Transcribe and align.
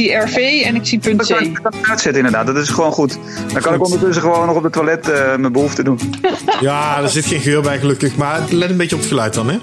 zie 0.00 0.16
RV 0.16 0.62
en 0.64 0.74
ik 0.74 0.86
zie 0.86 0.98
punt 0.98 1.18
Dat 1.18 1.28
kan 1.28 1.38
C. 1.38 1.40
ik 1.40 1.58
kan 1.62 1.72
ik 1.80 1.88
uitzetten 1.88 2.24
inderdaad, 2.24 2.46
dat 2.46 2.56
is 2.56 2.68
gewoon 2.68 2.92
goed. 2.92 3.18
Dan 3.52 3.62
kan 3.62 3.74
ik 3.74 3.84
ondertussen 3.84 4.22
gewoon 4.22 4.46
nog 4.46 4.56
op 4.56 4.62
het 4.62 4.72
toilet 4.72 5.10
eh, 5.10 5.36
mijn 5.36 5.52
behoefte 5.52 5.82
doen. 5.82 6.00
Ja, 6.60 7.02
er 7.02 7.08
zit 7.08 7.26
geen 7.26 7.40
geur 7.40 7.62
bij 7.62 7.78
gelukkig. 7.78 8.16
Maar 8.16 8.40
let 8.50 8.70
een 8.70 8.76
beetje 8.76 8.94
op 8.94 9.00
het 9.00 9.10
geluid 9.10 9.34
dan, 9.34 9.50
hè? 9.50 9.58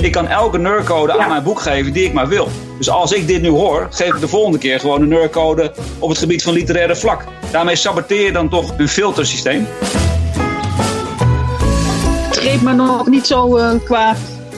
Ik 0.00 0.12
kan 0.12 0.28
elke 0.28 0.58
nerdcode 0.58 1.18
aan 1.18 1.28
mijn 1.28 1.42
boek 1.42 1.60
geven 1.60 1.92
die 1.92 2.04
ik 2.04 2.12
maar 2.12 2.28
wil. 2.28 2.48
Dus 2.78 2.90
als 2.90 3.12
ik 3.12 3.26
dit 3.26 3.42
nu 3.42 3.48
hoor, 3.48 3.88
geef 3.90 4.14
ik 4.14 4.20
de 4.20 4.28
volgende 4.28 4.58
keer 4.58 4.80
gewoon 4.80 5.02
een 5.02 5.08
nerdcode 5.08 5.74
op 5.98 6.08
het 6.08 6.18
gebied 6.18 6.42
van 6.42 6.52
literaire 6.52 6.96
vlak. 6.96 7.24
Daarmee 7.50 7.76
saboteer 7.76 8.24
je 8.24 8.32
dan 8.32 8.48
toch 8.48 8.74
een 8.76 8.88
filtersysteem. 8.88 9.66
Greep 12.30 12.60
me 12.60 12.72
nog 12.72 13.06
niet 13.06 13.26
zo 13.26 13.56
eh, 13.56 13.70
qua 13.84 14.14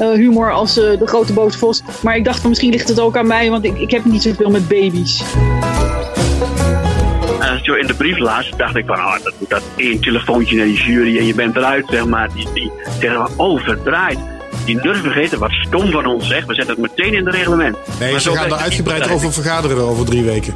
humor 0.06 0.52
als 0.52 0.78
eh, 0.78 0.98
de 0.98 1.06
grote 1.06 1.32
boze 1.32 1.58
vos. 1.58 1.82
Maar 2.02 2.16
ik 2.16 2.24
dacht 2.24 2.40
van 2.40 2.48
misschien 2.48 2.70
ligt 2.70 2.88
het 2.88 3.00
ook 3.00 3.16
aan 3.16 3.26
mij, 3.26 3.50
want 3.50 3.64
ik, 3.64 3.78
ik 3.78 3.90
heb 3.90 4.04
niet 4.04 4.22
zoveel 4.22 4.50
met 4.50 4.68
baby's. 4.68 5.22
En 7.40 7.48
als 7.48 7.58
ik 7.58 7.64
zo 7.64 7.74
in 7.74 7.86
de 7.86 7.94
brief 7.94 8.18
las, 8.18 8.50
dacht 8.56 8.76
ik 8.76 8.86
van, 8.86 8.96
oh, 8.96 9.12
dat 9.22 9.32
moet 9.38 9.50
dat 9.50 9.62
één 9.76 10.00
telefoontje 10.00 10.56
naar 10.56 10.66
die 10.66 10.82
jury 10.82 11.18
en 11.18 11.26
je 11.26 11.34
bent 11.34 11.56
eruit, 11.56 11.86
zeg 11.90 12.06
maar. 12.06 12.28
Die, 12.34 12.48
die 12.54 12.72
zeggen 13.00 13.26
van, 13.26 13.46
oh, 13.46 13.60
verdraaid. 13.60 14.18
Die 14.64 14.80
durven 14.80 15.02
vergeten, 15.02 15.38
wat 15.38 15.52
stom 15.52 15.90
van 15.90 16.06
ons, 16.06 16.26
zeg. 16.28 16.46
We 16.46 16.54
zetten 16.54 16.74
het 16.74 16.96
meteen 16.96 17.14
in 17.14 17.26
het 17.26 17.34
reglement. 17.34 17.76
Nee, 17.98 18.10
Maar 18.12 18.20
ze 18.20 18.28
zo 18.28 18.34
gaan 18.34 18.44
er 18.44 18.50
het 18.50 18.60
uitgebreid 18.60 19.10
over 19.10 19.32
vergaderen 19.32 19.82
over 19.82 20.04
drie 20.04 20.22
weken. 20.22 20.54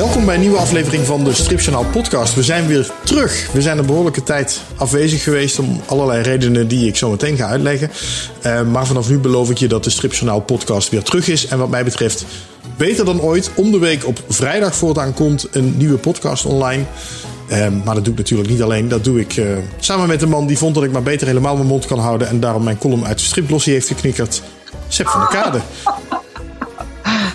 Welkom 0.00 0.24
bij 0.24 0.34
een 0.34 0.40
nieuwe 0.40 0.58
aflevering 0.58 1.06
van 1.06 1.24
de 1.24 1.32
Stripjournaal 1.32 1.84
podcast. 1.84 2.34
We 2.34 2.42
zijn 2.42 2.66
weer 2.66 2.90
terug. 3.04 3.52
We 3.52 3.62
zijn 3.62 3.78
een 3.78 3.86
behoorlijke 3.86 4.22
tijd 4.22 4.60
afwezig 4.76 5.22
geweest 5.22 5.58
om 5.58 5.80
allerlei 5.86 6.22
redenen 6.22 6.68
die 6.68 6.88
ik 6.88 6.96
zo 6.96 7.10
meteen 7.10 7.36
ga 7.36 7.46
uitleggen. 7.46 7.90
Eh, 8.42 8.62
maar 8.62 8.86
vanaf 8.86 9.08
nu 9.08 9.18
beloof 9.18 9.50
ik 9.50 9.58
je 9.58 9.68
dat 9.68 9.84
de 9.84 9.90
Stripjournaal 9.90 10.40
podcast 10.40 10.88
weer 10.88 11.02
terug 11.02 11.28
is. 11.28 11.46
En 11.46 11.58
wat 11.58 11.68
mij 11.68 11.84
betreft 11.84 12.24
beter 12.76 13.04
dan 13.04 13.20
ooit. 13.20 13.50
Om 13.54 13.70
de 13.70 13.78
week 13.78 14.06
op 14.06 14.18
vrijdag 14.28 14.74
voortaan 14.74 15.14
komt 15.14 15.48
een 15.50 15.76
nieuwe 15.76 15.98
podcast 15.98 16.44
online. 16.44 16.84
Eh, 17.48 17.66
maar 17.84 17.94
dat 17.94 18.04
doe 18.04 18.12
ik 18.12 18.18
natuurlijk 18.18 18.50
niet 18.50 18.62
alleen. 18.62 18.88
Dat 18.88 19.04
doe 19.04 19.20
ik 19.20 19.36
eh, 19.36 19.46
samen 19.80 20.08
met 20.08 20.22
een 20.22 20.28
man 20.28 20.46
die 20.46 20.58
vond 20.58 20.74
dat 20.74 20.84
ik 20.84 20.92
maar 20.92 21.02
beter 21.02 21.26
helemaal 21.26 21.54
mijn 21.54 21.68
mond 21.68 21.86
kan 21.86 21.98
houden. 21.98 22.28
En 22.28 22.40
daarom 22.40 22.64
mijn 22.64 22.78
column 22.78 23.06
uit 23.06 23.18
de 23.18 23.24
striplossie 23.24 23.72
heeft 23.72 23.88
geknikkerd. 23.88 24.42
Sepp 24.88 25.08
van 25.08 25.20
der 25.20 25.40
Kade. 25.40 25.60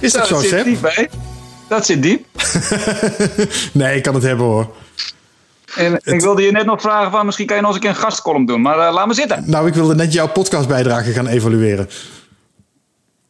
Is 0.02 0.12
dat 0.12 0.28
zo, 0.28 0.42
Sepp? 0.42 0.66
diep, 0.66 0.84
hè? 0.84 1.04
Dat 1.68 1.86
zit 1.86 2.02
diep. 2.04 2.26
Nee, 3.72 3.96
ik 3.96 4.04
kan 4.04 4.14
het 4.14 4.24
hebben 4.24 4.46
hoor. 4.46 4.76
En 5.76 6.00
ik 6.04 6.22
wilde 6.22 6.42
je 6.42 6.52
net 6.52 6.66
nog 6.66 6.82
vragen 6.82 7.12
van 7.12 7.26
misschien 7.26 7.46
kan 7.48 7.56
je 7.56 7.62
nog 7.62 7.72
eens 7.76 7.84
een 7.84 7.88
keer 7.92 7.98
een 8.00 8.04
gastcolumn 8.06 8.46
doen. 8.46 8.62
Maar 8.62 8.80
eh, 8.88 8.94
laat 8.94 9.08
me 9.08 9.14
zitten. 9.14 9.44
Nou, 9.48 9.68
ik 9.68 9.74
wilde 9.74 9.96
net 9.96 10.14
jouw 10.14 10.28
podcastbijdrage 10.28 11.12
gaan 11.12 11.28
evalueren. 11.28 11.90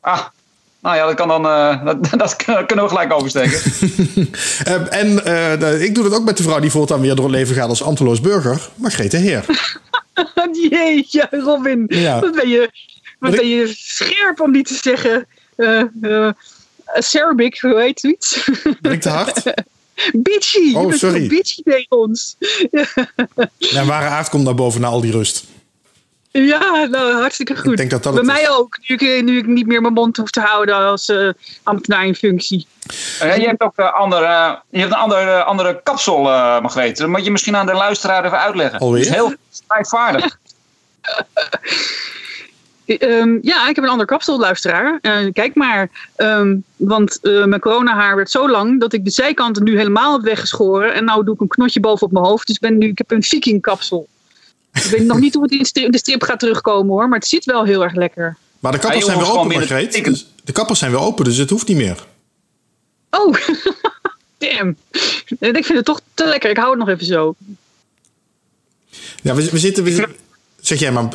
Ah, 0.01 0.21
nou 0.81 0.95
ja, 0.95 1.05
dat 1.05 1.15
kan 1.15 1.27
dan. 1.27 1.45
eh, 1.45 1.85
dat, 1.85 2.09
dat 2.19 2.35
kunnen 2.65 2.85
we 2.85 2.89
gelijk 2.89 3.13
oversteken. 3.13 3.59
Eh, 4.63 4.73
en 4.99 5.25
eh, 5.25 5.59
de- 5.59 5.83
ik 5.85 5.95
doe 5.95 6.03
dat 6.03 6.13
ook 6.19 6.25
met 6.25 6.37
de 6.37 6.43
vrouw 6.43 6.59
die 6.59 6.71
voortaan 6.71 7.01
weer 7.01 7.15
door 7.15 7.25
het 7.25 7.33
leven 7.35 7.55
gaat 7.55 7.69
als 7.69 7.83
ambteloos 7.83 8.21
burger, 8.21 8.69
Margrethe 8.75 9.17
Heer. 9.17 9.45
Jeetje, 10.69 11.27
Robin. 11.31 11.83
Ja. 11.87 12.19
Wat 12.19 12.35
ben 12.35 12.49
je, 12.49 12.69
wat 13.19 13.31
ben 13.35 13.47
je 13.47 13.73
scherp 13.77 14.39
om 14.41 14.51
niet 14.51 14.67
te 14.67 14.79
zeggen. 14.81 15.27
Eh 16.95 17.01
eh 17.01 17.03
Cerbic, 17.03 17.59
hoe 17.59 17.79
heet 17.81 17.99
zoiets? 17.99 18.49
Ben 18.81 18.91
ik 18.91 19.01
te 19.01 19.09
hard? 19.09 19.53
Bitchy. 20.13 20.73
Oh, 20.75 20.81
je 20.81 20.87
bent 20.87 20.99
sorry. 20.99 21.27
bitchy 21.27 21.61
tegen 21.63 21.97
ons. 21.97 22.35
Mijn 23.73 23.85
ware 23.87 24.07
aard 24.07 24.29
komt 24.29 24.43
naar 24.43 24.55
boven 24.55 24.81
na 24.81 24.87
al 24.87 25.01
die 25.01 25.11
rust. 25.11 25.45
Ja, 26.31 26.85
nou, 26.85 27.13
hartstikke 27.13 27.55
goed. 27.55 27.71
Ik 27.71 27.77
denk 27.77 27.89
dat 27.89 28.03
dat 28.03 28.13
Bij 28.13 28.23
het 28.23 28.31
mij 28.31 28.41
is. 28.41 28.49
ook. 28.49 28.77
Nu 28.87 28.95
ik, 28.95 29.23
nu 29.23 29.37
ik 29.37 29.47
niet 29.47 29.67
meer 29.67 29.81
mijn 29.81 29.93
mond 29.93 30.17
hoef 30.17 30.29
te 30.29 30.39
houden 30.39 30.75
als 30.75 31.09
eh, 31.09 31.29
ambtenaar 31.63 32.05
in 32.05 32.15
functie. 32.15 32.67
Eh, 33.19 33.37
je 33.37 33.47
hebt 33.47 33.61
ook 33.61 33.73
eh, 33.75 33.93
andere, 33.93 34.59
je 34.69 34.79
hebt 34.79 34.91
een 34.91 34.97
andere, 34.97 35.43
andere 35.43 35.81
kapsel, 35.83 36.17
eh 36.17 36.61
Margreet. 36.61 36.97
Dat 36.97 37.07
moet 37.07 37.25
je 37.25 37.31
misschien 37.31 37.55
aan 37.55 37.65
de 37.65 37.73
luisteraar 37.73 38.25
even 38.25 38.39
uitleggen. 38.39 38.79
Alweer? 38.79 38.99
Het 38.99 39.09
is 39.09 39.15
heel 39.15 39.33
strijdvaardig. 39.63 40.37
Ehm, 42.85 43.37
ja, 43.41 43.69
ik 43.69 43.75
heb 43.75 43.83
een 43.83 43.89
ander 43.89 44.05
kapsel, 44.05 44.39
luisteraar. 44.39 44.99
Eh, 45.01 45.17
kijk 45.33 45.55
maar. 45.55 45.89
Ehm, 46.15 46.55
want 46.75 47.19
eh, 47.21 47.45
mijn 47.45 47.61
coronahaar 47.61 48.15
werd 48.15 48.31
zo 48.31 48.49
lang 48.49 48.79
dat 48.79 48.93
ik 48.93 49.05
de 49.05 49.11
zijkanten 49.11 49.63
nu 49.63 49.77
helemaal 49.77 50.13
heb 50.13 50.21
weggeschoren. 50.21 50.93
En 50.93 51.05
nou 51.05 51.23
doe 51.23 51.33
ik 51.33 51.41
een 51.41 51.47
knotje 51.47 51.79
boven 51.79 52.07
op 52.07 52.13
mijn 52.13 52.25
hoofd. 52.25 52.47
Dus 52.47 52.55
ik, 52.55 52.61
ben 52.61 52.77
nu, 52.77 52.87
ik 52.87 52.97
heb 52.97 53.11
een 53.11 53.23
viking 53.23 53.61
kapsel. 53.61 54.07
Ik 54.73 54.83
weet 54.83 55.05
nog 55.05 55.19
niet 55.19 55.33
hoe 55.33 55.43
het 55.43 55.51
in 55.51 55.57
de 55.57 55.65
strip, 55.65 55.91
de 55.91 55.97
strip 55.97 56.23
gaat 56.23 56.39
terugkomen 56.39 56.93
hoor. 56.93 57.07
Maar 57.09 57.19
het 57.19 57.27
zit 57.27 57.45
wel 57.45 57.63
heel 57.63 57.83
erg 57.83 57.93
lekker. 57.93 58.37
Maar 58.59 58.71
de 58.71 58.77
Ja, 58.77 58.83
kappers 58.83 59.05
je 59.05 59.11
zijn 59.11 59.23
weer 59.23 59.31
open, 59.37 59.57
Margreet. 59.57 60.03
Dus 60.05 60.27
de 60.43 60.51
kappers 60.51 60.79
zijn 60.79 60.91
weer 60.91 60.99
open, 60.99 61.25
dus 61.25 61.37
het 61.37 61.49
hoeft 61.49 61.67
niet 61.67 61.77
meer. 61.77 62.05
Oh, 63.09 63.33
damn. 64.37 64.77
Ik 65.39 65.65
vind 65.65 65.67
het 65.77 65.85
toch 65.85 66.01
te 66.13 66.25
lekker. 66.25 66.49
Ik 66.49 66.57
hou 66.57 66.69
het 66.69 66.79
nog 66.79 66.89
even 66.89 67.05
zo. 67.05 67.35
Ja, 69.21 69.35
we, 69.35 69.49
we 69.49 69.57
zitten... 69.59 69.83
we- 69.83 70.15
zeg 70.59 70.79
jij 70.79 70.91
maar. 70.91 71.09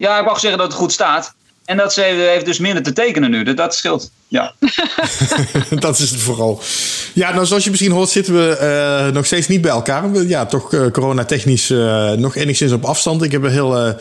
Ja, 0.00 0.18
ik 0.18 0.24
mag 0.24 0.40
zeggen 0.40 0.58
dat 0.58 0.68
het 0.68 0.76
goed 0.76 0.92
staat. 0.92 1.34
En 1.64 1.76
dat 1.76 1.92
ze 1.92 2.00
heeft 2.00 2.44
dus 2.44 2.58
minder 2.58 2.82
te 2.82 2.92
tekenen 2.92 3.30
nu. 3.30 3.54
Dat, 3.54 3.74
scheelt. 3.74 4.10
Ja. 4.28 4.54
dat 5.78 5.98
is 5.98 6.10
het 6.10 6.20
vooral. 6.20 6.60
Ja, 7.12 7.32
nou 7.32 7.46
zoals 7.46 7.64
je 7.64 7.70
misschien 7.70 7.90
hoort 7.90 8.08
zitten 8.08 8.34
we 8.34 8.56
eh, 8.56 9.12
nog 9.12 9.26
steeds 9.26 9.48
niet 9.48 9.60
bij 9.60 9.70
elkaar. 9.70 10.22
Ja, 10.22 10.46
toch 10.46 10.72
eh, 10.72 10.86
coronatechnisch 10.90 11.70
eh, 11.70 12.12
nog 12.12 12.36
enigszins 12.36 12.72
op 12.72 12.84
afstand. 12.84 13.22
Ik 13.22 13.32
heb 13.32 13.42
een 13.42 13.50
heel 13.50 13.94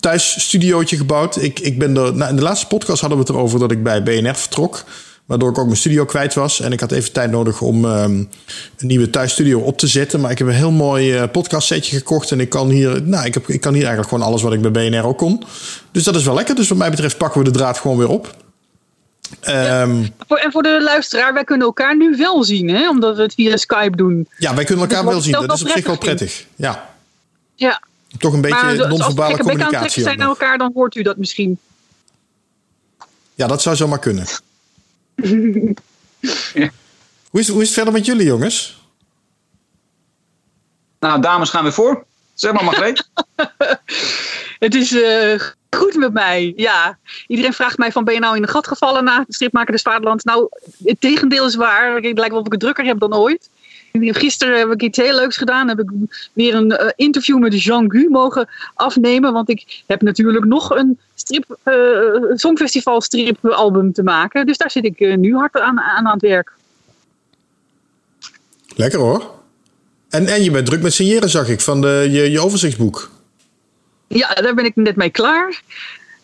thuisstudiootje 0.00 0.96
gebouwd. 0.96 1.42
Ik, 1.42 1.60
ik 1.60 1.78
ben 1.78 1.96
er, 1.96 2.14
nou, 2.14 2.30
in 2.30 2.36
de 2.36 2.42
laatste 2.42 2.66
podcast 2.66 3.00
hadden 3.00 3.18
we 3.18 3.24
het 3.24 3.34
erover 3.34 3.58
dat 3.58 3.70
ik 3.70 3.82
bij 3.82 4.02
BNR 4.02 4.36
vertrok. 4.36 4.84
Waardoor 5.26 5.50
ik 5.50 5.58
ook 5.58 5.64
mijn 5.66 5.76
studio 5.76 6.04
kwijt 6.04 6.34
was. 6.34 6.60
En 6.60 6.72
ik 6.72 6.80
had 6.80 6.92
even 6.92 7.12
tijd 7.12 7.30
nodig 7.30 7.60
om 7.60 7.84
ehm, 7.84 8.10
een 8.10 8.28
nieuwe 8.76 9.10
thuisstudio 9.10 9.60
op 9.60 9.78
te 9.78 9.86
zetten. 9.86 10.20
Maar 10.20 10.30
ik 10.30 10.38
heb 10.38 10.46
een 10.46 10.54
heel 10.54 10.70
mooi 10.70 11.14
eh 11.16 11.30
podcastsetje 11.32 11.96
gekocht. 11.96 12.30
En 12.30 12.40
ik 12.40 12.48
kan, 12.48 12.68
hier, 12.68 13.02
nou, 13.02 13.26
ik, 13.26 13.34
heb, 13.34 13.48
ik 13.48 13.60
kan 13.60 13.72
hier 13.72 13.82
eigenlijk 13.82 14.12
gewoon 14.12 14.26
alles 14.28 14.42
wat 14.42 14.52
ik 14.52 14.60
bij 14.72 14.90
BNR 14.90 15.04
ook 15.04 15.18
kon. 15.18 15.42
Dus 15.90 16.04
dat 16.04 16.14
is 16.16 16.24
wel 16.24 16.34
lekker. 16.34 16.54
Dus 16.54 16.68
wat 16.68 16.78
mij 16.78 16.90
betreft 16.90 17.16
pakken 17.18 17.38
we 17.42 17.50
de 17.50 17.56
draad 17.58 17.78
gewoon 17.78 17.96
weer 17.96 18.08
op. 18.08 18.34
Ehm, 19.40 20.04
En 20.28 20.52
voor 20.52 20.62
de 20.62 20.80
luisteraar, 20.82 21.32
wij 21.34 21.44
kunnen 21.44 21.66
elkaar 21.66 21.96
nu 21.96 22.16
wel 22.16 22.44
zien, 22.44 22.68
hè? 22.68 22.88
Omdat 22.88 23.16
we 23.16 23.22
het 23.22 23.34
via 23.34 23.56
Skype 23.56 23.96
doen. 23.96 24.28
Ja, 24.38 24.54
wij 24.54 24.64
kunnen 24.64 24.84
elkaar 24.88 25.02
Dus 25.02 25.12
wel 25.12 25.20
zien. 25.20 25.32
Dat 25.32 25.52
is 25.52 25.62
op 25.62 25.68
zich 25.68 25.86
wel 25.86 25.98
prettig. 25.98 26.44
Ja, 26.56 26.90
Ja. 27.54 27.82
toch 28.18 28.32
een 28.32 28.40
beetje 28.40 28.58
als 28.58 28.76
we 28.76 28.86
non-verbale 28.86 29.34
gekke 29.34 29.44
bek 29.44 29.52
aan 29.52 29.60
het 29.60 29.68
trekken 29.68 29.68
communicatie. 29.68 30.02
zijn 30.02 30.18
naar 30.18 30.28
elkaar, 30.28 30.58
dan 30.58 30.70
hoort 30.74 30.94
u 30.94 31.02
dat 31.02 31.16
misschien. 31.16 31.58
Ja, 33.34 33.46
dat 33.46 33.62
zou 33.62 33.76
zomaar 33.76 33.98
kunnen. 33.98 34.26
Hoe 37.30 37.40
is, 37.40 37.48
hoe 37.48 37.60
is 37.60 37.66
het 37.66 37.76
verder 37.76 37.92
met 37.92 38.06
jullie, 38.06 38.26
jongens? 38.26 38.84
Nou, 41.00 41.20
dames 41.20 41.50
gaan 41.50 41.62
weer 41.62 41.72
voor. 41.72 42.04
Zeg 42.34 42.52
maar, 42.52 42.64
Margreet. 42.64 43.10
Het 44.58 44.74
is 44.74 45.00
eh, 45.02 45.40
goed 45.70 45.94
met 45.94 46.12
mij, 46.12 46.52
ja. 46.56 46.98
Iedereen 47.26 47.52
vraagt 47.52 47.78
mij 47.78 47.92
van, 47.92 48.04
ben 48.04 48.14
je 48.14 48.20
nou 48.20 48.36
in 48.36 48.42
een 48.42 48.48
gat 48.48 48.66
gevallen 48.66 49.04
na 49.04 49.24
de 49.26 49.34
stripmaker 49.34 49.72
des 49.72 49.82
Vaderlands? 49.82 50.24
Nou, 50.24 50.48
het 50.84 51.00
tegendeel 51.00 51.46
is 51.46 51.54
waar. 51.54 51.94
Het 51.94 52.18
lijkt 52.18 52.30
wel 52.30 52.40
of 52.40 52.46
ik 52.46 52.52
het 52.52 52.60
drukker 52.60 52.84
heb 52.84 52.98
dan 52.98 53.14
ooit. 53.14 53.50
Gisteren 54.00 54.58
heb 54.58 54.70
ik 54.70 54.82
iets 54.82 54.98
heel 54.98 55.14
leuks 55.14 55.36
gedaan. 55.36 55.68
Heb 55.68 55.78
ik 55.78 55.90
weer 56.32 56.54
een 56.54 56.70
eh, 56.70 56.92
interview 56.96 57.38
met 57.38 57.62
Jean 57.62 57.90
Gu 57.90 58.08
mogen 58.08 58.48
afnemen. 58.74 59.32
Want 59.32 59.48
ik 59.48 59.82
heb 59.86 60.02
natuurlijk 60.02 60.44
nog 60.44 60.70
een 60.70 60.98
strip, 61.14 61.58
eh, 61.62 61.74
songfestival 62.34 63.00
stripalbum 63.00 63.92
te 63.92 64.02
maken. 64.02 64.46
Dus 64.46 64.58
daar 64.58 64.70
zit 64.70 64.84
ik 64.84 65.00
eh, 65.00 65.16
nu 65.16 65.34
hard 65.34 65.60
aan, 65.60 65.80
aan 65.80 66.06
aan 66.06 66.12
het 66.12 66.22
werk. 66.22 66.52
Lekker 68.76 68.98
hoor. 68.98 69.34
En, 70.08 70.26
en 70.26 70.42
je 70.42 70.50
bent 70.50 70.66
druk 70.66 70.82
met 70.82 70.94
signeren, 70.94 71.28
zag 71.28 71.48
ik, 71.48 71.60
van 71.60 71.80
de, 71.80 72.06
je, 72.10 72.30
je 72.30 72.40
overzichtsboek. 72.40 73.10
Ja, 74.06 74.34
daar 74.34 74.54
ben 74.54 74.64
ik 74.64 74.76
net 74.76 74.96
mee 74.96 75.10
klaar. 75.10 75.62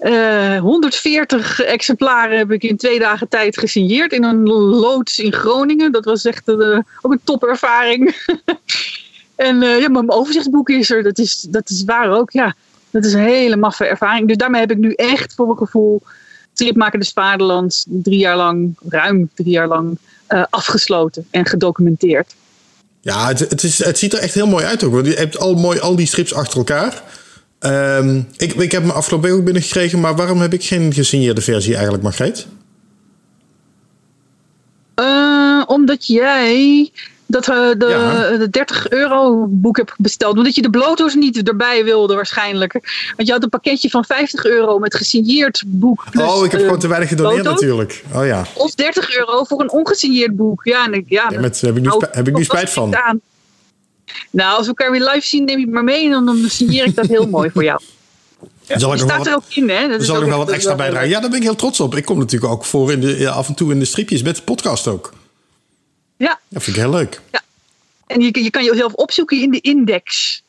Eh, 0.02 0.58
140 0.58 1.60
exemplaren 1.60 2.38
heb 2.38 2.50
ik 2.50 2.62
in 2.62 2.76
twee 2.76 2.98
dagen 2.98 3.28
tijd 3.28 3.58
gesigneerd 3.58 4.12
in 4.12 4.24
een 4.24 4.48
loods 4.48 5.18
in 5.18 5.32
Groningen. 5.32 5.92
Dat 5.92 6.04
was 6.04 6.24
echt 6.24 6.48
eh, 6.48 6.78
ook 7.00 7.12
een 7.12 7.20
topervaring. 7.24 8.14
en 9.36 9.62
eh, 9.62 9.80
ja, 9.80 9.88
mijn 9.88 10.10
overzichtsboek 10.10 10.68
is 10.68 10.90
er. 10.90 11.02
Dat 11.02 11.18
is, 11.18 11.46
dat 11.50 11.70
is 11.70 11.84
waar 11.84 12.10
ook, 12.10 12.30
ja. 12.30 12.54
Dat 12.90 13.04
is 13.04 13.12
een 13.12 13.20
hele 13.20 13.56
maffe 13.56 13.84
ervaring. 13.86 14.28
Dus 14.28 14.36
daarmee 14.36 14.60
heb 14.60 14.70
ik 14.70 14.78
nu 14.78 14.92
echt 14.92 15.34
voor 15.34 15.46
mijn 15.46 15.58
gevoel 15.58 16.02
Stripmaker 16.54 16.98
des 16.98 17.12
Vaderlands 17.12 17.86
drie 17.88 18.18
jaar 18.18 18.36
lang, 18.36 18.76
ruim 18.88 19.30
drie 19.34 19.50
jaar 19.50 19.68
lang, 19.68 19.98
eh, 20.26 20.44
afgesloten 20.50 21.26
en 21.30 21.46
gedocumenteerd. 21.46 22.34
Ja, 23.00 23.28
het, 23.28 23.38
het, 23.38 23.62
is, 23.62 23.84
het 23.84 23.98
ziet 23.98 24.12
er 24.12 24.18
echt 24.18 24.34
heel 24.34 24.46
mooi 24.46 24.64
uit 24.64 24.84
ook. 24.84 24.92
Want 24.92 25.06
je 25.06 25.14
hebt 25.14 25.38
al, 25.38 25.54
mooi, 25.54 25.78
al 25.78 25.96
die 25.96 26.06
strips 26.06 26.34
achter 26.34 26.58
elkaar. 26.58 27.02
Ehm, 27.62 28.20
ik, 28.36 28.52
ik 28.52 28.72
heb 28.72 28.82
mijn 28.82 28.94
afgelopen 28.94 29.28
week 29.28 29.38
ook 29.38 29.44
binnengekregen, 29.44 30.00
maar 30.00 30.16
waarom 30.16 30.40
heb 30.40 30.52
ik 30.52 30.64
geen 30.64 30.92
gesigneerde 30.92 31.40
versie 31.40 31.72
eigenlijk, 31.72 32.02
Margreet? 32.02 32.46
Eh, 34.94 35.62
omdat 35.66 36.06
jij 36.06 36.90
dat 37.26 37.48
uh, 37.48 37.56
de, 37.78 37.86
Ja. 37.86 38.36
de 38.36 38.50
30 38.50 38.88
euro 38.90 39.46
boek 39.48 39.76
heb 39.76 39.94
besteld. 39.98 40.36
Omdat 40.36 40.54
je 40.54 40.62
de 40.62 40.70
bloto's 40.70 41.14
niet 41.14 41.48
erbij 41.48 41.84
wilde 41.84 42.14
waarschijnlijk. 42.14 42.72
Want 43.16 43.28
je 43.28 43.34
had 43.34 43.42
een 43.42 43.48
pakketje 43.48 43.90
van 43.90 44.04
50 44.04 44.44
euro 44.44 44.78
met 44.78 44.94
gesigneerd 44.94 45.62
boek. 45.66 46.04
plus, 46.10 46.26
oh, 46.26 46.44
ik 46.44 46.50
heb 46.50 46.60
eh, 46.60 46.66
gewoon 46.66 46.80
te 46.80 46.88
weinig 46.88 47.08
gedoneerd 47.08 47.44
natuurlijk. 47.44 48.04
Oh 48.14 48.26
ja. 48.26 48.46
Of 48.54 48.74
30 48.74 49.16
euro 49.16 49.44
voor 49.44 49.60
een 49.60 49.70
ongesigneerd 49.70 50.36
boek. 50.36 50.64
Ja, 50.64 50.84
en 50.84 50.94
ik, 50.94 51.04
ja, 51.08 51.26
Ja, 51.30 51.40
met, 51.40 51.60
heb 51.60 51.76
ik 51.76 51.82
nu, 51.82 51.90
heb 52.10 52.28
ik 52.28 52.36
nu 52.36 52.44
spijt 52.44 52.70
van. 52.70 52.94
Nou, 54.30 54.56
als 54.56 54.60
we 54.60 54.74
elkaar 54.76 54.90
weer 54.90 55.08
live 55.08 55.26
zien, 55.26 55.44
neem 55.44 55.58
je 55.58 55.64
het 55.64 55.74
maar 55.74 55.84
mee. 55.84 56.04
En 56.04 56.10
dan, 56.10 56.24
dan 56.24 56.50
signeer 56.50 56.84
ik 56.84 56.94
dat 56.94 57.06
heel 57.06 57.26
mooi 57.26 57.50
voor 57.50 57.64
jou. 57.64 57.80
Zal 58.66 58.92
ik 58.92 58.98
wel 58.98 59.08
staat 59.08 59.18
wat, 59.18 59.26
er 59.26 59.34
ook 59.34 59.44
in, 59.48 59.70
hè? 59.70 59.88
Dat 59.88 60.04
zal 60.04 60.14
ik 60.14 60.20
nog 60.20 60.30
wel 60.30 60.38
wat 60.38 60.50
extra 60.50 60.74
bijdragen. 60.74 61.08
Ja, 61.08 61.20
daar 61.20 61.30
ben 61.30 61.38
ik 61.38 61.44
heel 61.44 61.54
trots 61.54 61.80
op. 61.80 61.94
Ik 61.94 62.04
kom 62.04 62.18
natuurlijk 62.18 62.52
ook 62.52 62.64
voor 62.64 62.92
in 62.92 63.00
de, 63.00 63.18
ja, 63.18 63.30
af 63.30 63.48
en 63.48 63.54
toe 63.54 63.72
in 63.72 63.78
de 63.78 63.84
stripjes 63.84 64.22
met 64.22 64.36
de 64.36 64.42
podcast 64.42 64.86
ook. 64.86 65.12
Ja, 66.16 66.40
Dat 66.48 66.62
vind 66.62 66.76
ik 66.76 66.82
heel 66.82 66.92
leuk. 66.92 67.20
en 68.06 68.20
je, 68.20 68.42
je 68.42 68.50
kan 68.50 68.64
jezelf 68.64 68.92
opzoeken 68.92 69.40
in 69.40 69.50
de 69.50 69.60
index. 69.60 70.42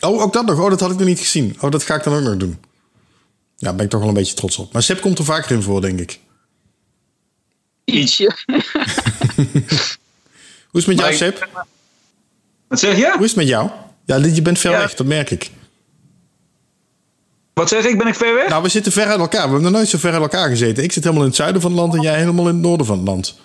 Oh, 0.00 0.22
ook 0.22 0.32
dat 0.32 0.46
nog. 0.46 0.60
Oh, 0.60 0.70
dat 0.70 0.80
had 0.80 0.90
ik 0.90 0.98
nog 0.98 1.06
niet 1.06 1.18
gezien. 1.18 1.56
Oh, 1.60 1.70
dat 1.70 1.82
ga 1.82 1.94
ik 1.94 2.02
dan 2.02 2.14
ook 2.14 2.22
nog 2.22 2.36
doen. 2.36 2.58
Ja, 3.56 3.66
daar 3.66 3.74
ben 3.74 3.84
ik 3.84 3.90
toch 3.90 4.00
wel 4.00 4.08
een 4.08 4.14
beetje 4.14 4.34
trots 4.34 4.58
op. 4.58 4.72
Maar 4.72 4.82
Seb 4.82 5.00
komt 5.00 5.18
er 5.18 5.24
vaker 5.24 5.50
in 5.50 5.62
voor, 5.62 5.80
denk 5.80 6.00
ik. 6.00 6.20
Ietsje. 7.84 8.36
Hoe 10.70 10.80
is 10.80 10.86
het 10.86 10.86
met 10.86 10.98
jou, 10.98 11.14
Seb? 11.14 11.48
Wat 12.74 12.82
zeg 12.82 12.96
je? 12.96 13.10
Hoe 13.12 13.24
is 13.24 13.30
het 13.30 13.36
met 13.36 13.48
jou? 13.48 13.68
Ja, 14.04 14.16
je 14.16 14.42
bent 14.42 14.58
ver 14.58 14.70
Ja. 14.70 14.78
weg, 14.78 14.94
dat 14.94 15.06
merk 15.06 15.30
ik. 15.30 15.50
Wat 17.54 17.68
zeg 17.68 17.84
ik? 17.84 17.98
Ben 17.98 18.06
ik 18.06 18.14
ver 18.14 18.34
weg? 18.34 18.48
Nou, 18.48 18.62
we 18.62 18.68
zitten 18.68 18.92
ver 18.92 19.06
uit 19.06 19.18
elkaar. 19.18 19.42
We 19.42 19.46
hebben 19.48 19.62
nog 19.62 19.72
nooit 19.72 19.88
zo 19.88 19.98
ver 19.98 20.12
uit 20.12 20.22
elkaar 20.22 20.48
gezeten. 20.48 20.84
Ik 20.84 20.92
zit 20.92 21.02
helemaal 21.02 21.22
in 21.24 21.28
het 21.30 21.38
zuiden 21.38 21.60
van 21.60 21.70
het 21.70 21.80
land 21.80 21.94
en 21.94 22.00
jij 22.00 22.18
helemaal 22.18 22.48
in 22.48 22.54
het 22.54 22.62
noorden 22.62 22.86
van 22.86 22.96
het 22.98 23.06
land. 23.08 23.38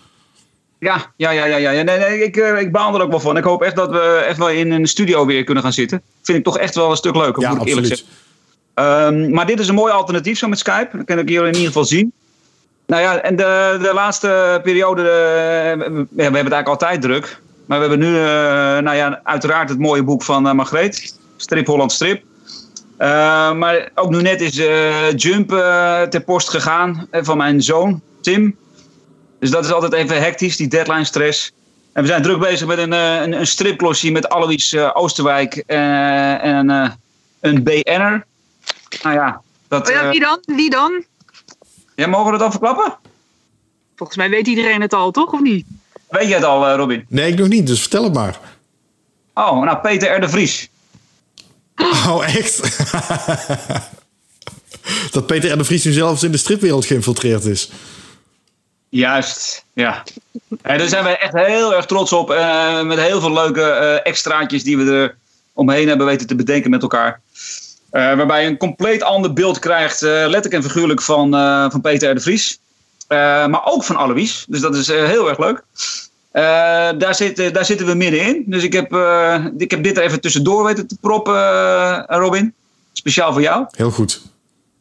Ja, 0.80 1.12
ja, 1.16 1.30
ja, 1.32 1.46
ja, 1.46 1.58
ja. 1.58 1.82
Nee, 1.82 1.98
nee, 2.00 2.24
ik, 2.24 2.38
eh, 2.38 2.60
ik 2.60 2.72
baal 2.72 2.96
er 2.96 3.02
ook 3.02 3.10
wel 3.10 3.20
van. 3.20 3.38
Ik 3.38 3.44
hoop 3.44 3.62
echt 3.62 3.76
dat 3.76 3.92
we 3.92 4.24
echt 4.28 4.38
wel 4.38 4.50
in 4.50 4.72
een 4.72 4.88
studio 4.88 5.26
weer 5.26 5.44
kunnen 5.44 5.64
gaan 5.64 5.74
zitten. 5.74 6.02
Vind 6.22 6.38
ik 6.38 6.44
toch 6.44 6.58
echt 6.58 6.76
wel 6.76 6.90
een 6.92 6.98
stuk 6.98 7.16
leuker, 7.16 7.42
Ja, 7.42 7.50
moet 7.50 7.62
ik 7.62 7.68
eerlijk 7.68 7.86
absoluut. 7.92 8.06
zeggen. 8.74 9.16
Ehm, 9.26 9.34
maar 9.34 9.46
dit 9.46 9.60
is 9.60 9.68
een 9.68 9.76
mooi 9.76 9.94
alternatief 9.94 10.38
zo 10.38 10.48
met 10.48 10.60
Skype. 10.60 10.98
Dat 10.98 11.06
kan 11.06 11.20
ik 11.20 11.30
jullie 11.30 11.48
in 11.48 11.54
ieder 11.54 11.68
geval 11.68 11.86
zien. 11.86 12.12
Nou 12.88 13.02
ja, 13.02 13.22
en 13.22 13.36
de, 13.36 13.78
de 13.82 13.92
laatste 13.94 14.60
periode, 14.64 15.02
eh, 15.02 15.78
we 15.78 16.22
hebben 16.24 16.26
het 16.26 16.34
eigenlijk 16.34 16.68
altijd 16.68 17.02
druk. 17.02 17.42
Maar 17.70 17.80
we 17.80 17.88
hebben 17.88 18.08
nu, 18.08 18.16
eh, 18.16 18.24
nou 18.84 18.96
ja, 18.96 19.20
uiteraard 19.24 19.70
het 19.70 19.80
mooie 19.80 20.04
boek 20.04 20.24
van 20.24 20.48
eh, 20.48 20.54
Margreet. 20.54 21.20
Strip 21.38 21.68
Holland 21.68 21.92
Strip. 21.92 22.24
Eh, 22.98 23.54
maar 23.54 23.90
ook 23.96 24.10
nu 24.10 24.22
net 24.22 24.42
is 24.42 24.56
Jump 25.16 25.50
ter 26.10 26.22
post 26.22 26.50
gegaan 26.50 27.08
van 27.12 27.38
mijn 27.38 27.62
zoon, 27.62 28.02
Tim. 28.22 28.58
Dus 29.40 29.52
dat 29.52 29.66
is 29.66 29.72
altijd 29.72 29.94
even 29.94 30.22
hectisch, 30.22 30.58
die 30.58 30.68
deadline 30.68 31.04
stress. 31.04 31.54
En 31.94 32.02
we 32.02 32.08
zijn 32.08 32.22
druk 32.22 32.40
bezig 32.40 32.68
met 32.68 32.78
een, 32.78 32.92
een, 32.92 33.34
een 33.40 34.12
met 34.12 34.30
Alois 34.30 34.78
Oosterwijk 34.94 35.56
en 35.56 36.70
eh, 36.70 36.90
een 37.40 37.64
BN'er. 37.64 38.26
Nou 39.04 39.16
ja, 39.16 39.42
dat, 39.68 39.88
Oh 39.88 39.94
ja, 39.94 40.10
wie 40.10 40.20
dan? 40.20 40.40
Wie 40.46 40.70
dan? 40.70 41.04
ja, 41.96 42.08
mogen 42.08 42.26
we 42.26 42.32
dat 42.32 42.42
al 42.42 42.52
verklappen? 42.52 42.98
Volgens 43.96 44.18
mij 44.18 44.30
weet 44.30 44.48
iedereen 44.48 44.82
het 44.82 44.94
al, 44.94 45.12
toch? 45.12 45.34
Of 45.34 45.42
niet? 45.42 45.66
Weet 46.10 46.28
je 46.28 46.34
het 46.34 46.44
al, 46.44 46.68
eh, 46.68 46.76
Robin? 46.76 47.06
Nee, 47.08 47.32
ik 47.32 47.40
nog 47.40 47.48
niet, 47.48 47.68
dus 47.68 47.80
vertel 47.80 48.04
het 48.04 48.14
maar. 48.14 48.40
Oh, 49.34 49.64
nou, 49.64 49.78
Peter 49.78 50.16
R. 50.18 50.22
de 50.22 50.30
Vries. 50.30 50.70
Oh, 52.08 52.36
echt? 52.36 52.62
dat 55.12 55.26
Peter 55.28 55.52
R. 55.52 55.58
de 55.58 55.64
Vries 55.64 55.84
nu 55.84 55.92
zelfs 55.92 56.24
in 56.24 56.32
de 56.32 56.38
stripwereld 56.38 56.86
geïnfiltreerd 56.86 57.46
is. 57.46 57.70
Juist, 58.90 59.64
ja. 59.74 60.04
En 60.62 60.78
daar 60.78 60.88
zijn 60.88 61.04
wij 61.04 61.18
echt 61.20 61.34
heel 61.34 61.76
erg 61.76 61.86
trots 61.86 62.14
op. 62.14 62.32
eh, 62.32 62.82
met 62.82 63.00
heel 63.00 63.20
veel 63.20 63.34
leuke 63.34 63.62
eh, 63.62 64.08
extraatjes 64.08 64.64
die 64.64 64.78
we 64.78 64.92
er 64.92 65.18
omheen 65.54 65.88
hebben 65.88 66.06
weten 66.06 66.28
te 66.28 66.36
bedenken 66.36 66.70
met 66.70 66.82
elkaar. 66.82 67.22
Waarbij 67.90 68.42
je 68.44 68.48
een 68.50 68.58
compleet 68.58 69.04
ander 69.04 69.34
beeld 69.34 69.60
krijgt, 69.60 70.02
letterlijk 70.02 70.54
en 70.54 70.64
figuurlijk, 70.64 71.02
van, 71.02 71.32
van 71.72 71.82
Peter 71.82 72.12
R. 72.12 72.16
de 72.16 72.22
Vries. 72.22 72.60
Eh, 73.10 73.18
maar 73.48 73.66
ook 73.66 73.84
van 73.84 73.96
Alois. 73.96 74.46
Dus 74.50 74.62
dat 74.62 74.76
is 74.76 74.90
eh, 74.90 75.04
heel 75.04 75.30
erg 75.30 75.38
leuk. 75.38 75.64
Eh, 76.32 76.44
daar, 76.98 77.16
zitten 77.16 77.54
daar 77.54 77.66
zitten 77.66 77.86
we 77.86 77.94
middenin. 77.94 78.44
Dus 78.46 78.64
ik 78.64 78.74
heb, 78.74 78.94
ik 79.58 79.72
heb 79.72 79.84
dit 79.84 79.98
er 79.98 80.04
even 80.04 80.22
tussendoor 80.22 80.64
weten 80.64 80.88
te 80.88 80.98
proppen, 81.02 82.06
Robin. 82.06 82.54
Speciaal 82.94 83.32
voor 83.32 83.42
jou. 83.42 83.66
Heel 83.72 83.92
goed. 83.92 84.22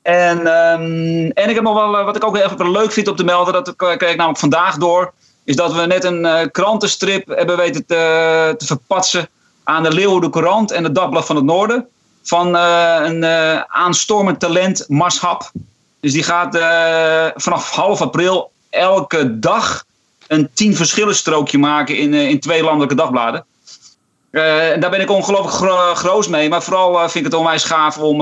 En, 0.03 0.39
ehm, 0.39 1.31
en 1.35 1.49
ik 1.49 1.55
heb 1.55 1.63
nog 1.63 1.75
wel, 1.75 2.05
wat 2.05 2.17
ik 2.17 2.25
ook 2.25 2.37
heel 2.37 2.51
erg 2.51 2.69
leuk 2.69 2.93
vind 2.93 3.09
op 3.09 3.17
te 3.17 3.25
melden, 3.25 3.53
dat 3.53 3.77
kreeg 3.77 4.11
ik 4.11 4.17
namelijk 4.17 4.39
vandaag 4.39 4.77
door, 4.77 5.13
is 5.45 5.57
dat 5.57 5.75
we 5.75 5.87
net 5.87 6.05
een 6.05 6.51
krantenstrip 6.51 7.29
hebben 7.29 7.57
weten 7.57 7.87
te, 7.87 8.55
te 8.57 8.67
verpatsen 8.67 9.29
aan 9.65 9.83
de 9.83 9.93
Leeuwarden 9.93 10.31
Courant 10.31 10.71
en 10.71 10.85
het 10.85 10.95
Dagblad 10.95 11.27
van 11.27 11.37
het 11.37 11.45
Noorden. 11.45 11.89
Van 12.23 12.55
een 12.55 13.25
aanstormend 13.69 14.41
talent, 14.41 14.85
Mars 14.89 15.21
Hap. 15.21 15.51
Dus 16.00 16.12
die 16.12 16.23
gaat 16.23 16.55
eh, 16.55 17.27
vanaf 17.35 17.71
half 17.71 18.00
april 18.03 18.50
elke 18.71 19.39
dag 19.39 19.85
een 20.27 20.49
tien 20.55 20.77
verschillen 20.77 21.15
strookje 21.15 21.59
maken 21.59 21.97
in, 21.97 22.15
eh, 22.15 22.29
in 22.29 22.41
twee 22.41 22.62
landelijke 22.62 22.95
dagbladen. 22.95 23.45
En 24.31 24.81
daar 24.81 24.91
ben 24.91 25.00
ik 25.00 25.11
ongelooflijk 25.11 25.55
gro- 25.55 25.95
groot 25.95 26.29
mee. 26.29 26.49
Maar 26.49 26.62
vooral 26.62 26.99
vind 26.99 27.15
ik 27.15 27.25
het 27.25 27.35
onwijs 27.41 27.65
gaaf 27.65 27.99
om, 27.99 28.21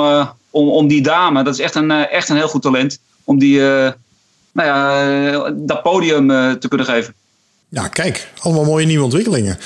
om, 0.50 0.69
om 0.69 0.87
die 0.88 1.02
dame. 1.02 1.43
Dat 1.43 1.55
is 1.55 1.61
echt 1.61 1.75
een, 1.75 1.90
echt 1.90 2.28
een 2.28 2.37
heel 2.37 2.49
goed 2.49 2.62
talent. 2.62 2.99
Om 3.25 3.38
die, 3.38 3.61
nou 3.61 3.94
ja, 4.55 5.50
dat 5.55 5.82
podium 5.82 6.29
te 6.61 6.69
kunnen 6.69 6.87
geven. 6.87 7.14
Ja, 7.69 7.88
kijk, 7.88 8.32
allemaal 8.40 8.64
mooie 8.64 8.87
nieuwe 8.87 9.05
ontwikkelingen. 9.05 9.58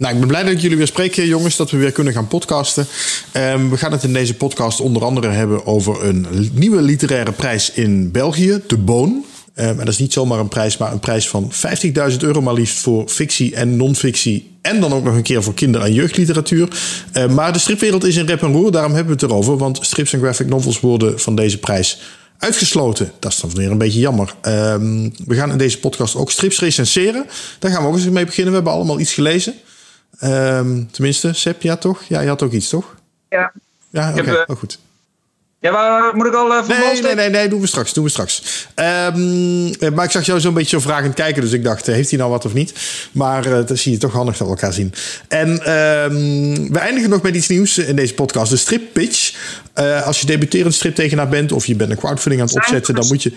Nou, 0.00 0.12
ik 0.12 0.18
ben 0.18 0.28
blij 0.28 0.42
dat 0.42 0.52
ik 0.52 0.60
jullie 0.60 0.76
weer 0.76 0.86
spreek, 0.86 1.14
jongens, 1.14 1.56
dat 1.56 1.70
we 1.70 1.76
weer 1.76 1.92
kunnen 1.92 2.12
gaan 2.12 2.28
podcasten. 2.28 2.86
Ehm, 3.32 3.68
we 3.68 3.76
gaan 3.76 3.92
het 3.92 4.02
in 4.02 4.12
deze 4.12 4.34
podcast 4.34 4.80
onder 4.80 5.04
andere 5.04 5.28
hebben 5.28 5.66
over 5.66 6.04
een 6.04 6.26
nieuwe 6.52 6.82
literaire 6.82 7.32
prijs 7.32 7.70
in 7.70 8.10
België, 8.10 8.60
de 8.66 8.76
Boon. 8.76 9.24
Ehm, 9.54 9.68
en 9.68 9.76
dat 9.76 9.88
is 9.88 9.98
niet 9.98 10.12
zomaar 10.12 10.38
een 10.38 10.48
prijs, 10.48 10.76
maar 10.76 10.92
een 10.92 11.00
prijs 11.00 11.28
van 11.28 11.52
50.000 11.52 12.22
euro 12.22 12.40
maar 12.40 12.54
liefst 12.54 12.78
voor 12.78 13.08
fictie 13.08 13.54
en 13.54 13.76
non-fictie. 13.76 14.50
En 14.62 14.80
dan 14.80 14.92
ook 14.92 15.04
nog 15.04 15.14
een 15.14 15.22
keer 15.22 15.42
voor 15.42 15.54
kinder- 15.54 15.82
en 15.82 15.92
jeugdliteratuur. 15.92 16.68
Ehm, 17.12 17.34
maar 17.34 17.52
de 17.52 17.58
stripwereld 17.58 18.04
is 18.04 18.16
in 18.16 18.26
rep 18.26 18.42
en 18.42 18.52
roer, 18.52 18.72
daarom 18.72 18.94
hebben 18.94 19.16
we 19.16 19.20
het 19.22 19.30
erover. 19.30 19.56
Want 19.56 19.78
strips 19.82 20.12
en 20.12 20.20
graphic 20.20 20.46
novels 20.46 20.80
worden 20.80 21.20
van 21.20 21.34
deze 21.34 21.58
prijs 21.58 22.00
uitgesloten. 22.38 23.12
Dat 23.18 23.32
is 23.32 23.40
dan 23.40 23.50
weer 23.54 23.70
een 23.70 23.78
beetje 23.78 24.00
jammer. 24.00 24.34
We 25.26 25.34
gaan 25.34 25.50
in 25.50 25.58
deze 25.58 25.78
podcast 25.78 26.14
ook 26.16 26.30
strips 26.30 26.60
recenseren. 26.60 27.26
Daar 27.58 27.70
gaan 27.70 27.82
we 27.82 27.88
ook 27.88 27.94
eens 27.94 28.08
mee 28.08 28.24
beginnen. 28.24 28.52
We 28.52 28.56
hebben 28.56 28.72
allemaal 28.72 29.00
iets 29.00 29.14
gelezen. 29.14 29.54
Ehm, 30.20 30.84
tenminste, 30.90 31.32
Seb, 31.32 31.62
ja 31.62 31.76
toch? 31.76 32.02
Ja, 32.02 32.20
je 32.20 32.28
had 32.28 32.42
ook 32.42 32.52
iets, 32.52 32.68
toch? 32.68 32.94
Ja. 33.28 33.52
Ja, 33.90 34.10
oké. 34.10 34.22
heb, 34.22 34.34
eh, 34.34 34.42
oh, 34.46 34.56
goed. 34.56 34.78
Ja, 35.60 35.72
waar 35.72 36.16
moet 36.16 36.26
ik 36.26 36.34
al 36.34 36.50
uh, 36.50 36.68
Nee, 36.68 37.02
nee, 37.02 37.14
nee, 37.14 37.30
nee, 37.30 37.48
doen 37.48 37.60
we 37.60 37.66
straks. 37.66 37.92
Doen 37.92 38.04
we 38.04 38.10
straks. 38.10 38.66
Ehm, 38.74 39.72
eh, 39.80 39.90
maar 39.90 40.04
ik 40.04 40.10
zag 40.10 40.26
jou 40.26 40.40
zo'n 40.40 40.54
beetje 40.54 40.80
zo 40.80 40.88
vragend 40.88 41.14
kijken. 41.14 41.42
Dus 41.42 41.52
ik 41.52 41.64
dacht, 41.64 41.88
eh, 41.88 41.94
heeft 41.94 42.10
hij 42.10 42.18
nou 42.18 42.30
wat 42.30 42.44
of 42.44 42.54
niet? 42.54 42.74
Maar 43.12 43.44
eh 43.46 43.66
dat 43.66 43.78
zie 43.78 43.92
je 43.92 43.98
toch 43.98 44.12
handig 44.12 44.36
dat 44.36 44.46
we 44.46 44.52
elkaar 44.52 44.72
zien. 44.72 44.94
En 45.28 45.48
ehm, 45.64 46.72
we 46.72 46.78
eindigen 46.78 47.10
nog 47.10 47.22
met 47.22 47.34
iets 47.34 47.48
nieuws 47.48 47.78
in 47.78 47.96
deze 47.96 48.14
podcast. 48.14 48.50
De 48.50 48.56
strip 48.56 48.92
pitch. 48.92 49.34
Eh, 49.72 50.06
als 50.06 50.20
je 50.20 50.26
debuterend 50.26 50.74
striptekenaar 50.74 51.28
bent 51.28 51.52
of 51.52 51.66
je 51.66 51.74
bent 51.74 51.90
een 51.90 51.96
crowdfunding 51.96 52.42
aan 52.42 52.48
het 52.48 52.56
opzetten, 52.56 52.94
dan 52.94 53.06
moet 53.06 53.22
je... 53.22 53.32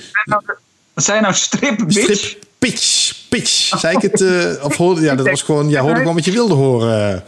Wat 0.93 1.03
zijn 1.03 1.21
nou 1.21 1.33
strip? 1.33 1.83
Strip 1.87 2.37
pitch. 2.69 3.13
Pitch. 3.29 3.79
Zei 3.79 3.95
ik 3.95 4.01
het? 4.01 4.21
eh, 4.21 4.65
of 4.65 4.75
hoorde, 4.75 5.01
ja, 5.01 5.15
dat 5.15 5.29
was 5.29 5.41
gewoon... 5.41 5.69
Ja, 5.69 5.81
hoorde 5.81 5.99
gewoon 5.99 6.15
wat 6.15 6.25
je 6.25 6.31
wilde 6.31 6.53
horen. 6.53 7.23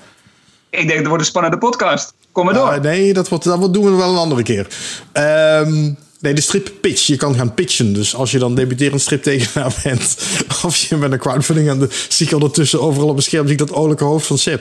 Ik 0.69 0.87
denk, 0.87 0.99
dat 0.99 1.07
wordt 1.07 1.21
een 1.21 1.29
spannende 1.29 1.57
podcast. 1.57 2.13
Kom 2.31 2.45
maar 2.45 2.53
door. 2.53 2.73
Uh, 2.73 2.79
nee, 2.79 3.13
dat, 3.13 3.29
wordt, 3.29 3.43
dat 3.43 3.73
doen 3.73 3.83
we 3.83 3.91
wel 3.91 4.11
een 4.11 4.17
andere 4.17 4.43
keer. 4.43 4.67
Um, 5.13 5.97
nee, 6.25 6.33
de 6.33 6.41
strip 6.41 6.71
pitch. 6.81 7.07
Je 7.07 7.15
kan 7.15 7.35
gaan 7.35 7.53
pitchen. 7.53 7.93
Dus 7.93 8.15
als 8.15 8.31
je 8.31 8.39
dan 8.39 8.55
debuterend 8.55 9.01
striptekenaar 9.01 9.73
bent... 9.83 10.17
of 10.63 10.75
je 10.75 10.95
bent 10.95 11.13
een 11.13 11.19
crowdfunding 11.19 11.69
aan 11.69 11.79
de... 11.79 11.87
zie 12.09 12.27
ik 12.27 12.33
ondertussen 12.33 12.81
overal 12.81 13.09
op 13.09 13.15
het 13.15 13.25
scherm... 13.25 13.43
zie 13.43 13.51
ik 13.51 13.67
dat 13.67 13.75
oorlijke 13.75 14.03
hoofd 14.03 14.25
van. 14.25 14.59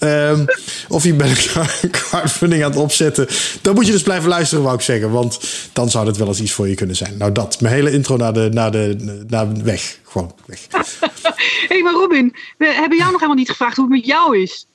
Um, 0.00 0.44
of 0.88 1.04
je 1.04 1.14
bent 1.14 1.50
een 1.82 1.90
crowdfunding 1.90 2.64
aan 2.64 2.70
het 2.70 2.80
opzetten... 2.80 3.28
dan 3.60 3.74
moet 3.74 3.86
je 3.86 3.92
dus 3.92 4.02
blijven 4.02 4.28
luisteren, 4.28 4.64
wou 4.64 4.74
ik 4.74 4.80
zeggen. 4.80 5.10
Want 5.10 5.40
dan 5.72 5.90
zou 5.90 6.04
dat 6.04 6.16
wel 6.16 6.28
eens 6.28 6.40
iets 6.40 6.52
voor 6.52 6.68
je 6.68 6.74
kunnen 6.74 6.96
zijn. 6.96 7.16
Nou, 7.16 7.32
dat. 7.32 7.60
Mijn 7.60 7.74
hele 7.74 7.92
intro 7.92 8.16
naar 8.16 8.32
de, 8.32 8.48
naar 8.52 8.70
de 8.70 8.96
naar 9.28 9.62
weg. 9.62 9.98
Gewoon 10.04 10.34
weg. 10.46 10.66
Hé, 10.70 11.66
hey, 11.68 11.82
maar 11.82 11.92
Robin, 11.92 12.34
we 12.58 12.66
hebben 12.66 12.98
jou 12.98 13.10
nog 13.10 13.20
helemaal 13.20 13.42
niet 13.42 13.50
gevraagd 13.50 13.76
hoe 13.76 13.84
het 13.84 13.94
met 13.94 14.06
jou 14.06 14.38
is. 14.38 14.66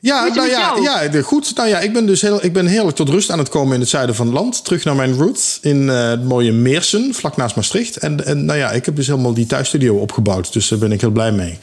Ja, 0.00 0.26
nou 0.34 0.48
ja, 0.48 0.74
ja, 0.82 1.22
goed. 1.22 1.56
Nou 1.56 1.68
ja, 1.68 1.78
ik 1.78 1.92
ben 1.92 2.06
dus 2.06 2.20
heel, 2.20 2.44
ik 2.44 2.52
ben 2.52 2.66
heerlijk 2.66 2.96
tot 2.96 3.08
rust 3.08 3.30
aan 3.30 3.38
het 3.38 3.48
komen 3.48 3.74
in 3.74 3.80
het 3.80 3.88
zuiden 3.88 4.14
van 4.14 4.26
het 4.26 4.34
land. 4.34 4.64
Terug 4.64 4.84
naar 4.84 4.96
mijn 4.96 5.16
roots 5.16 5.58
in 5.62 5.82
uh, 5.82 6.08
het 6.08 6.24
mooie 6.24 6.52
Meersen, 6.52 7.14
vlak 7.14 7.36
naast 7.36 7.56
Maastricht. 7.56 7.96
En, 7.96 8.26
en 8.26 8.44
nou 8.44 8.58
ja, 8.58 8.70
ik 8.70 8.84
heb 8.84 8.96
dus 8.96 9.06
helemaal 9.06 9.34
die 9.34 9.46
thuisstudio 9.46 9.96
opgebouwd. 9.96 10.52
Dus 10.52 10.68
daar 10.68 10.78
ben 10.78 10.92
ik 10.92 11.00
heel 11.00 11.10
blij 11.10 11.32
mee. 11.32 11.58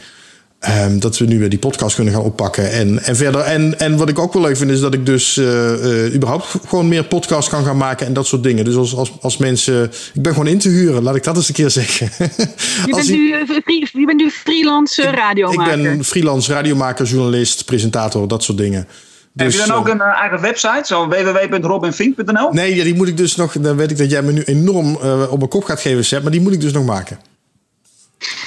Ehm, 0.59 0.99
dat 0.99 1.17
we 1.17 1.25
nu 1.25 1.39
weer 1.39 1.49
die 1.49 1.59
podcast 1.59 1.95
kunnen 1.95 2.13
gaan 2.13 2.21
oppakken. 2.23 2.71
En, 2.71 3.03
en 3.03 3.15
verder. 3.15 3.41
En, 3.41 3.79
en 3.79 3.97
wat 3.97 4.09
ik 4.09 4.19
ook 4.19 4.33
wel 4.33 4.41
leuk 4.41 4.57
vind, 4.57 4.71
is 4.71 4.79
dat 4.79 4.93
ik 4.93 5.05
dus 5.05 5.37
eh, 5.37 6.05
eh, 6.05 6.13
überhaupt 6.13 6.45
gewoon 6.67 6.87
meer 6.87 7.03
podcasts 7.03 7.49
kan 7.49 7.65
gaan 7.65 7.77
maken 7.77 8.07
en 8.07 8.13
dat 8.13 8.27
soort 8.27 8.43
dingen. 8.43 8.65
Dus 8.65 8.75
als, 8.75 8.95
als, 8.95 9.11
als 9.21 9.37
mensen. 9.37 9.83
Ik 10.13 10.21
ben 10.21 10.31
gewoon 10.33 10.47
in 10.47 10.57
te 10.57 10.69
huren, 10.69 11.03
laat 11.03 11.15
ik 11.15 11.23
dat 11.23 11.35
eens 11.35 11.47
een 11.47 11.53
keer 11.53 11.69
zeggen. 11.69 12.09
Je, 12.85 12.93
bent, 12.95 13.09
nu, 13.09 13.31
eh, 13.31 13.39
free- 13.63 13.87
je 13.91 14.05
bent 14.05 14.17
nu 14.19 14.29
freelance 14.31 15.01
ik 15.01 15.15
radiomaker. 15.15 15.81
ben 15.81 16.03
freelance 16.03 16.53
radiomaker, 16.53 17.05
journalist, 17.05 17.65
presentator, 17.65 18.27
dat 18.27 18.43
soort 18.43 18.57
dingen. 18.57 18.87
Heb 19.35 19.51
je 19.51 19.57
Dus, 19.57 19.67
dan 19.67 19.75
ook 19.77 19.87
een 19.87 20.01
eigen 20.01 20.41
website? 20.41 20.81
Zo 20.85 21.07
www.robinfink.nl? 21.07 22.51
Nee, 22.51 22.75
ja, 22.75 22.83
die 22.83 22.95
moet 22.95 23.07
ik 23.07 23.17
dus 23.17 23.35
nog. 23.35 23.53
Dan 23.59 23.75
weet 23.75 23.91
ik 23.91 23.97
dat 23.97 24.09
jij 24.11 24.21
me 24.21 24.31
nu 24.31 24.41
enorm 24.43 24.95
op 25.29 25.37
mijn 25.37 25.49
kop 25.49 25.63
gaat 25.63 25.79
geven, 25.79 26.05
Seb, 26.05 26.21
maar 26.23 26.31
die 26.31 26.41
moet 26.41 26.53
ik 26.53 26.61
dus 26.61 26.71
nog 26.71 26.85
maken. 26.85 27.19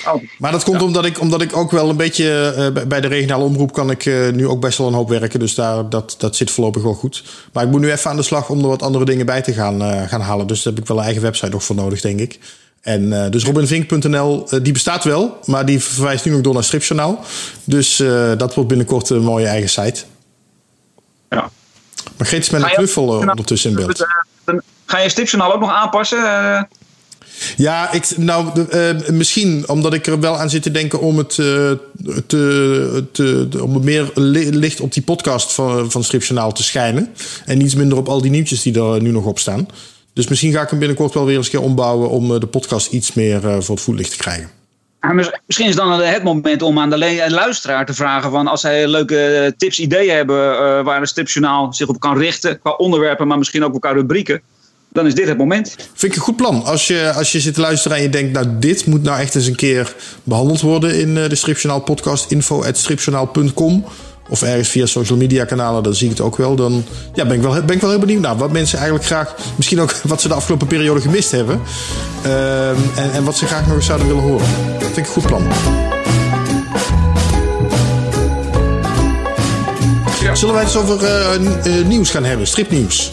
Oh. 0.07 0.23
Maar 0.39 0.53
dat 0.53 0.65
komt 0.65 0.83
omdat, 0.83 1.05
ik, 1.05 1.21
omdat 1.21 1.41
ik 1.43 1.57
ook 1.57 1.71
wel 1.71 1.89
een 1.91 1.97
beetje. 1.97 2.53
eh, 2.75 2.85
bij- 2.87 3.01
de 3.01 3.09
regionale 3.09 3.45
omroep 3.45 3.73
kan 3.73 3.91
ik 3.91 4.07
eh, 4.07 4.29
nu 4.29 4.47
ook 4.47 4.61
best 4.61 4.79
wel 4.79 4.87
een 4.87 4.95
hoop 4.95 5.09
werken. 5.09 5.39
Dus 5.41 5.55
daar, 5.55 5.89
dat, 5.89 6.15
dat 6.19 6.37
zit 6.37 6.51
voorlopig 6.51 6.83
wel 6.83 6.95
goed. 6.95 7.25
Maar 7.53 7.65
ik 7.65 7.71
moet 7.71 7.81
nu 7.81 7.91
even 7.93 8.11
aan 8.11 8.17
de 8.17 8.23
slag 8.23 8.49
om 8.49 8.61
er 8.61 8.69
wat 8.69 8.83
andere 8.83 9.05
dingen 9.05 9.27
bij 9.27 9.43
te 9.43 9.53
gaan, 9.53 9.83
eh, 9.83 10.09
gaan 10.09 10.21
halen. 10.21 10.47
Dus 10.47 10.63
daar 10.63 10.73
heb 10.73 10.83
ik 10.83 10.89
wel 10.89 10.97
een 10.99 11.05
eigen 11.05 11.23
website 11.23 11.51
nog 11.51 11.65
voor 11.65 11.77
nodig, 11.77 12.01
denk 12.01 12.21
ik. 12.21 12.39
En 12.81 13.31
dus 13.31 13.45
robinvink.nl, 13.45 14.49
die 14.63 14.73
bestaat 14.73 15.05
wel, 15.05 15.39
maar 15.45 15.67
die 15.67 15.81
verwijst 15.81 16.25
nu 16.25 16.33
nog 16.33 16.41
door 16.41 16.55
naar 16.55 16.65
Stripjournaal. 16.65 17.25
Dus 17.65 17.97
dat 18.37 18.55
wordt 18.55 18.69
binnenkort 18.69 19.11
een 19.11 19.23
mooie 19.23 19.47
eigen 19.47 19.69
site. 19.69 20.03
Ja. 21.31 21.51
Maar 22.17 22.27
Geet 22.27 22.41
is 22.41 22.51
met 22.51 22.63
een 22.63 22.71
knuffel 22.71 23.05
ondertussen 23.07 23.71
in 23.71 23.77
beeld. 23.77 24.07
Ga 24.87 24.99
je 24.99 25.09
stripjournaal 25.09 25.53
ook 25.55 25.61
nog 25.61 25.71
aanpassen? 25.71 26.19
Ja, 27.57 27.93
ik, 27.93 28.17
nou, 28.17 28.55
de, 28.55 28.67
eh, 29.05 29.11
misschien 29.13 29.69
omdat 29.69 29.95
ik 29.95 30.07
er 30.07 30.21
wel 30.21 30.39
aan 30.39 30.51
zit 30.51 30.63
te 30.63 30.71
denken 30.71 31.01
om 31.01 31.19
het, 31.19 31.39
eh, 31.39 31.71
om 33.63 33.85
meer 33.85 34.11
li- 34.15 34.51
licht 34.51 34.81
op 34.81 34.93
die 34.93 35.03
podcast 35.03 35.53
van, 35.53 35.91
van 35.91 36.05
Stripjournaal 36.05 36.53
te 36.53 36.63
schijnen. 36.63 37.09
En 37.45 37.63
iets 37.63 37.75
minder 37.75 37.99
op 37.99 38.09
al 38.09 38.21
die 38.23 38.31
nieuwtjes 38.31 38.63
die 38.63 38.81
er 38.81 39.03
nu 39.03 39.11
nog 39.11 39.25
op 39.25 39.39
staan. 39.39 39.69
Dus 40.13 40.29
misschien 40.29 40.53
ga 40.53 40.63
ik 40.63 40.71
hem 40.71 40.79
binnenkort 40.79 41.15
wel 41.15 41.25
weer 41.25 41.37
eens 41.37 41.47
een 41.47 41.53
keer 41.53 41.63
ombouwen 41.63 42.11
om 42.11 42.35
eh, 42.35 42.41
de 42.41 42.47
podcast 42.47 42.93
iets 42.93 43.13
meer 43.15 43.49
eh, 43.49 43.57
voor 43.61 43.75
het 43.75 43.85
voetlicht 43.85 44.11
te 44.11 44.17
krijgen. 44.17 44.49
Misschien 45.47 45.69
is 45.69 45.77
dan 45.77 46.01
het 46.01 46.23
moment 46.23 46.63
om 46.63 46.79
aan 46.79 46.91
de 46.91 47.27
luisteraar 47.29 47.87
te 47.87 47.95
vragen: 47.95 48.31
van 48.31 48.47
als 48.47 48.61
zij 48.61 48.89
leuke 48.89 49.55
tips, 49.57 49.81
ideeën 49.81 50.15
hebben 50.17 50.37
waar 50.85 51.01
een 51.01 51.07
stripjournaal 51.07 51.75
zich 51.75 51.89
op 51.89 52.01
kan 52.01 52.19
richten, 52.19 52.61
qua 52.61 52.71
onderwerpen, 52.71 53.27
maar 53.27 53.39
misschien 53.39 53.65
ook 53.65 53.81
qua 53.81 53.93
rubrieken, 53.93 54.43
dan 54.93 55.07
is 55.07 55.15
dit 55.15 55.29
het 55.29 55.39
moment. 55.39 55.75
Vind 55.95 56.13
ik 56.13 56.19
een 56.19 56.25
goed 56.25 56.37
plan. 56.37 56.65
Als 56.65 56.87
je, 56.87 57.13
als 57.13 57.33
je 57.33 57.41
zit 57.41 57.55
te 57.55 57.61
luisteren 57.61 57.97
en 57.97 58.03
je 58.03 58.09
denkt, 58.09 58.33
nou 58.33 58.47
dit 58.59 58.87
moet 58.87 59.03
nou 59.03 59.21
echt 59.21 59.35
eens 59.35 59.47
een 59.47 59.55
keer 59.55 59.95
behandeld 60.23 60.61
worden 60.61 60.99
in 61.01 61.19
eh, 61.19 61.29
de 61.29 61.35
Stripjournaal 61.35 61.81
podcast, 61.81 62.31
info.stripjournaal.com 62.31 63.85
of 64.29 64.43
ergens 64.43 64.69
via 64.69 64.87
social 64.87 65.19
media 65.19 65.45
kanalen, 65.45 65.83
dan 65.83 65.95
zie 65.95 66.11
ik 66.11 66.17
het 66.17 66.27
ook 66.27 66.37
wel. 66.37 66.55
Dan 66.55 66.85
ja, 67.15 67.27
ben, 67.27 67.37
ik 67.37 67.43
wel, 67.43 67.53
ben 67.53 67.75
ik 67.75 67.81
wel 67.81 67.91
heel 67.91 67.99
benieuwd 67.99 68.21
naar 68.21 68.37
wat 68.37 68.53
mensen 68.53 68.79
eigenlijk 68.79 69.07
graag, 69.07 69.35
misschien 69.57 69.81
ook 69.81 69.93
wat 70.03 70.21
ze 70.21 70.29
de 70.29 70.35
afgelopen 70.35 70.67
periode 70.67 71.01
gemist 71.01 71.31
hebben. 71.31 71.61
Ehm, 72.23 72.77
en, 72.97 73.13
en 73.13 73.25
wat 73.25 73.37
ze 73.37 73.47
graag 73.47 73.67
nog 73.67 73.77
eens 73.77 73.87
zouden 73.87 74.07
willen 74.07 74.23
horen. 74.23 74.47
Dat 74.79 74.83
vind 74.93 74.97
ik 74.97 75.07
een 75.07 75.13
goed 75.13 75.27
plan. 75.27 75.43
Zullen 80.35 80.55
wij 80.55 80.65
het 80.65 80.75
eens 80.75 80.83
over 80.83 81.05
eh, 81.05 81.35
eh, 81.35 81.87
nieuws 81.87 82.11
gaan 82.11 82.25
hebben, 82.25 82.47
stripnieuws? 82.47 83.11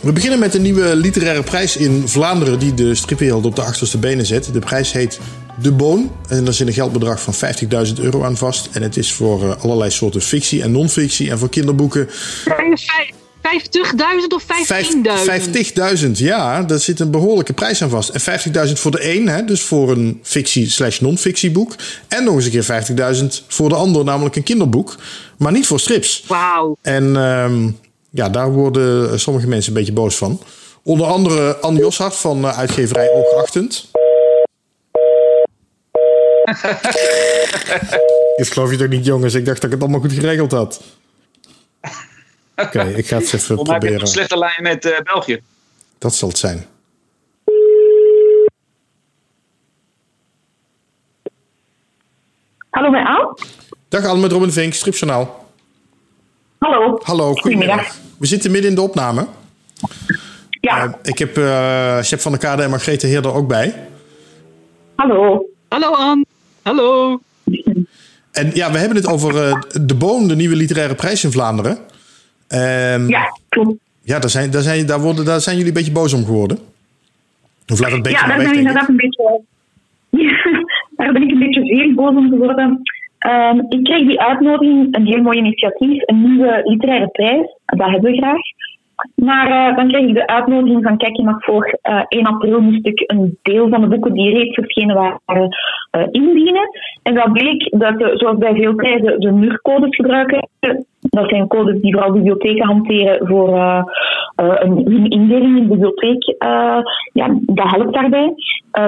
We 0.00 0.12
beginnen 0.12 0.38
met 0.38 0.54
een 0.54 0.62
nieuwe 0.62 0.96
literaire 0.96 1.42
prijs 1.42 1.76
in 1.76 2.08
Vlaanderen 2.08 2.58
die 2.58 2.74
de 2.74 2.94
stripwereld 2.94 3.44
op 3.44 3.56
de 3.56 3.62
achterste 3.62 3.98
benen 3.98 4.26
zet. 4.26 4.52
De 4.52 4.58
prijs 4.58 4.92
heet 4.92 5.20
De 5.62 5.72
Boon 5.72 6.12
en 6.28 6.44
daar 6.44 6.54
zit 6.54 6.66
een 6.66 6.72
geldbedrag 6.72 7.22
van 7.22 7.34
50.000 7.86 7.94
euro 8.00 8.24
aan 8.24 8.36
vast. 8.36 8.68
En 8.72 8.82
het 8.82 8.96
is 8.96 9.12
voor 9.12 9.42
eh, 9.42 9.62
allerlei 9.62 9.90
soorten 9.90 10.20
fictie 10.20 10.62
en 10.62 10.72
non-fictie 10.72 11.30
en 11.30 11.38
voor 11.38 11.48
kinderboeken. 11.48 12.08
Vijf- 12.44 13.12
50.000 13.40 14.34
of 14.34 14.44
15.000? 14.44 16.04
50.000, 16.04 16.10
ja, 16.12 16.62
daar 16.62 16.78
zit 16.78 17.00
een 17.00 17.10
behoorlijke 17.10 17.52
prijs 17.52 17.82
aan 17.82 17.90
vast. 17.90 18.08
En 18.08 18.20
50.000 18.68 18.72
voor 18.72 18.90
de 18.90 19.14
een, 19.14 19.28
hè, 19.28 19.44
dus 19.44 19.62
voor 19.62 19.90
een 19.90 20.20
fictie 20.22 20.70
slash 20.70 21.00
non-fictieboek. 21.00 21.74
En 22.08 22.24
nog 22.24 22.34
eens 22.34 22.44
een 22.44 22.50
keer 22.50 23.16
50.000 23.20 23.26
voor 23.46 23.68
de 23.68 23.74
ander, 23.74 24.04
namelijk 24.04 24.36
een 24.36 24.42
kinderboek. 24.42 24.96
Maar 25.38 25.52
niet 25.52 25.66
voor 25.66 25.80
strips. 25.80 26.24
Wauw. 26.26 26.76
En 26.82 27.16
ehm, 27.16 27.68
ja, 28.10 28.28
daar 28.28 28.52
worden 28.52 29.20
sommige 29.20 29.48
mensen 29.48 29.72
een 29.72 29.78
beetje 29.78 29.92
boos 29.92 30.16
van. 30.16 30.40
Onder 30.82 31.06
andere 31.06 31.56
Anne 31.56 31.78
Joshart 31.80 32.14
van 32.16 32.44
eh, 32.44 32.58
uitgeverij 32.58 33.10
Oogachtend. 33.10 33.90
Dit 38.36 38.48
geloof 38.52 38.70
je 38.70 38.76
toch 38.76 38.88
niet, 38.88 39.04
jongens? 39.04 39.34
Ik 39.34 39.44
dacht 39.44 39.56
dat 39.60 39.64
ik 39.64 39.70
het 39.70 39.80
allemaal 39.82 40.00
goed 40.00 40.12
geregeld 40.12 40.50
had. 40.52 40.80
Oké, 42.64 42.82
ik 42.82 43.06
ga 43.06 43.14
het 43.16 43.22
eens 43.22 43.32
even 43.32 43.56
Volgens 43.56 43.68
mij 43.68 43.78
heb 43.78 43.80
proberen. 43.80 44.00
een 44.00 44.06
slechte 44.06 44.38
lijn 44.38 44.62
met 44.62 44.84
eh, 44.84 45.00
België. 45.00 45.42
Dat 45.98 46.14
zal 46.14 46.28
het 46.28 46.38
zijn. 46.38 46.66
Hallo 52.70 52.90
met 52.90 53.06
Al. 53.06 53.38
Dag 53.88 54.04
Anne 54.04 54.20
met 54.20 54.32
Robin 54.32 54.52
Vink, 54.52 54.74
Stripjournaal. 54.74 55.48
Hallo. 56.58 56.98
Hallo, 57.02 57.34
goedemiddag. 57.34 57.96
We 58.20 58.26
zitten 58.26 58.50
midden 58.50 58.70
in 58.70 58.76
de 58.76 58.82
opname. 58.82 59.26
Ja, 60.60 60.84
Eh, 60.84 60.92
ik 61.02 61.18
heb 61.18 61.36
eh 61.36 62.02
Shep 62.02 62.20
van 62.20 62.32
der 62.32 62.40
Kade 62.40 62.62
en 62.62 62.70
Margrethe 62.70 63.06
Heer 63.06 63.24
er 63.24 63.34
ook 63.34 63.48
bij. 63.48 63.74
hallo. 64.94 65.46
Hallo 65.68 65.92
Ann. 65.94 66.26
Hallo. 66.62 67.20
En 68.32 68.50
ja, 68.54 68.72
we 68.72 68.78
hebben 68.78 68.96
het 68.96 69.06
over 69.06 69.42
eh, 69.48 69.60
De 69.86 69.94
Boon, 69.94 70.28
de 70.28 70.36
nieuwe 70.36 70.56
literaire 70.56 70.94
prijs 70.94 71.24
in 71.24 71.30
Vlaanderen. 71.30 71.78
Ehm, 72.48 73.08
Ja, 73.08 73.22
klopt. 73.48 73.74
Ja, 74.02 74.18
daar 74.18 74.30
zijn, 74.30 74.50
daar, 74.50 74.62
zijn, 74.62 74.86
daar, 74.86 75.00
worden, 75.00 75.24
daar 75.24 75.40
zijn 75.40 75.56
jullie 75.56 75.70
een 75.72 75.78
beetje 75.78 75.92
boos 75.92 76.12
om 76.12 76.24
geworden. 76.24 76.58
Of 77.72 77.78
laat 77.80 77.88
het 77.90 77.92
een 77.96 78.02
beetje 78.02 78.18
Ja, 78.18 78.26
daar 78.26 78.36
ben 78.36 78.46
ik 78.46 78.54
inderdaad 78.54 78.88
een 78.88 78.96
beetje... 78.96 79.40
daar 80.96 81.12
ben 81.12 81.22
ik 81.22 81.30
een 81.30 81.38
beetje 81.38 81.64
zeer 81.64 81.94
boos 81.94 82.14
om 82.16 82.28
geworden. 82.28 82.82
Ehm, 83.20 83.58
ik 83.68 83.84
kreeg 83.84 84.06
die 84.06 84.20
uitnodiging, 84.20 84.96
een 84.96 85.06
heel 85.06 85.22
mooi 85.22 85.38
initiatief, 85.38 86.02
een 86.06 86.22
nieuwe 86.22 86.60
literaire 86.64 87.08
prijs. 87.08 87.56
Dat 87.66 87.90
hebben 87.90 88.10
we 88.10 88.16
graag. 88.16 88.40
Maar 89.14 89.50
eh, 89.50 89.76
dan 89.76 89.88
kreeg 89.88 90.08
ik 90.08 90.14
de 90.14 90.26
uitnodiging 90.26 90.82
van 90.82 90.96
kijk, 90.96 91.16
je 91.16 91.22
mag 91.22 91.44
voor 91.44 91.78
eh 91.82 92.02
1 92.08 92.24
april 92.24 92.60
moest 92.60 92.86
ik 92.86 93.02
een 93.06 93.38
deel 93.42 93.68
van 93.68 93.80
de 93.80 93.86
boeken 93.86 94.12
die 94.12 94.34
reeds 94.34 94.54
verschenen 94.54 94.96
waren 94.96 95.48
eh, 95.90 96.06
indienen. 96.10 96.68
En 97.02 97.14
dat 97.14 97.32
bleek 97.32 97.78
dat, 97.78 98.18
zoals 98.18 98.38
bij 98.38 98.54
veel 98.54 98.74
prijzen, 98.74 99.20
de 99.20 99.32
NUR-codes 99.32 99.96
gebruiken. 99.96 100.48
Dat 101.00 101.28
zijn 101.28 101.46
codes 101.46 101.80
die 101.80 101.92
vooral 101.92 102.12
bibliotheken 102.12 102.66
hanteren 102.66 103.26
voor 103.26 103.54
eh, 103.54 103.82
eh, 104.34 104.56
een, 104.58 105.08
indeling 105.08 105.56
in 105.56 105.62
de 105.62 105.68
bibliotheek. 105.68 106.24
eh, 106.38 106.78
ja, 107.12 107.38
dat 107.40 107.70
helpt 107.70 107.94
daarbij. 107.94 108.34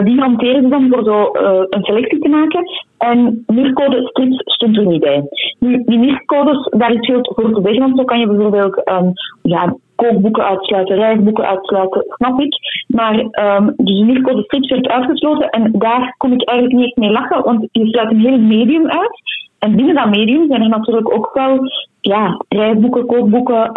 Die 0.05 0.21
hanteren 0.21 0.63
ze 0.63 0.69
dan 0.69 0.89
voor 0.91 1.05
zo 1.05 1.31
een 1.71 1.85
selectie 1.85 2.19
te 2.19 2.29
maken. 2.29 2.65
En 2.99 3.45
NUR-code 3.47 4.09
strips 4.09 4.37
stond 4.55 4.77
er 4.77 4.87
niet 4.87 5.01
bij. 5.01 5.23
Nu, 5.59 5.83
die 5.85 5.99
NUR-codes, 5.99 6.69
daar 6.71 6.93
is 6.93 7.07
veel 7.07 7.21
voor 7.35 7.55
te 7.55 7.61
zeggen, 7.63 7.81
want 7.81 7.99
zo 7.99 8.05
kan 8.05 8.19
je 8.19 8.27
bijvoorbeeld 8.27 8.85
ehm, 8.85 9.11
ja, 9.43 9.77
kookboeken 9.95 10.45
uitsluiten, 10.45 10.97
reisboeken 10.97 11.47
uitsluiten, 11.47 12.05
snap 12.09 12.41
ik. 12.41 12.55
Maar 12.87 13.19
ehm 13.31 13.67
dus 13.77 13.99
de 13.99 14.05
NUR-code 14.05 14.43
strips 14.43 14.69
werd 14.71 14.89
uitgesloten 14.89 15.49
en 15.49 15.73
daar 15.73 16.15
kon 16.19 16.33
ik 16.33 16.49
eigenlijk 16.49 16.79
niet 16.79 16.97
mee 16.97 17.11
lachen, 17.11 17.45
want 17.45 17.69
je 17.73 17.87
sluit 17.87 18.11
een 18.11 18.21
heel 18.21 18.39
medium 18.39 18.89
uit. 18.89 19.21
En 19.59 19.77
binnen 19.77 19.95
dat 19.95 20.11
medium 20.11 20.47
zijn 20.47 20.63
er 20.63 20.69
natuurlijk 20.69 21.15
ook 21.15 21.31
wel 21.33 21.69
ja, 22.03 22.45
reisboeken, 22.49 23.07
kookboeken, 23.07 23.71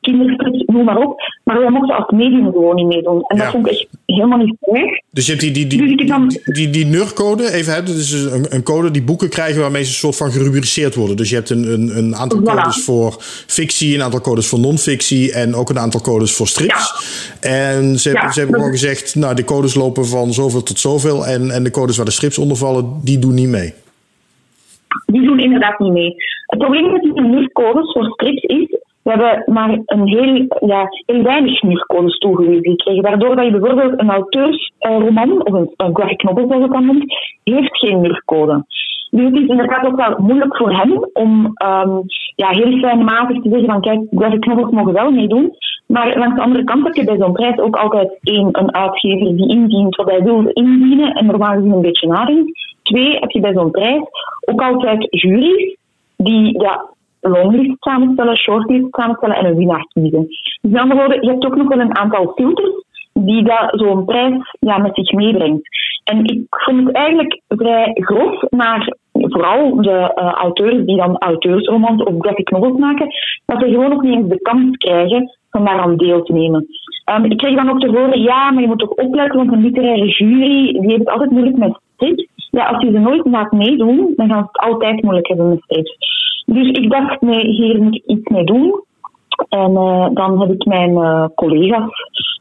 kinderstrips, 0.00 0.62
noem 0.66 0.84
maar 0.84 0.96
op. 0.98 1.20
Maar 1.44 1.60
wij 1.60 1.70
mochten 1.70 1.96
als 1.96 2.10
medium 2.10 2.44
gewoon 2.44 2.74
niet 2.74 2.86
meedoen. 2.86 3.22
En 3.26 3.36
Ja. 3.36 3.42
dat 3.42 3.52
vond 3.52 3.66
ik 3.66 3.72
echt 3.72 3.86
helemaal 4.06 4.38
niet 4.38 4.56
erg. 4.60 5.00
Dus 5.10 5.26
je 5.26 5.32
hebt 5.32 5.44
die, 5.44 5.52
die, 5.52 5.66
die, 5.66 5.96
Dus 6.06 6.42
die, 6.44 6.52
die, 6.54 6.70
die 6.70 6.86
NUR-code, 6.86 7.52
even, 7.52 7.84
is 7.84 8.10
dus 8.10 8.32
een, 8.32 8.46
een 8.48 8.62
code 8.62 8.90
die 8.90 9.02
boeken 9.02 9.28
krijgen 9.28 9.60
waarmee 9.60 9.82
ze 9.82 9.88
een 9.88 9.94
soort 9.94 10.16
van 10.16 10.30
gerubriceerd 10.30 10.94
worden. 10.94 11.16
Dus 11.16 11.28
je 11.28 11.34
hebt 11.34 11.50
een, 11.50 11.72
een, 11.72 11.96
een 11.98 12.16
aantal 12.16 12.40
Voilà. 12.40 12.44
codes 12.44 12.84
voor 12.84 13.16
fictie, 13.46 13.94
een 13.94 14.02
aantal 14.02 14.20
codes 14.20 14.46
voor 14.46 14.60
non-fictie 14.60 15.32
en 15.32 15.54
ook 15.54 15.70
een 15.70 15.78
aantal 15.78 16.00
codes 16.00 16.32
voor 16.32 16.46
strips. 16.46 16.94
En 17.40 17.98
ze, 17.98 18.08
hebben 18.08 18.26
Ja, 18.26 18.32
ze 18.32 18.38
hebben 18.38 18.56
gewoon 18.56 18.72
gezegd, 18.72 19.14
nou, 19.14 19.34
de 19.34 19.44
codes 19.44 19.74
lopen 19.74 20.06
van 20.06 20.32
zoveel 20.32 20.62
tot 20.62 20.78
zoveel 20.78 21.26
en, 21.26 21.50
en 21.50 21.62
de 21.64 21.70
codes 21.70 21.96
waar 21.96 22.06
de 22.06 22.12
strips 22.12 22.38
onder 22.38 22.56
vallen, 22.56 23.00
die 23.02 23.18
doen 23.18 23.34
niet 23.34 23.48
mee. 23.48 23.74
Die 25.06 25.22
doen 25.22 25.38
inderdaad 25.38 25.78
niet 25.78 25.92
mee. 25.92 26.14
Het 26.46 26.58
probleem 26.58 26.92
met 26.92 27.02
die 27.02 27.20
NUR-codes 27.20 27.92
voor 27.92 28.04
strips 28.04 28.42
is, 28.42 28.78
we 29.02 29.10
hebben 29.10 29.42
maar 29.54 29.78
een 29.86 30.06
heel, 30.06 30.46
ja, 30.66 30.88
heel 31.06 31.22
weinig 31.22 31.62
NUR-codes 31.62 32.18
toegewezen 32.18 32.70
gekregen. 32.70 33.02
Waardoor 33.02 33.36
dat 33.36 33.44
je 33.44 33.50
bijvoorbeeld 33.50 34.00
een 34.00 34.10
auteursroman, 34.10 35.46
of 35.46 35.52
een, 35.52 35.72
een 35.76 35.94
graphic 35.96 36.22
novel 36.22 36.46
zoals 36.46 36.62
het 36.62 36.72
dan 36.72 36.86
noemt, 36.86 37.14
heeft 37.44 37.78
geen 37.78 38.00
NUR-code. 38.00 38.64
Dus 39.10 39.24
het 39.24 39.36
is 39.36 39.46
inderdaad 39.46 39.86
ook 39.86 39.96
wel 39.96 40.16
moeilijk 40.18 40.56
voor 40.56 40.72
hem 40.72 41.08
om 41.12 41.50
ehm, 41.54 41.98
ja, 42.36 42.48
heel 42.48 42.78
fijnmatig 42.78 43.42
te 43.42 43.48
zeggen 43.48 43.68
van 43.68 43.80
kijk, 43.80 44.00
graphic 44.10 44.46
novels 44.46 44.70
mogen 44.70 44.92
wel 44.92 45.10
meedoen. 45.10 45.52
Maar 45.86 46.18
langs 46.18 46.36
de 46.36 46.42
andere 46.42 46.64
kant 46.64 46.84
heb 46.84 46.94
je 46.94 47.04
bij 47.04 47.16
zo'n 47.16 47.32
prijs 47.32 47.58
ook 47.58 47.76
altijd 47.76 48.18
één, 48.22 48.48
een 48.52 48.74
uitgever 48.74 49.36
die 49.36 49.48
indient 49.48 49.96
wat 49.96 50.10
hij 50.10 50.22
wil 50.22 50.46
indienen 50.46 51.12
en 51.12 51.26
normaal 51.26 51.54
gezien 51.54 51.72
een 51.72 51.80
beetje 51.80 52.06
nadenkt. 52.06 52.50
twee 52.82 53.18
heb 53.18 53.30
je 53.30 53.40
bij 53.40 53.52
zo'n 53.52 53.70
prijs 53.70 54.02
ook 54.44 54.62
altijd 54.62 55.06
jury's 55.10 55.76
die 56.16 56.60
ja, 56.62 56.88
longlist 57.20 57.76
samenstellen, 57.80 58.36
shortlist 58.36 58.86
samenstellen 58.90 59.36
en 59.36 59.44
een 59.44 59.56
winnaar 59.56 59.86
kiezen. 59.92 60.26
Dus 60.26 60.58
met 60.60 60.80
andere 60.80 61.00
woorden, 61.00 61.22
je 61.22 61.30
hebt 61.30 61.44
ook 61.44 61.56
nog 61.56 61.68
wel 61.68 61.80
een 61.80 61.96
aantal 61.96 62.32
filters 62.34 62.84
die 63.12 63.42
dat 63.42 63.68
zo'n 63.70 64.04
prijs 64.04 64.56
ja, 64.60 64.78
met 64.78 64.94
zich 64.94 65.12
meebrengt. 65.12 65.68
En 66.10 66.24
ik 66.24 66.46
vond 66.48 66.86
het 66.86 66.96
eigenlijk 66.96 67.40
vrij 67.48 67.90
grof 67.94 68.42
naar 68.50 68.96
vooral 69.12 69.82
de 69.82 70.12
uh, 70.16 70.32
auteurs 70.32 70.86
die 70.86 70.96
dan 70.96 71.18
auteursromans 71.18 72.02
of 72.02 72.14
graphic 72.18 72.50
novels 72.50 72.78
maken, 72.78 73.06
dat 73.46 73.60
ze 73.60 73.68
gewoon 73.68 73.92
ook 73.92 74.02
niet 74.02 74.14
eens 74.14 74.28
de 74.28 74.40
kans 74.40 74.76
krijgen 74.76 75.38
om 75.50 75.64
daaraan 75.64 75.96
deel 75.96 76.22
te 76.22 76.32
nemen. 76.32 76.66
Um, 77.14 77.24
ik 77.24 77.36
kreeg 77.36 77.56
dan 77.56 77.70
ook 77.70 77.80
te 77.80 77.90
horen, 77.90 78.20
ja, 78.20 78.50
maar 78.50 78.62
je 78.62 78.68
moet 78.68 78.78
toch 78.78 78.90
opletten, 78.90 79.36
want 79.36 79.52
een 79.52 79.62
literaire 79.62 80.06
jury 80.06 80.72
die 80.72 80.88
heeft 80.88 80.98
het 80.98 81.10
altijd 81.10 81.30
moeilijk 81.30 81.56
met 81.56 81.80
strips. 81.94 82.26
Ja, 82.50 82.66
als 82.66 82.82
je 82.82 82.90
ze 82.90 82.98
nooit 82.98 83.28
gaat 83.30 83.52
meedoen, 83.52 84.12
dan 84.16 84.28
gaan 84.28 84.42
ze 84.42 84.48
het 84.52 84.70
altijd 84.70 85.02
moeilijk 85.02 85.28
hebben 85.28 85.48
met 85.48 85.62
strips. 85.62 85.96
Dus 86.46 86.68
ik 86.68 86.90
dacht, 86.90 87.20
nee, 87.20 87.46
hier 87.46 87.82
moet 87.82 87.94
ik 87.94 88.04
iets 88.06 88.28
mee 88.28 88.44
doen. 88.44 88.84
En 89.48 89.70
uh, 89.70 90.08
dan 90.12 90.40
heb 90.40 90.50
ik 90.50 90.64
mijn 90.64 90.90
uh, 90.90 91.24
collega's 91.34 91.90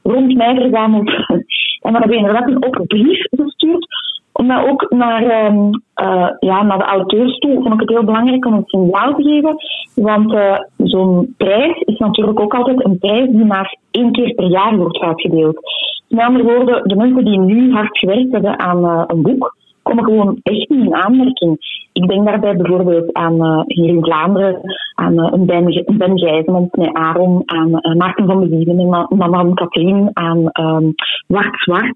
rond 0.04 0.36
mij 0.36 0.56
verzameld. 0.56 1.12
en 1.82 1.92
dan 1.92 2.02
hebben 2.02 2.10
we 2.10 2.28
inderdaad 2.28 2.48
een 2.48 2.66
open 2.66 2.88
brief 2.88 3.26
gestuurd. 3.30 3.86
Omdat 4.32 4.68
ook 4.68 4.86
naar, 4.90 5.46
um, 5.46 5.70
uh, 6.04 6.30
ja, 6.40 6.64
naar 6.64 6.78
de 6.78 6.84
auteurs 6.84 7.38
toe 7.38 7.54
vond 7.54 7.74
ik 7.74 7.80
het 7.80 7.90
heel 7.90 8.04
belangrijk 8.04 8.46
om 8.46 8.54
een 8.54 8.64
signaal 8.66 9.16
te 9.16 9.24
geven. 9.24 9.56
Want 9.96 10.36
zo'n 10.78 11.34
prijs 11.38 11.80
is 11.80 11.98
natuurlijk 11.98 12.40
ook 12.40 12.54
altijd 12.54 12.86
een 12.86 12.98
prijs 12.98 13.30
die 13.30 13.46
maar 13.46 13.78
één 13.92 14.12
keer 14.12 14.34
per 14.34 14.50
jaar 14.50 14.78
wordt 14.78 15.00
uitgedeeld. 15.00 15.60
Met 16.08 16.26
andere 16.26 16.44
woorden, 16.44 16.88
de 16.88 16.96
mensen 16.96 17.26
die 17.26 17.40
nu 17.40 17.74
hard 17.74 17.98
gewerkt 17.98 18.32
hebben 18.32 18.60
aan 18.60 19.06
een 19.08 19.22
boek, 19.22 19.56
komen 19.89 20.03
gewoon 20.03 20.39
echt 20.43 20.69
niet 20.69 20.86
in 20.86 20.96
aanmerking. 20.96 21.58
Ik 21.93 22.08
denk 22.08 22.25
daarbij 22.25 22.55
bijvoorbeeld 22.55 23.13
aan 23.13 23.36
uh, 23.36 23.62
hier 23.65 23.88
in 23.88 24.03
Vlaanderen, 24.03 24.60
aan 24.96 25.13
uh, 25.13 25.27
een 25.31 25.46
Ben, 25.46 25.84
ben 25.98 26.19
Gijzemans 26.19 26.67
met 26.72 26.93
Aaron, 26.93 27.41
aan 27.46 27.69
uh, 27.69 27.96
Maarten 27.96 28.25
van 28.25 28.39
de 28.39 28.50
Wieven 28.50 28.79
en 28.79 29.17
Madame 29.17 29.53
Katrien, 29.53 30.10
aan 30.13 30.38
um, 30.38 30.93
Wart 31.27 31.60
Zwart, 31.60 31.93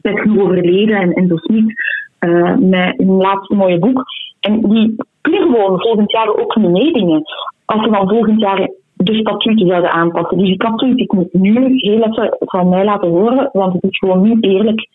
met 0.00 0.18
hun 0.18 0.40
overleden 0.40 0.96
en, 0.96 1.12
en 1.12 1.28
zo 1.28 1.36
Smit, 1.36 1.74
met 2.58 2.94
hun 2.96 3.16
laatste 3.16 3.54
mooie 3.54 3.78
boek. 3.78 4.04
En 4.40 4.60
die 4.60 4.94
kunnen 5.20 5.42
gewoon 5.42 5.80
volgend 5.80 6.10
jaar 6.10 6.28
ook 6.28 6.56
niet 6.56 6.70
meedingen. 6.70 7.22
Als 7.64 7.84
we 7.84 7.90
dan 7.90 8.08
volgend 8.08 8.40
jaar 8.40 8.70
de 8.96 9.14
statuten 9.14 9.66
zouden 9.66 9.90
aanpassen. 9.90 10.38
Dus 10.38 10.56
zoiets, 10.56 11.02
ik 11.02 11.12
moet 11.12 11.32
nu 11.32 11.76
heel 11.76 12.02
even 12.02 12.36
van 12.38 12.68
mij 12.68 12.84
laten 12.84 13.08
horen, 13.08 13.48
want 13.52 13.72
het 13.72 13.82
is 13.82 13.98
gewoon 13.98 14.22
niet 14.22 14.44
eerlijk 14.44 14.88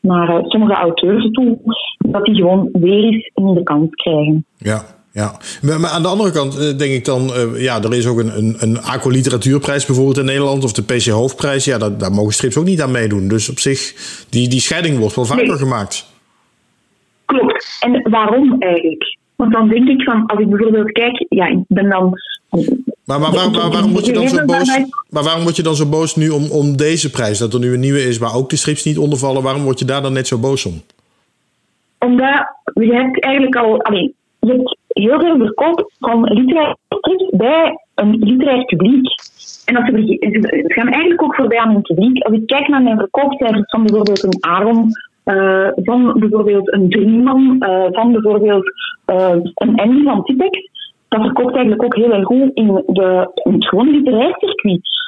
naar 0.00 0.28
uh, 0.28 0.44
sommige 0.44 0.74
auteurs 0.74 1.30
toe, 1.30 1.58
dat 1.98 2.24
die 2.24 2.34
gewoon 2.34 2.68
weer 2.72 3.04
eens 3.04 3.30
in 3.34 3.54
de 3.54 3.62
kans 3.62 3.90
krijgen. 3.90 4.44
Ja. 4.56 4.96
Ja, 5.12 5.32
maar 5.62 5.90
aan 5.90 6.02
de 6.02 6.08
andere 6.08 6.32
kant 6.32 6.78
denk 6.78 6.92
ik 6.92 7.04
dan, 7.04 7.22
uh, 7.22 7.62
ja, 7.62 7.82
er 7.82 7.94
is 7.94 8.06
ook 8.06 8.18
een, 8.18 8.36
een, 8.36 8.56
een 8.58 8.80
ACO 8.80 9.10
Literatuurprijs 9.10 9.86
bijvoorbeeld 9.86 10.18
in 10.18 10.24
Nederland, 10.24 10.64
of 10.64 10.72
de 10.72 10.82
PC 10.82 11.06
Hoofdprijs. 11.06 11.64
Ja, 11.64 11.78
daar, 11.78 11.98
daar 11.98 12.12
mogen 12.12 12.32
strips 12.32 12.56
ook 12.56 12.64
niet 12.64 12.82
aan 12.82 12.90
meedoen. 12.90 13.28
Dus 13.28 13.48
op 13.50 13.58
zich, 13.58 13.80
die, 14.30 14.48
die 14.48 14.60
scheiding 14.60 14.98
wordt 14.98 15.14
wel 15.14 15.24
vaker 15.24 15.46
nee. 15.46 15.56
gemaakt. 15.56 16.12
Klopt. 17.24 17.78
En 17.80 18.10
waarom 18.10 18.56
eigenlijk? 18.58 19.18
Want 19.36 19.52
dan 19.52 19.68
denk 19.68 19.88
ik 19.88 20.02
van, 20.02 20.26
als 20.26 20.40
ik 20.40 20.48
bijvoorbeeld 20.50 20.92
kijk, 20.92 21.26
ja, 21.28 21.46
ik 21.46 21.58
ben 21.68 21.88
dan 21.88 22.12
maar, 23.08 23.20
maar, 23.20 23.32
waar, 23.32 23.50
waar, 23.50 23.70
waarom 23.70 23.92
word 23.92 24.06
je 24.06 24.12
dan 24.12 24.28
zo 24.28 24.44
boos? 24.44 24.68
Maar 25.10 25.22
waarom 25.22 25.42
word 25.42 25.56
je 25.56 25.62
dan 25.62 25.74
zo 25.74 25.88
boos 25.88 26.16
nu 26.16 26.28
om, 26.28 26.50
om 26.50 26.76
deze 26.76 27.10
prijs? 27.10 27.38
Dat 27.38 27.54
er 27.54 27.60
nu 27.60 27.72
een 27.72 27.80
nieuwe 27.80 28.02
is 28.02 28.18
waar 28.18 28.34
ook 28.34 28.50
de 28.50 28.56
strips 28.56 28.84
niet 28.84 28.98
onder 28.98 29.18
vallen. 29.18 29.42
Waarom 29.42 29.62
word 29.62 29.78
je 29.78 29.84
daar 29.84 30.02
dan 30.02 30.12
net 30.12 30.26
zo 30.26 30.38
boos 30.38 30.66
om? 30.66 30.82
Omdat 31.98 32.54
je 32.74 32.92
hebt 32.92 33.22
eigenlijk 33.24 33.56
al. 33.56 33.82
Allee, 33.82 34.14
je 34.38 34.50
hebt 34.50 34.76
heel 34.88 35.20
veel 35.20 35.36
verkoop 35.36 35.92
van 35.98 36.22
literaire 36.22 36.76
strips 36.88 37.30
bij 37.30 37.78
een 37.94 38.16
literair 38.18 38.64
publiek. 38.64 39.06
En 39.64 39.74
dat 39.74 39.84
ze, 39.84 40.64
gaan 40.66 40.88
eigenlijk 40.88 41.22
ook 41.22 41.34
voorbij 41.34 41.58
aan 41.58 41.72
hun 41.72 41.82
publiek. 41.82 42.24
Als 42.24 42.34
ik 42.34 42.46
kijk 42.46 42.68
naar 42.68 42.82
mijn 42.82 42.98
verkoopcijfers 42.98 43.70
van 43.70 43.82
bijvoorbeeld 43.82 44.22
een 44.22 44.36
Aaron, 44.40 44.88
uh, 45.24 45.68
van 45.74 46.18
bijvoorbeeld 46.18 46.72
een 46.72 46.90
Drieman, 46.90 47.56
uh, 47.60 47.86
van 47.90 48.12
bijvoorbeeld 48.12 48.72
uh, 49.06 49.36
een 49.54 49.76
Andy 49.76 50.02
van 50.04 50.22
Tipex 50.24 50.76
dat 51.08 51.20
verkoopt 51.20 51.54
eigenlijk 51.54 51.82
ook 51.84 51.94
heel 51.94 52.12
erg 52.12 52.24
goed 52.24 52.50
in, 52.54 52.66
de, 52.86 53.30
in 53.42 53.52
het 53.52 53.72
literair. 53.72 54.38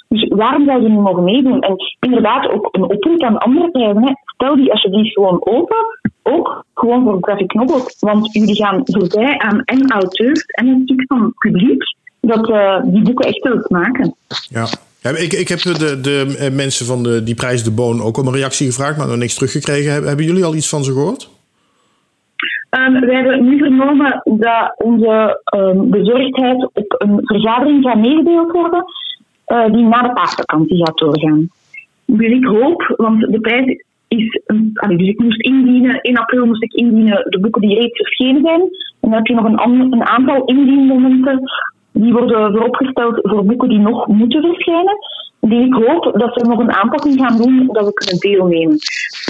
Dus 0.09 0.28
waarom 0.28 0.64
zou 0.64 0.83
je 0.83 0.88
niet 0.88 0.99
mogen 0.99 1.25
meedoen? 1.25 1.61
En 1.61 1.76
inderdaad 2.00 2.50
ook 2.50 2.69
een 2.73 2.83
oproep 2.83 3.23
aan 3.23 3.38
andere 3.38 3.71
prijzen. 3.71 4.19
Stel 4.25 4.56
die 4.56 4.73
alsjeblieft 4.73 5.15
gewoon 5.15 5.47
open, 5.47 5.76
ook 6.23 6.65
gewoon 6.75 7.04
voor 7.04 7.19
graphic 7.21 7.54
novels. 7.54 7.97
Want 7.99 8.32
jullie 8.32 8.56
gaan 8.56 8.80
voorbij 8.84 9.39
aan 9.39 9.63
en 9.65 9.91
auteurs 9.91 10.45
en 10.45 10.67
een 10.67 10.82
stuk 10.84 11.04
van 11.06 11.32
publiek 11.39 11.82
dat 12.21 12.49
uh, 12.49 12.82
die 12.84 13.02
boeken 13.02 13.26
echt 13.26 13.43
wil 13.43 13.65
maken. 13.69 14.15
Ja. 14.49 14.67
Ja, 15.02 15.10
ik, 15.10 15.32
ik 15.32 15.49
heb 15.49 15.58
de, 15.58 16.00
de 16.00 16.50
mensen 16.52 16.86
van 16.86 17.02
de, 17.02 17.23
die 17.23 17.34
prijs 17.34 17.65
De 17.65 17.71
Boon 17.71 18.02
ook 18.02 18.17
om 18.17 18.26
een 18.26 18.34
reactie 18.34 18.67
gevraagd, 18.67 18.97
maar 18.97 19.06
nog 19.06 19.17
niks 19.17 19.34
teruggekregen. 19.34 19.93
Hebben 19.93 20.25
jullie 20.25 20.45
al 20.45 20.54
iets 20.54 20.69
van 20.69 20.84
ze 20.84 20.93
gehoord? 20.93 21.28
Um, 22.71 23.00
we 23.00 23.15
hebben 23.15 23.45
nu 23.45 23.59
vernomen 23.59 24.23
dat 24.25 24.75
onze 24.76 25.41
um, 25.56 25.91
bezorgdheid 25.91 26.65
op 26.73 26.95
een 26.99 27.21
vergadering 27.23 27.85
gaat 27.85 27.99
meegedeeld 27.99 28.52
worden, 28.52 28.85
uh, 29.47 29.67
die 29.67 29.85
na 29.85 30.02
de 30.02 30.13
paasvakantie 30.13 30.85
gaat 30.87 30.99
doorgaan. 30.99 31.49
Dus 32.04 32.30
ik 32.30 32.45
hoop, 32.45 32.95
want 32.97 33.21
de 33.21 33.41
prijs 33.41 33.85
is. 34.09 34.41
Een, 34.47 34.73
dus 34.97 35.09
ik 35.09 35.19
moest 35.19 35.43
indienen, 35.43 36.02
in 36.02 36.19
april 36.19 36.47
moest 36.47 36.63
ik 36.63 36.73
indienen 36.73 37.26
de 37.28 37.41
boeken 37.41 37.61
die 37.61 37.78
reeds 37.78 37.97
verschenen 37.97 38.43
zijn. 38.43 38.61
En 38.61 38.71
dan 39.00 39.13
heb 39.13 39.26
je 39.26 39.35
nog 39.35 39.45
een, 39.45 39.93
een 39.93 40.06
aantal 40.06 40.45
indienmomenten 40.45 41.50
die 41.93 42.13
worden 42.13 42.52
vooropgesteld 42.52 43.19
voor 43.23 43.45
boeken 43.45 43.69
die 43.69 43.78
nog 43.78 44.06
moeten 44.06 44.43
verschijnen 44.43 44.97
die 45.41 45.67
ik 45.67 45.75
hoop 45.75 46.19
dat 46.19 46.35
ze 46.35 46.49
nog 46.49 46.59
een 46.59 46.73
aanpassing 46.73 47.21
gaan 47.21 47.37
doen 47.37 47.69
dat 47.73 47.87
we 47.87 47.93
kunnen 47.93 48.19
deelnemen. 48.19 48.79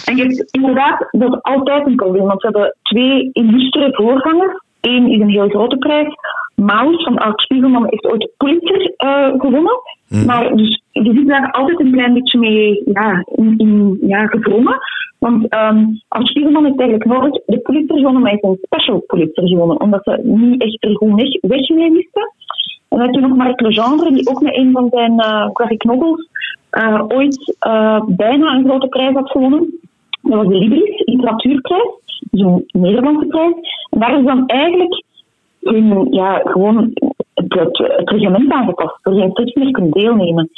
En 0.04 0.16
je 0.16 0.22
hebt 0.22 0.48
inderdaad, 0.50 1.08
dat 1.10 1.32
is 1.34 1.42
altijd 1.42 1.86
een 1.86 1.94
probleem, 1.94 2.26
want 2.26 2.42
we 2.42 2.48
hebben 2.48 2.76
twee 2.82 3.30
illustere 3.32 3.94
voorgangers. 3.94 4.62
Eén 4.80 5.08
is 5.08 5.20
een 5.20 5.28
heel 5.28 5.48
grote 5.48 5.76
prijs. 5.76 6.14
Maus 6.54 7.02
van 7.02 7.18
Art 7.18 7.40
Spiegelman 7.40 7.86
heeft 7.88 8.06
ooit 8.06 8.20
de 8.20 8.30
Pulitzer 8.36 8.94
uh, 8.98 9.40
gewonnen. 9.40 9.80
Mm. 10.08 10.24
Maar 10.24 10.56
dus, 10.56 10.82
je 10.92 11.12
zit 11.14 11.28
daar 11.28 11.50
altijd 11.50 11.80
een 11.80 11.92
klein 11.92 12.14
beetje 12.14 12.38
mee 12.38 12.82
ja, 12.92 13.24
in, 13.34 13.54
in 13.58 13.98
ja. 14.00 14.28
Want 15.18 15.54
um, 15.54 16.00
Art 16.08 16.26
Spiegelman 16.26 16.64
heeft 16.64 16.80
eigenlijk 16.80 17.10
nooit 17.10 17.42
de 17.46 17.58
Pulitzer 17.58 17.96
gewonnen, 17.96 18.22
maar 18.22 18.30
hij 18.30 18.40
heeft 18.42 18.54
een 18.54 18.66
special 18.66 19.04
Pulitzer 19.06 19.48
gewonnen. 19.48 19.80
Omdat 19.80 20.00
ze 20.04 20.20
niet 20.22 20.62
echt 20.62 20.84
er 20.84 20.96
goed 20.96 21.14
weg, 21.14 21.40
weg 21.40 21.68
mee 21.68 21.90
wisten. 21.90 22.32
En 22.90 22.98
dan 22.98 23.00
heb 23.00 23.14
je 23.14 23.20
nog 23.20 23.36
Marc 23.36 23.60
Legendre, 23.60 24.12
die 24.12 24.28
ook 24.28 24.40
met 24.40 24.56
een 24.56 24.70
van 24.72 24.88
zijn 24.90 25.12
uh, 25.12 25.78
novels 25.78 26.28
uh, 26.72 27.02
ooit 27.08 27.56
uh, 27.66 28.02
bijna 28.06 28.54
een 28.54 28.64
grote 28.64 28.88
prijs 28.88 29.14
had 29.14 29.30
gewonnen. 29.30 29.78
Dat 30.22 30.34
was 30.34 30.46
de 30.46 30.58
Libris 30.58 31.02
Literatuurprijs, 31.04 32.22
dus 32.30 32.40
een 32.40 32.66
Nederlandse 32.72 33.26
prijs. 33.26 33.54
En 33.90 33.98
daar 33.98 34.18
is 34.18 34.24
dan 34.24 34.46
eigenlijk 34.46 35.04
hun, 35.60 36.06
ja, 36.10 36.40
gewoon 36.44 36.76
het, 37.34 37.54
het, 37.54 37.78
het 37.78 38.10
reglement 38.10 38.52
aangepast, 38.52 38.98
geen 39.02 39.30
strips 39.30 39.54
meer 39.54 39.70
kunnen 39.70 39.90
deelnemen 39.90 40.50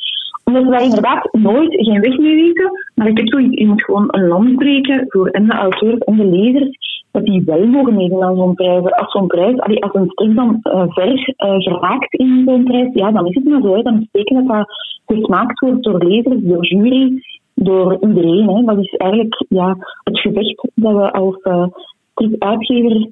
omdat 0.44 0.62
we 0.62 0.70
daar 0.70 0.82
inderdaad 0.82 1.28
nooit 1.32 1.74
geen 1.74 2.00
weg 2.00 2.18
mee 2.18 2.34
weten. 2.34 2.70
Maar 2.94 3.06
ik 3.06 3.16
heb 3.16 3.28
zoiets, 3.28 3.58
je 3.58 3.66
moet 3.66 3.84
gewoon 3.84 4.08
een 4.10 4.28
land 4.28 4.56
breken 4.56 5.04
voor 5.08 5.28
en 5.28 5.46
de 5.46 5.52
auteurs 5.52 5.98
en 5.98 6.16
de 6.16 6.26
lezers, 6.26 6.91
dat 7.12 7.24
die 7.24 7.42
wel 7.44 7.66
mogen 7.66 7.94
meedoen 7.94 8.22
aan 8.22 8.36
zo'n 8.36 8.54
prijs. 8.54 8.92
Als 8.92 9.12
zo'n 9.12 9.26
prijs, 9.26 9.58
als 9.58 9.94
een 9.94 10.10
strip 10.10 10.34
dan 10.34 10.60
uh, 10.62 10.84
ver 10.88 11.12
uh, 11.12 11.54
geraakt 11.56 12.14
in 12.14 12.42
zo'n 12.46 12.64
prijs, 12.64 12.88
ja, 12.92 13.10
dan 13.10 13.26
is 13.26 13.34
het 13.34 13.44
maar 13.44 13.60
zo. 13.60 13.74
Hè. 13.74 13.82
Dan 13.82 14.08
betekent 14.10 14.48
dat 14.48 14.56
dat 14.56 14.66
gesmaakt 15.06 15.60
wordt 15.60 15.82
door 15.82 16.04
lezers, 16.04 16.40
door 16.40 16.66
jury, 16.66 17.22
door 17.54 17.96
iedereen. 18.00 18.48
Hè. 18.48 18.64
Dat 18.64 18.78
is 18.78 18.94
eigenlijk 18.96 19.44
ja, 19.48 19.76
het 20.04 20.18
gevecht 20.20 20.68
dat 20.74 20.92
we 20.92 21.12
als 21.12 21.38
uh, 21.42 21.66
strip-uitgever 22.14 23.08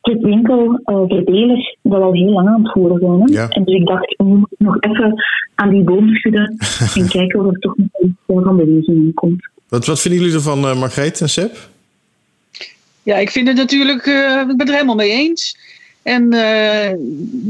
het 0.00 0.22
winkel 0.22 0.80
uh, 0.84 1.02
verdeler 1.06 1.76
dat 1.82 2.02
al 2.02 2.12
heel 2.12 2.32
lang 2.32 2.48
aan 2.48 2.62
het 2.62 2.72
voeren 2.72 2.98
zijn. 2.98 3.20
Hè? 3.20 3.40
Ja. 3.42 3.48
En 3.48 3.64
dus 3.64 3.74
ik 3.74 3.86
dacht, 3.86 4.14
nu 4.18 4.34
moet 4.34 4.52
ik 4.52 4.66
nog 4.66 4.76
even 4.80 5.24
aan 5.54 5.70
die 5.70 5.82
boom 5.82 6.14
schudden 6.14 6.56
en 6.96 7.08
kijken 7.08 7.40
of 7.40 7.52
er 7.52 7.58
toch 7.58 7.76
nog 7.76 7.88
iets 8.00 8.14
van 8.26 8.56
beweging 8.56 8.86
in 8.86 9.14
komt. 9.14 9.48
Wat, 9.68 9.86
wat 9.86 10.00
vinden 10.00 10.20
jullie 10.20 10.36
ervan, 10.36 10.58
uh, 10.58 10.80
Margreet 10.80 11.20
en 11.20 11.28
Seb? 11.28 11.50
Ja, 13.06 13.16
ik 13.16 13.30
vind 13.30 13.48
het 13.48 13.56
natuurlijk, 13.56 14.06
uh, 14.06 14.40
ik 14.40 14.46
ben 14.46 14.58
het 14.58 14.68
er 14.68 14.74
helemaal 14.74 14.94
mee 14.94 15.10
eens. 15.10 15.56
En 16.02 16.34
uh, 16.34 16.90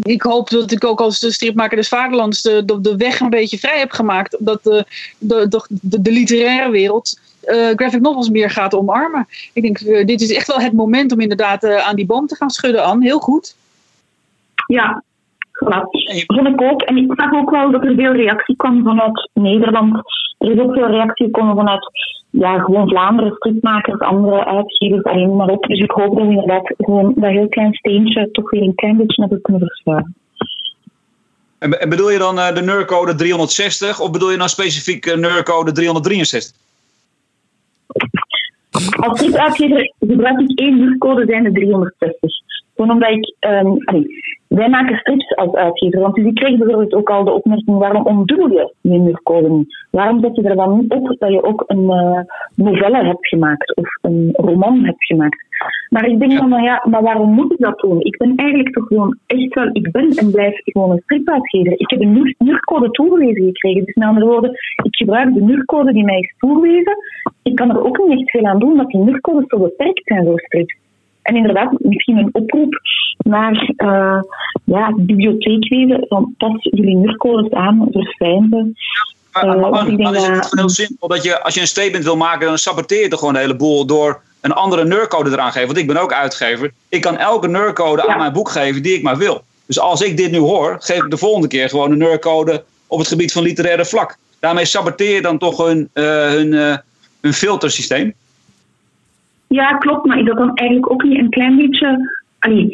ik 0.02 0.22
hoop 0.22 0.50
dat 0.50 0.70
ik 0.70 0.84
ook 0.84 1.00
als 1.00 1.20
de 1.20 1.32
stripmaker 1.32 1.76
des 1.76 1.88
Vaderlands 1.88 2.42
de, 2.42 2.80
de, 2.80 2.96
weg 2.96 3.20
een 3.20 3.30
beetje 3.30 3.58
vrij 3.58 3.78
heb 3.78 3.90
gemaakt. 3.90 4.36
Dat 4.38 4.64
de, 4.64 4.86
de, 5.18 5.48
de, 5.48 6.00
de 6.00 6.10
literaire 6.10 6.70
wereld 6.70 7.20
uh, 7.44 7.70
graphic 7.74 8.00
novels 8.00 8.30
meer 8.30 8.50
gaat 8.50 8.74
omarmen. 8.74 9.28
Ik 9.52 9.62
denk, 9.62 10.06
dit 10.06 10.20
is 10.20 10.32
echt 10.32 10.46
wel 10.46 10.60
het 10.60 10.72
moment 10.72 11.12
om 11.12 11.20
inderdaad 11.20 11.64
aan 11.64 11.96
die 11.96 12.06
boom 12.06 12.26
te 12.26 12.36
gaan 12.36 12.50
schudden, 12.50 12.84
Anne. 12.84 13.04
Heel 13.04 13.20
goed. 13.20 13.54
Ja, 14.66 15.02
dat 15.58 15.88
vond 16.26 16.48
ik 16.48 16.62
ook. 16.62 16.82
En 16.82 16.96
ik 16.96 17.12
zag 17.14 17.32
ook 17.32 17.50
wel 17.50 17.70
dat 17.70 17.84
er 17.84 17.94
veel 17.94 18.12
reactie 18.12 18.56
kwam 18.56 18.82
vanuit 18.82 19.30
Nederland. 19.32 19.94
Er 20.38 20.50
is 20.50 20.58
ook 20.58 20.72
veel 20.72 20.86
reactie 20.86 21.26
gekomen 21.26 21.56
vanuit 21.56 21.90
ja, 22.30 22.58
gewoon 22.58 22.88
Vlaanderen, 22.88 23.32
stripmakers, 23.32 24.00
andere 24.00 24.44
uitgevers, 24.44 25.04
alleen 25.04 25.36
maar 25.36 25.48
op. 25.48 25.66
Dus 25.66 25.80
ik 25.80 25.90
hoop 25.90 26.16
dat 26.16 26.26
we 26.26 26.30
inderdaad 26.30 26.74
gewoon 26.78 27.12
dat 27.16 27.30
heel 27.30 27.48
klein 27.48 27.74
steentje 27.74 28.30
toch 28.30 28.50
weer 28.50 28.62
een 28.62 28.74
klein 28.74 28.96
beetje 28.96 29.20
hebben 29.20 29.40
kunnen 29.40 29.62
verschuiven. 29.66 30.14
En 31.58 31.88
bedoel 31.88 32.10
je 32.10 32.18
dan 32.18 32.38
uh, 32.38 32.54
de 32.54 32.62
NUR-code 32.62 33.14
360 33.14 34.00
of 34.00 34.10
bedoel 34.10 34.30
je 34.30 34.38
dan 34.38 34.48
specifiek 34.48 35.06
uh, 35.06 35.16
NUR-code 35.16 35.72
363? 35.72 36.56
Als 38.96 39.18
stripuitgever 39.18 39.92
gebruik 39.98 40.40
ik 40.40 40.58
één 40.58 40.78
NUR-code, 40.78 41.24
zijn 41.26 41.42
de 41.42 41.52
360. 41.52 42.30
Gewoon 42.76 42.90
omdat 42.90 43.10
ik, 43.10 43.34
um, 43.48 43.76
allee, 43.84 44.06
wij 44.48 44.68
maken 44.68 44.96
strips 44.96 45.36
als 45.36 45.52
uitgever. 45.52 46.00
Want 46.00 46.14
dus 46.14 46.24
ik 46.24 46.34
kreeg 46.34 46.58
bijvoorbeeld 46.58 46.94
ook 46.94 47.10
al 47.10 47.24
de 47.24 47.32
opmerking: 47.32 47.78
waarom 47.78 48.06
omdoe 48.06 48.52
je 48.52 48.74
je 48.80 48.98
NUR-code 48.98 49.48
niet? 49.48 49.86
Waarom 49.90 50.20
zet 50.20 50.36
je 50.36 50.42
er 50.42 50.56
dan 50.56 50.78
niet 50.78 50.92
op 50.92 51.16
dat 51.18 51.32
je 51.32 51.42
ook 51.42 51.64
een 51.66 51.82
uh, 51.82 52.20
novelle 52.54 53.04
hebt 53.04 53.28
gemaakt 53.28 53.76
of 53.76 53.88
een 54.02 54.30
roman 54.32 54.84
hebt 54.84 55.04
gemaakt? 55.04 55.44
Maar 55.88 56.06
ik 56.06 56.18
denk 56.18 56.32
ja. 56.32 56.48
dan, 56.48 56.62
ja, 56.62 56.84
maar 56.90 57.02
waarom 57.02 57.30
moet 57.30 57.52
ik 57.52 57.58
dat 57.58 57.78
doen? 57.78 58.00
Ik 58.00 58.16
ben 58.16 58.32
eigenlijk 58.36 58.74
toch 58.74 58.86
gewoon 58.86 59.18
echt 59.26 59.54
wel, 59.54 59.68
ik 59.72 59.90
ben 59.90 60.08
en 60.10 60.30
blijf 60.30 60.60
gewoon 60.64 60.90
een 60.90 61.02
stripuitgever. 61.04 61.72
Ik 61.72 61.90
heb 61.90 62.00
een 62.00 62.34
NUR-code 62.38 62.90
toegewezen 62.90 63.44
gekregen. 63.44 63.84
Dus 63.84 63.94
met 63.94 64.08
andere 64.08 64.26
woorden, 64.26 64.50
ik 64.82 64.96
gebruik 64.96 65.34
de 65.34 65.42
NUR-code 65.42 65.92
die 65.92 66.04
mij 66.04 66.18
is 66.18 66.34
toegewezen. 66.38 66.96
Ik 67.42 67.54
kan 67.54 67.70
er 67.70 67.84
ook 67.84 67.98
niet 67.98 68.18
echt 68.18 68.30
veel 68.30 68.44
aan 68.44 68.58
doen 68.58 68.76
dat 68.76 68.90
die 68.90 69.00
NUR-codes 69.00 69.48
zo 69.48 69.58
beperkt 69.58 70.02
zijn 70.04 70.24
voor 70.24 70.40
strips. 70.40 70.76
En 71.26 71.36
inderdaad, 71.36 71.72
misschien 71.78 72.16
een 72.16 72.28
oproep 72.32 72.80
naar 73.16 73.72
uh, 73.76 74.20
ja, 74.64 74.92
bibliotheekwezen. 74.96 76.06
Van 76.08 76.34
pas 76.38 76.56
jullie 76.60 76.96
NUR-codes 76.96 77.50
aan, 77.50 77.86
verfijn 77.90 78.46
ze. 78.50 78.72
Maar, 79.32 79.58
maar, 79.58 79.70
maar, 79.70 79.96
dan 79.96 80.14
is 80.14 80.26
het 80.26 80.52
heel 80.54 80.68
simpel 80.68 81.08
dat 81.08 81.22
je, 81.22 81.42
als 81.42 81.54
je 81.54 81.60
een 81.60 81.66
statement 81.66 82.04
wil 82.04 82.16
maken, 82.16 82.46
dan 82.46 82.58
saboteer 82.58 83.02
je 83.02 83.08
er 83.08 83.18
gewoon 83.18 83.34
een 83.34 83.40
heleboel 83.40 83.86
door 83.86 84.20
een 84.40 84.52
andere 84.52 84.84
NUR-code 84.84 85.30
eraan 85.30 85.52
geven. 85.52 85.66
Want 85.66 85.78
ik 85.78 85.86
ben 85.86 85.96
ook 85.96 86.12
uitgever. 86.12 86.72
Ik 86.88 87.00
kan 87.00 87.16
elke 87.16 87.48
NUR-code 87.48 88.02
ja. 88.06 88.12
aan 88.12 88.18
mijn 88.18 88.32
boek 88.32 88.50
geven 88.50 88.82
die 88.82 88.94
ik 88.94 89.02
maar 89.02 89.16
wil. 89.16 89.42
Dus 89.66 89.78
als 89.80 90.00
ik 90.00 90.16
dit 90.16 90.30
nu 90.30 90.38
hoor, 90.38 90.76
geef 90.80 91.02
ik 91.02 91.10
de 91.10 91.16
volgende 91.16 91.48
keer 91.48 91.68
gewoon 91.68 91.90
een 91.90 91.98
NUR-code 91.98 92.64
op 92.86 92.98
het 92.98 93.08
gebied 93.08 93.32
van 93.32 93.42
literaire 93.42 93.84
vlak. 93.84 94.16
Daarmee 94.40 94.64
saboteer 94.64 95.14
je 95.14 95.22
dan 95.22 95.38
toch 95.38 95.66
hun, 95.66 95.90
uh, 95.94 96.04
hun, 96.28 96.52
uh, 96.52 96.76
hun 97.20 97.32
filtersysteem. 97.32 98.14
Ja, 99.48 99.76
klopt. 99.76 100.06
Maar 100.06 100.18
is 100.18 100.24
dat 100.24 100.36
dan 100.36 100.54
eigenlijk 100.54 100.90
ook 100.92 101.02
niet 101.02 101.18
een 101.18 101.30
klein 101.30 101.56
beetje 101.56 102.14
allee, 102.38 102.68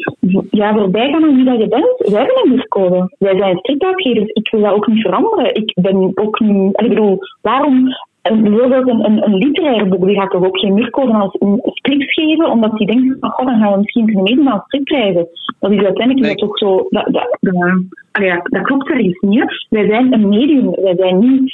ja, 0.49 0.73
voorbij 0.73 1.11
gaan 1.11 1.23
aan 1.23 1.35
wie 1.35 1.45
dat 1.45 1.59
je 1.59 1.67
bent? 1.67 1.97
Wij 1.97 2.19
hebben 2.19 2.41
een 2.43 2.49
NUR-code. 2.49 3.15
Wij 3.19 3.37
zijn 3.37 3.57
stripuitgevers. 3.57 4.29
Ik 4.29 4.51
wil 4.51 4.61
dat 4.61 4.73
ook 4.73 4.87
niet 4.87 5.01
veranderen. 5.01 5.55
Ik 5.55 5.73
ben 5.81 6.11
ook 6.15 6.39
niet... 6.39 6.75
Allee, 6.75 6.89
ik 6.89 6.95
bedoel, 6.95 7.19
waarom 7.41 7.93
en 8.23 8.41
bijvoorbeeld 8.43 8.87
een, 8.87 9.05
een, 9.05 9.23
een 9.23 9.35
literair 9.35 9.87
boek, 9.87 10.05
die 10.05 10.19
gaat 10.19 10.31
toch 10.31 10.45
ook 10.45 10.59
geen 10.59 10.73
muurcode 10.73 11.13
als 11.13 11.35
een 11.39 11.59
strips 11.63 12.13
geven, 12.13 12.51
omdat 12.51 12.77
die 12.77 12.87
denkt, 12.87 13.17
van, 13.19 13.29
god, 13.29 13.45
dan 13.45 13.59
gaan 13.59 13.71
we 13.71 13.77
misschien 13.77 14.05
kunnen 14.05 14.23
meedoen 14.23 14.49
aan 14.49 14.63
stripprijzen. 14.65 15.27
Dat 15.59 15.71
is 15.71 15.83
uiteindelijk 15.83 16.19
nee. 16.19 16.35
dat 16.35 16.49
ook 16.49 16.57
zo, 16.57 16.87
dat, 16.89 17.05
dat, 17.11 17.37
dat, 17.39 18.23
ja, 18.23 18.39
dat 18.43 18.61
klopt 18.61 18.89
ergens 18.89 19.19
niet. 19.19 19.65
Wij 19.69 19.87
zijn 19.87 20.13
een 20.13 20.29
medium, 20.29 20.71
wij 20.71 20.95
zijn 20.95 21.19
niet 21.19 21.53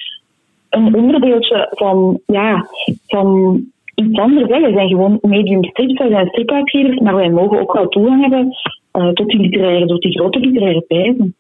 een 0.70 0.96
onderdeeltje 0.96 1.68
van, 1.72 2.20
ja, 2.26 2.66
van 3.08 3.62
iets 4.00 4.20
anders. 4.20 4.48
Wij 4.48 4.72
zijn 4.74 4.90
gewoon 4.90 5.18
medium 5.22 5.64
strips, 5.64 6.00
wij 6.00 6.10
zijn 6.10 6.28
stripuitgevers, 6.28 7.00
maar 7.00 7.16
wij 7.16 7.30
mogen 7.30 7.60
ook 7.60 7.74
wel 7.74 7.88
toegang 7.88 8.22
hebben 8.22 8.58
uh, 8.94 9.10
tot 9.10 9.30
die 9.30 9.40
literaire, 9.40 9.86
tot 9.86 10.02
die 10.02 10.20
grote 10.20 10.40
literaire 10.40 10.82
prijzen. 10.82 11.36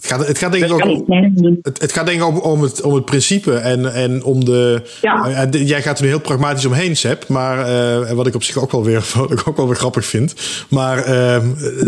Het 0.00 0.10
gaat, 0.10 0.26
het 0.26 0.38
gaat 0.38 0.52
denk 0.52 0.64
ik 0.64 0.72
ook 0.72 0.84
om, 0.84 1.58
het, 1.62 1.80
het 1.80 1.92
gaat 1.92 2.06
denk 2.06 2.20
ik 2.20 2.26
om, 2.26 2.38
om, 2.38 2.62
het, 2.62 2.82
om 2.82 2.94
het 2.94 3.04
principe 3.04 3.54
en, 3.54 3.94
en 3.94 4.24
om 4.24 4.44
de. 4.44 4.82
Ja. 5.00 5.46
Uh, 5.52 5.68
jij 5.68 5.82
gaat 5.82 5.98
er 5.98 6.04
nu 6.04 6.10
heel 6.10 6.20
pragmatisch 6.20 6.66
omheen, 6.66 6.96
Seb. 6.96 7.28
Maar 7.28 7.70
uh, 7.70 8.10
wat 8.10 8.26
ik 8.26 8.34
op 8.34 8.42
zich 8.42 8.58
ook 8.58 8.72
wel 8.72 8.84
weer, 8.84 9.10
wat 9.14 9.30
ik 9.30 9.48
ook 9.48 9.56
wel 9.56 9.66
weer 9.66 9.76
grappig 9.76 10.04
vind. 10.04 10.34
Maar 10.70 11.08
uh, 11.08 11.38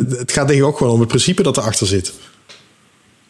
het 0.08 0.32
gaat 0.32 0.48
denk 0.48 0.60
ik 0.60 0.66
ook 0.66 0.78
wel 0.78 0.92
om 0.92 0.98
het 1.00 1.08
principe 1.08 1.42
dat 1.42 1.56
erachter 1.56 1.86
zit. 1.86 2.14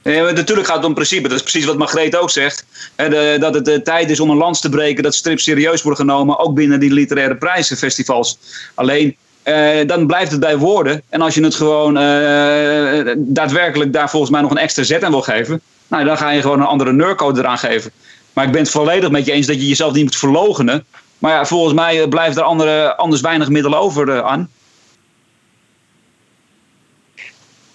Ja, 0.03 0.31
natuurlijk 0.31 0.67
gaat 0.67 0.77
het 0.77 0.85
om 0.85 0.95
principe. 0.95 1.29
Dat 1.29 1.37
is 1.37 1.43
precies 1.43 1.65
wat 1.65 1.79
Margreet 1.79 2.17
ook 2.17 2.31
zegt. 2.31 2.65
De, 2.97 3.37
dat 3.41 3.55
het 3.55 3.65
de 3.65 3.83
tijd 3.83 4.11
is 4.11 4.21
om 4.21 4.31
een 4.31 4.37
lans 4.37 4.61
te 4.61 4.69
breken. 4.69 5.03
Dat 5.03 5.15
strips 5.15 5.45
serieus 5.45 5.83
worden 5.83 6.01
genomen. 6.01 6.39
Ook 6.39 6.55
binnen 6.55 6.81
die 6.81 6.93
literaire 6.93 7.37
prijzenfestivals. 7.37 8.39
Alleen 8.75 9.17
uh, 9.45 9.87
dan 9.87 10.07
blijft 10.07 10.31
het 10.31 10.41
bij 10.41 10.57
woorden. 10.57 11.03
En 11.09 11.21
als 11.21 11.35
je 11.35 11.45
het 11.45 11.55
gewoon 11.55 11.97
uh, 11.97 13.15
daadwerkelijk 13.17 13.93
daar 13.93 14.11
volgens 14.11 14.31
mij 14.31 14.41
nog 14.41 14.51
een 14.51 14.59
extra 14.59 14.83
zet 14.83 15.05
aan 15.05 15.11
wil 15.11 15.23
geven, 15.23 15.61
nou, 15.89 16.05
dan 16.05 16.17
ga 16.17 16.31
je 16.31 16.41
gewoon 16.41 16.61
een 16.61 16.67
andere 16.67 16.93
NUR-code 16.93 17.41
eraan 17.41 17.59
geven. 17.59 17.91
Maar 18.33 18.45
ik 18.45 18.53
ben 18.53 18.61
het 18.61 18.71
volledig 18.71 19.11
met 19.11 19.27
je 19.27 19.33
eens 19.33 19.47
dat 19.47 19.57
je 19.57 19.69
jezelf 19.69 19.93
niet 19.93 20.03
moet 20.03 20.17
verlogenen. 20.17 20.85
Maar 21.19 21.33
ja, 21.33 21.45
volgens 21.45 21.75
mij 21.75 22.09
blijft 22.09 22.37
er 22.37 22.43
andere, 22.43 22.97
anders 22.97 23.21
weinig 23.21 23.49
middel 23.49 23.77
over 23.77 24.23
aan. 24.23 24.51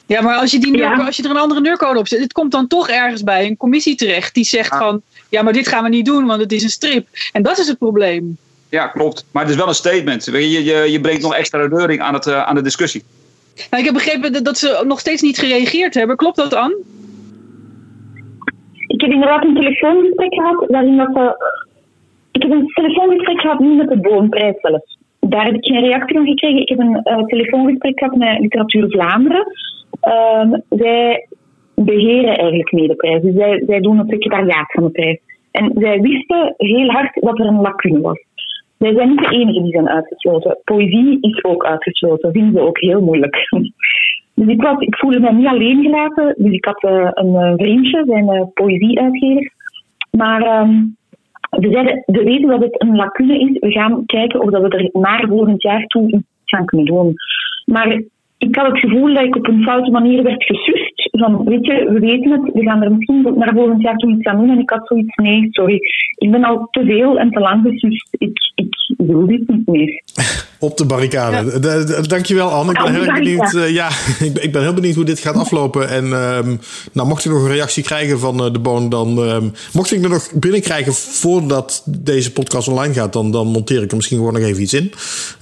Ja, 0.07 0.21
maar 0.21 0.35
als 0.35 0.51
je, 0.51 0.59
die 0.59 0.77
ja. 0.77 1.05
als 1.05 1.17
je 1.17 1.23
er 1.23 1.29
een 1.29 1.37
andere 1.37 1.61
NUR-code 1.61 1.99
op 1.99 2.07
zet, 2.07 2.19
het 2.19 2.33
komt 2.33 2.51
dan 2.51 2.67
toch 2.67 2.89
ergens 2.89 3.23
bij 3.23 3.45
een 3.45 3.57
commissie 3.57 3.95
terecht 3.95 4.33
die 4.33 4.43
zegt 4.43 4.71
ja. 4.71 4.77
van, 4.77 5.01
ja, 5.29 5.41
maar 5.41 5.53
dit 5.53 5.67
gaan 5.67 5.83
we 5.83 5.89
niet 5.89 6.05
doen, 6.05 6.25
want 6.25 6.41
het 6.41 6.51
is 6.51 6.63
een 6.63 6.69
strip. 6.69 7.07
En 7.31 7.43
dat 7.43 7.57
is 7.57 7.67
het 7.67 7.77
probleem. 7.77 8.37
Ja, 8.69 8.87
klopt. 8.87 9.25
Maar 9.31 9.43
het 9.43 9.51
is 9.51 9.57
wel 9.57 9.67
een 9.67 9.73
statement. 9.73 10.25
Je, 10.25 10.63
je, 10.63 10.91
je 10.91 11.01
brengt 11.01 11.21
nog 11.21 11.35
extra 11.35 11.67
reuring 11.67 12.01
aan, 12.01 12.13
het, 12.13 12.25
uh, 12.25 12.43
aan 12.43 12.55
de 12.55 12.61
discussie. 12.61 13.03
Nou, 13.55 13.83
ik 13.83 13.85
heb 13.85 13.93
begrepen 13.93 14.43
dat 14.43 14.57
ze 14.57 14.83
nog 14.87 14.99
steeds 14.99 15.21
niet 15.21 15.37
gereageerd 15.37 15.93
hebben. 15.93 16.15
Klopt 16.15 16.35
dat, 16.35 16.53
Anne? 16.53 16.77
Ik 18.87 19.01
heb 19.01 19.11
inderdaad 19.11 19.43
een 19.43 19.55
telefoongesprek 19.55 20.33
gehad 20.33 20.65
waarin 20.67 20.97
dat 20.97 21.09
ze... 21.13 21.55
Ik 22.31 22.41
heb 22.41 22.51
een 22.51 22.67
telefoongesprek 22.67 23.41
gehad, 23.41 23.59
niet 23.59 23.77
met 23.77 23.89
de 23.89 23.99
boomprijs 23.99 24.55
zelf. 24.61 24.83
Daar 25.19 25.45
heb 25.45 25.53
ik 25.53 25.65
geen 25.65 25.81
reactie 25.81 26.15
van 26.15 26.25
gekregen. 26.25 26.61
Ik 26.61 26.69
heb 26.69 26.79
een 26.79 27.01
uh, 27.03 27.23
telefoongesprek 27.23 27.99
gehad 27.99 28.15
met 28.15 28.39
Literatuur 28.39 28.89
Vlaanderen. 28.89 29.45
Um, 30.07 30.63
zij 30.69 31.27
beheren 31.75 32.37
eigenlijk 32.37 32.71
mee 32.71 32.87
de 32.87 32.95
prijs. 32.95 33.21
Dus 33.21 33.35
zij, 33.35 33.63
zij 33.67 33.79
doen 33.79 33.97
het 33.97 34.09
secretariaat 34.09 34.71
van 34.71 34.83
de 34.83 34.89
prijs. 34.89 35.19
En 35.51 35.71
zij 35.75 36.01
wisten 36.01 36.53
heel 36.57 36.89
hard 36.89 37.21
dat 37.21 37.39
er 37.39 37.45
een 37.45 37.61
lacune 37.61 38.01
was. 38.01 38.25
Wij 38.77 38.93
zijn 38.93 39.09
niet 39.09 39.19
de 39.19 39.35
enige 39.35 39.61
die 39.61 39.71
zijn 39.71 39.89
uitgesloten. 39.89 40.57
Poëzie 40.63 41.17
is 41.21 41.43
ook 41.43 41.65
uitgesloten. 41.65 42.31
Vinden 42.31 42.53
ze 42.53 42.67
ook 42.67 42.79
heel 42.79 43.01
moeilijk. 43.01 43.35
Dus 44.33 44.47
ik, 44.47 44.61
was, 44.61 44.79
ik 44.79 44.97
voelde 44.97 45.19
me 45.19 45.33
niet 45.33 45.47
alleen 45.47 45.81
gelaten. 45.81 46.35
Dus 46.37 46.51
ik 46.51 46.65
had 46.65 46.83
uh, 46.83 47.09
een 47.13 47.33
uh, 47.33 47.53
vriendje, 47.55 48.03
zijn 48.07 48.29
uh, 48.29 48.43
poëzieuitgever. 48.53 49.51
Maar 50.11 50.61
um, 50.61 50.95
we 51.49 51.71
zeiden, 51.71 52.03
we 52.05 52.23
weten 52.23 52.47
dat 52.47 52.61
het 52.61 52.81
een 52.81 52.95
lacune 52.95 53.39
is. 53.39 53.59
We 53.59 53.71
gaan 53.71 54.05
kijken 54.05 54.41
of 54.41 54.49
dat 54.49 54.61
we 54.61 54.69
er 54.69 54.89
naar 55.01 55.25
volgend 55.27 55.61
jaar 55.61 55.85
toe 55.85 56.23
gaan 56.45 56.65
kunnen 56.65 56.85
doen. 56.85 57.13
Maar 57.65 58.01
ik 58.47 58.55
had 58.55 58.67
het 58.67 58.79
gevoel 58.79 59.13
dat 59.13 59.23
ik 59.23 59.35
op 59.35 59.47
een 59.47 59.63
foute 59.63 59.91
manier 59.91 60.23
werd 60.23 60.43
gesust. 60.43 61.09
Van, 61.11 61.43
weet 61.43 61.65
je, 61.65 61.89
we 61.89 61.99
weten 61.99 62.31
het, 62.31 62.53
we 62.53 62.63
gaan 62.63 62.83
er 62.83 62.91
misschien 62.91 63.33
naar 63.37 63.53
volgend 63.53 63.81
jaar 63.81 63.97
toe 63.97 64.11
iets 64.11 64.25
aan 64.25 64.37
doen. 64.37 64.49
En 64.49 64.59
ik 64.59 64.69
had 64.69 64.87
zoiets, 64.87 65.15
nee, 65.15 65.47
sorry. 65.49 65.79
Ik 66.15 66.31
ben 66.31 66.43
al 66.43 66.67
te 66.71 66.85
veel 66.85 67.19
en 67.19 67.29
te 67.31 67.39
lang 67.39 67.61
gesust. 67.67 68.07
Ik, 68.11 68.39
ik 68.55 68.75
wil 68.97 69.25
dit 69.25 69.47
niet 69.47 69.67
meer. 69.67 70.01
Op 70.59 70.77
de 70.77 70.85
barricade. 70.85 71.59
Ja. 71.61 72.01
Dankjewel, 72.01 72.49
Anne. 72.49 72.71
Ik 72.71 72.83
ben 72.83 72.93
heel 72.93 73.13
benieuwd. 73.13 73.53
Uh, 73.53 73.69
ja, 73.69 73.89
ik 74.19 74.33
ben, 74.33 74.43
ik 74.43 74.51
ben 74.51 74.61
heel 74.61 74.73
benieuwd 74.73 74.95
hoe 74.95 75.05
dit 75.05 75.19
gaat 75.19 75.35
aflopen. 75.35 75.89
En 75.89 76.03
um, 76.03 76.59
nou, 76.91 77.07
mocht 77.07 77.25
ik 77.25 77.31
nog 77.31 77.41
een 77.41 77.51
reactie 77.51 77.83
krijgen 77.83 78.19
van 78.19 78.45
uh, 78.45 78.53
de 78.53 78.59
Boon, 78.59 78.89
dan 78.89 79.17
um, 79.17 79.53
mocht 79.73 79.91
ik 79.91 80.03
er 80.03 80.09
nog 80.09 80.31
binnenkrijgen 80.33 80.93
voordat 80.93 81.83
deze 81.85 82.31
podcast 82.31 82.67
online 82.67 82.93
gaat, 82.93 83.13
dan, 83.13 83.31
dan 83.31 83.47
monteer 83.47 83.83
ik 83.83 83.89
er 83.89 83.95
misschien 83.95 84.17
gewoon 84.17 84.33
nog 84.33 84.41
even 84.41 84.61
iets 84.61 84.73
in. 84.73 84.93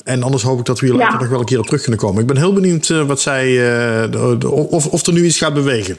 En 0.04 0.24
anders 0.24 0.44
hoop 0.44 0.60
ik 0.60 0.66
dat 0.66 0.80
we 0.80 0.86
hier 0.86 0.96
later 0.96 1.20
nog 1.20 1.30
wel 1.30 1.40
een 1.40 1.46
keer 1.46 1.60
op 1.60 1.66
terug 1.66 1.82
kunnen 1.82 2.00
komen. 2.00 2.22
Ik 2.22 2.28
ben 2.28 2.38
heel 2.38 2.54
benieuwd 2.54 2.90
uh, 2.90 3.08
wat 3.08 3.22
zij, 3.22 3.46
de, 3.46 4.36
de, 4.40 4.50
of, 4.50 4.88
of 4.88 5.08
er 5.08 5.14
nu 5.14 5.26
iets 5.26 5.38
gaat 5.38 5.54
bewegen. 5.54 5.98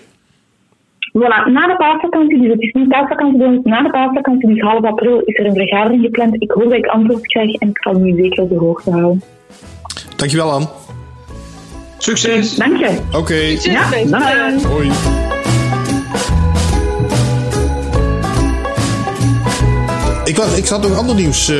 Voilà, 1.16 1.50
na 1.50 1.66
de 1.66 1.76
paasvakantie, 1.76 2.40
dus 2.40 2.50
het 2.50 2.60
is 2.60 2.72
niet 2.72 2.88
paasvakantie 2.88 3.38
bij 3.38 3.46
ons, 3.46 3.58
na 3.62 3.82
de 3.82 3.90
paasvakantie, 3.90 4.48
dus 4.48 4.60
half 4.60 4.84
april, 4.84 5.20
is 5.20 5.38
er 5.38 5.46
een 5.46 5.54
vergadering 5.54 6.02
gepland. 6.02 6.42
Ik 6.42 6.50
hoop 6.50 6.64
dat 6.64 6.78
ik 6.78 6.86
antwoord 6.86 7.26
krijg 7.26 7.54
en 7.54 7.68
ik 7.68 7.78
zal 7.82 8.00
u 8.00 8.14
zeker 8.16 8.42
op 8.42 8.48
de 8.48 8.58
hoogte 8.58 8.90
houden. 8.90 9.22
Dankjewel, 10.16 10.50
Anne. 10.50 10.66
Succes! 11.98 12.56
Dank 12.56 12.76
je. 12.76 12.98
Oké. 13.08 13.16
Okay. 13.16 13.58
Ja, 13.62 14.68
Hoi. 14.68 14.90
Ik, 20.36 20.42
ik 20.56 20.66
zat 20.66 20.82
nog 20.82 20.96
ander 20.96 21.14
nieuws, 21.14 21.50
uh, 21.50 21.56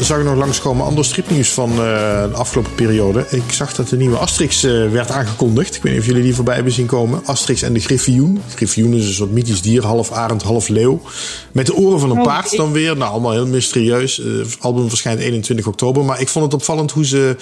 zag 0.00 0.18
ik 0.18 0.24
nog 0.24 0.36
langskomen, 0.36 0.86
ander 0.86 1.04
stripnieuws 1.04 1.48
van 1.48 1.70
uh, 1.70 1.76
de 1.76 2.30
afgelopen 2.32 2.74
periode. 2.74 3.26
Ik 3.30 3.52
zag 3.52 3.74
dat 3.74 3.88
de 3.88 3.96
nieuwe 3.96 4.16
Asterix 4.16 4.64
uh, 4.64 4.90
werd 4.90 5.10
aangekondigd. 5.10 5.76
Ik 5.76 5.82
weet 5.82 5.92
niet 5.92 6.00
of 6.00 6.06
jullie 6.06 6.22
die 6.22 6.34
voorbij 6.34 6.54
hebben 6.54 6.72
zien 6.72 6.86
komen. 6.86 7.20
Asterix 7.24 7.62
en 7.62 7.72
de 7.72 7.80
Griffioen. 7.80 8.42
Griffioen 8.54 8.94
is 8.94 9.06
een 9.06 9.12
soort 9.12 9.30
mythisch 9.30 9.62
dier, 9.62 9.84
half 9.84 10.12
arend, 10.12 10.42
half 10.42 10.68
leeuw. 10.68 11.00
Met 11.52 11.66
de 11.66 11.74
oren 11.74 12.00
van 12.00 12.10
een 12.10 12.22
paard 12.22 12.56
dan 12.56 12.72
weer. 12.72 12.96
Nou, 12.96 13.12
allemaal 13.12 13.32
heel 13.32 13.46
mysterieus. 13.46 14.16
Het 14.16 14.56
album 14.60 14.88
verschijnt 14.88 15.20
21 15.20 15.66
oktober. 15.66 16.04
Maar 16.04 16.20
ik 16.20 16.28
vond 16.28 16.44
het 16.44 16.54
opvallend 16.54 16.90
hoe 16.90 17.06
ze 17.06 17.36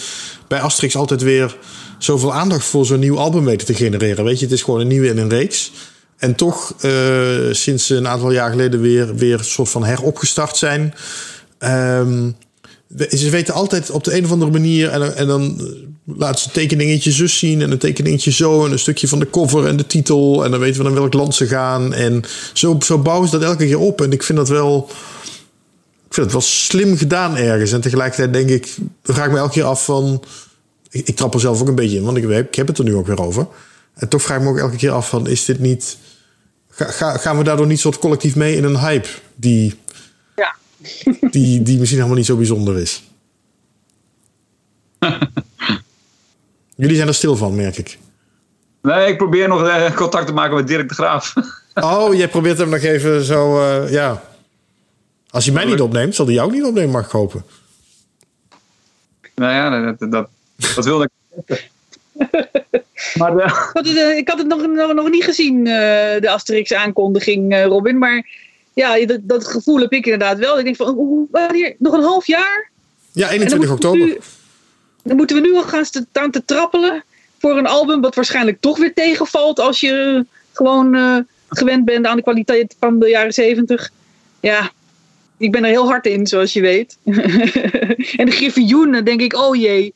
bij 0.48 0.60
Asterix 0.60 0.96
altijd 0.96 1.22
weer 1.22 1.56
zoveel 1.98 2.34
aandacht 2.34 2.64
voor 2.64 2.86
zo'n 2.86 3.00
nieuw 3.00 3.18
album 3.18 3.44
weten 3.44 3.66
te 3.66 3.74
genereren. 3.74 4.24
Weet 4.24 4.38
je, 4.38 4.44
het 4.44 4.54
is 4.54 4.62
gewoon 4.62 4.80
een 4.80 4.88
nieuwe 4.88 5.08
in 5.08 5.18
een 5.18 5.28
reeks. 5.28 5.72
En 6.16 6.34
toch 6.34 6.74
uh, 6.84 7.52
sinds 7.52 7.90
een 7.90 8.08
aantal 8.08 8.30
jaar 8.30 8.50
geleden 8.50 8.80
weer, 8.80 9.14
weer 9.14 9.38
een 9.38 9.44
soort 9.44 9.68
van 9.68 9.84
heropgestart 9.84 10.56
zijn. 10.56 10.94
ehm, 11.58 12.30
ze 13.10 13.30
weten 13.30 13.54
altijd 13.54 13.90
op 13.90 14.04
de 14.04 14.16
een 14.16 14.24
of 14.24 14.30
andere 14.30 14.50
manier. 14.50 14.90
En, 14.90 15.16
en 15.16 15.26
dan 15.26 15.60
laten 16.04 16.40
ze 16.40 16.46
een 16.46 16.52
tekeningetje 16.52 17.12
zus 17.12 17.38
zien 17.38 17.62
en 17.62 17.70
een 17.70 17.78
tekeningetje 17.78 18.30
zo. 18.32 18.64
En 18.64 18.72
een 18.72 18.78
stukje 18.78 19.08
van 19.08 19.18
de 19.18 19.30
cover 19.30 19.66
en 19.66 19.76
de 19.76 19.86
titel. 19.86 20.44
En 20.44 20.50
dan 20.50 20.60
weten 20.60 20.78
we 20.78 20.88
naar 20.88 20.98
welk 20.98 21.12
land 21.12 21.34
ze 21.34 21.46
gaan. 21.46 21.94
En 21.94 22.22
zo, 22.52 22.76
zo 22.80 22.98
bouwen 22.98 23.28
ze 23.28 23.38
dat 23.38 23.48
elke 23.48 23.66
keer 23.66 23.78
op. 23.78 24.00
En 24.00 24.12
ik 24.12 24.22
vind 24.22 24.38
dat 24.38 24.48
wel. 24.48 24.88
Ik 26.08 26.14
vind 26.14 26.32
het 26.32 26.32
wel 26.32 26.40
slim 26.40 26.96
gedaan 26.96 27.36
ergens. 27.36 27.72
En 27.72 27.80
tegelijkertijd 27.80 28.32
denk 28.32 28.48
ik, 28.48 28.76
vraag 29.02 29.26
ik 29.26 29.32
me 29.32 29.38
elke 29.38 29.52
keer 29.52 29.64
af 29.64 29.84
van. 29.84 30.22
Ik, 30.90 31.08
ik 31.08 31.16
trap 31.16 31.34
er 31.34 31.40
zelf 31.40 31.60
ook 31.60 31.68
een 31.68 31.74
beetje 31.74 31.96
in, 31.96 32.04
want 32.04 32.16
ik, 32.16 32.24
ik 32.24 32.54
heb 32.54 32.66
het 32.66 32.78
er 32.78 32.84
nu 32.84 32.94
ook 32.94 33.06
weer 33.06 33.20
over. 33.20 33.46
En 33.96 34.08
toch 34.08 34.22
vraag 34.22 34.38
ik 34.38 34.44
me 34.44 34.50
ook 34.50 34.58
elke 34.58 34.76
keer 34.76 34.90
af 34.90 35.08
van, 35.08 35.26
is 35.26 35.44
dit 35.44 35.58
niet... 35.58 35.98
Ga, 36.68 37.16
gaan 37.16 37.38
we 37.38 37.44
daardoor 37.44 37.66
niet 37.66 37.80
soort 37.80 37.98
collectief 37.98 38.36
mee 38.36 38.56
in 38.56 38.64
een 38.64 38.78
hype 38.78 39.08
die, 39.34 39.80
ja. 40.36 40.56
die, 41.30 41.62
die 41.62 41.78
misschien 41.78 41.98
helemaal 41.98 42.16
niet 42.16 42.26
zo 42.26 42.36
bijzonder 42.36 42.78
is? 42.78 43.02
Jullie 46.76 46.96
zijn 46.96 47.08
er 47.08 47.14
stil 47.14 47.36
van, 47.36 47.54
merk 47.54 47.78
ik. 47.78 47.98
Nee, 48.82 49.08
ik 49.08 49.16
probeer 49.16 49.48
nog 49.48 49.66
eh, 49.66 49.94
contact 49.94 50.26
te 50.26 50.32
maken 50.32 50.56
met 50.56 50.66
Dirk 50.66 50.88
de 50.88 50.94
Graaf. 50.94 51.34
oh, 51.74 52.14
jij 52.14 52.28
probeert 52.28 52.58
hem 52.58 52.68
nog 52.68 52.80
even 52.80 53.24
zo, 53.24 53.60
uh, 53.60 53.90
ja. 53.90 54.22
Als 55.30 55.44
hij 55.44 55.54
mij 55.54 55.64
niet 55.64 55.80
opneemt, 55.80 56.14
zal 56.14 56.26
hij 56.26 56.34
jou 56.34 56.46
ook 56.46 56.54
niet 56.54 56.64
opnemen, 56.64 56.90
mag 56.90 57.04
ik 57.04 57.10
hopen. 57.10 57.44
Nou 59.34 59.52
ja, 59.52 59.92
dat, 59.92 60.10
dat, 60.10 60.28
dat 60.74 60.84
wilde 60.84 61.10
ik. 61.46 61.70
maar 63.14 63.36
de... 63.36 63.42
ik, 63.42 63.70
had 63.72 63.86
het, 63.86 64.18
ik 64.18 64.28
had 64.28 64.38
het 64.38 64.46
nog, 64.46 64.66
nog, 64.66 64.94
nog 64.94 65.10
niet 65.10 65.24
gezien, 65.24 65.58
uh, 65.58 65.64
de 66.20 66.28
Asterix-aankondiging, 66.28 67.52
uh, 67.52 67.64
Robin. 67.64 67.98
Maar 67.98 68.26
ja, 68.74 69.06
dat, 69.06 69.20
dat, 69.22 69.46
gevoel 69.46 69.80
heb 69.80 69.92
ik 69.92 70.04
inderdaad 70.04 70.38
wel. 70.38 70.58
Ik 70.58 70.64
denk 70.64 70.76
van, 70.76 70.94
hoe, 70.94 71.26
wanneer, 71.30 71.74
nog 71.78 71.92
een 71.92 72.02
half 72.02 72.26
jaar? 72.26 72.70
Ja, 73.12 73.30
21 73.30 73.70
oktober. 73.70 74.06
Nu, 74.06 74.18
dan 75.02 75.16
moeten 75.16 75.36
we 75.36 75.42
nu 75.42 75.54
al 75.54 75.62
gaan 75.62 75.84
staan 75.84 76.30
te 76.30 76.44
trappelen 76.44 77.04
voor 77.38 77.58
een 77.58 77.66
album 77.66 78.00
wat 78.00 78.14
waarschijnlijk 78.14 78.60
toch 78.60 78.78
weer 78.78 78.94
tegenvalt 78.94 79.60
als 79.60 79.80
je 79.80 80.26
gewoon 80.52 80.96
uh, 80.96 81.16
gewend 81.48 81.84
bent 81.84 82.06
aan 82.06 82.16
de 82.16 82.22
kwaliteit 82.22 82.76
van 82.80 82.98
de 82.98 83.08
jaren 83.08 83.32
70. 83.32 83.90
Ja, 84.40 84.70
ik 85.36 85.52
ben 85.52 85.64
er 85.64 85.70
heel 85.70 85.86
hard 85.86 86.06
in, 86.06 86.26
zoals 86.26 86.52
je 86.52 86.60
weet. 86.60 86.98
en 88.16 88.26
de 88.26 88.30
Griffioenen 88.30 89.04
denk 89.04 89.20
ik, 89.20 89.34
oh 89.34 89.56
jee. 89.56 89.94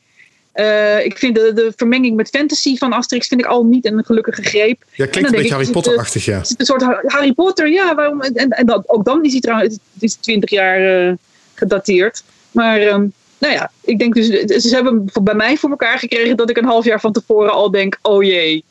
Uh, 0.55 1.05
ik 1.05 1.17
vind 1.17 1.35
de, 1.35 1.53
de 1.53 1.73
vermenging 1.75 2.15
met 2.15 2.29
fantasy 2.29 2.77
van 2.77 2.93
Asterix 2.93 3.27
vind 3.27 3.41
ik 3.41 3.47
al 3.47 3.63
niet 3.63 3.85
een 3.85 4.05
gelukkige 4.05 4.43
greep. 4.43 4.83
Ja, 4.93 5.05
klinkt 5.05 5.29
een 5.29 5.35
beetje 5.35 5.53
Harry 5.53 5.71
Potter-achtig, 5.71 6.25
ja. 6.25 6.37
Het 6.37 6.45
is 6.45 6.55
een 6.57 6.65
soort 6.65 6.83
Harry 7.05 7.33
Potter, 7.33 7.69
ja. 7.69 7.95
Waarom, 7.95 8.21
en 8.21 8.49
en 8.49 8.65
dat, 8.65 8.89
ook 8.89 9.05
dan 9.05 9.23
is 9.23 9.31
hij 9.31 9.41
trouwens, 9.41 9.77
het 9.93 10.03
is 10.03 10.13
20 10.13 10.49
jaar 10.49 11.07
uh, 11.07 11.13
gedateerd. 11.53 12.23
Maar 12.51 12.81
um, 12.81 13.13
nou 13.37 13.53
ja, 13.53 13.71
ik 13.81 13.99
denk 13.99 14.13
dus, 14.13 14.27
ze 14.63 14.75
hebben 14.75 15.11
bij 15.23 15.33
mij 15.33 15.57
voor 15.57 15.69
elkaar 15.69 15.99
gekregen 15.99 16.37
dat 16.37 16.49
ik 16.49 16.57
een 16.57 16.65
half 16.65 16.85
jaar 16.85 16.99
van 16.99 17.11
tevoren 17.11 17.51
al 17.51 17.71
denk, 17.71 17.97
oh 18.01 18.23
jee. 18.23 18.63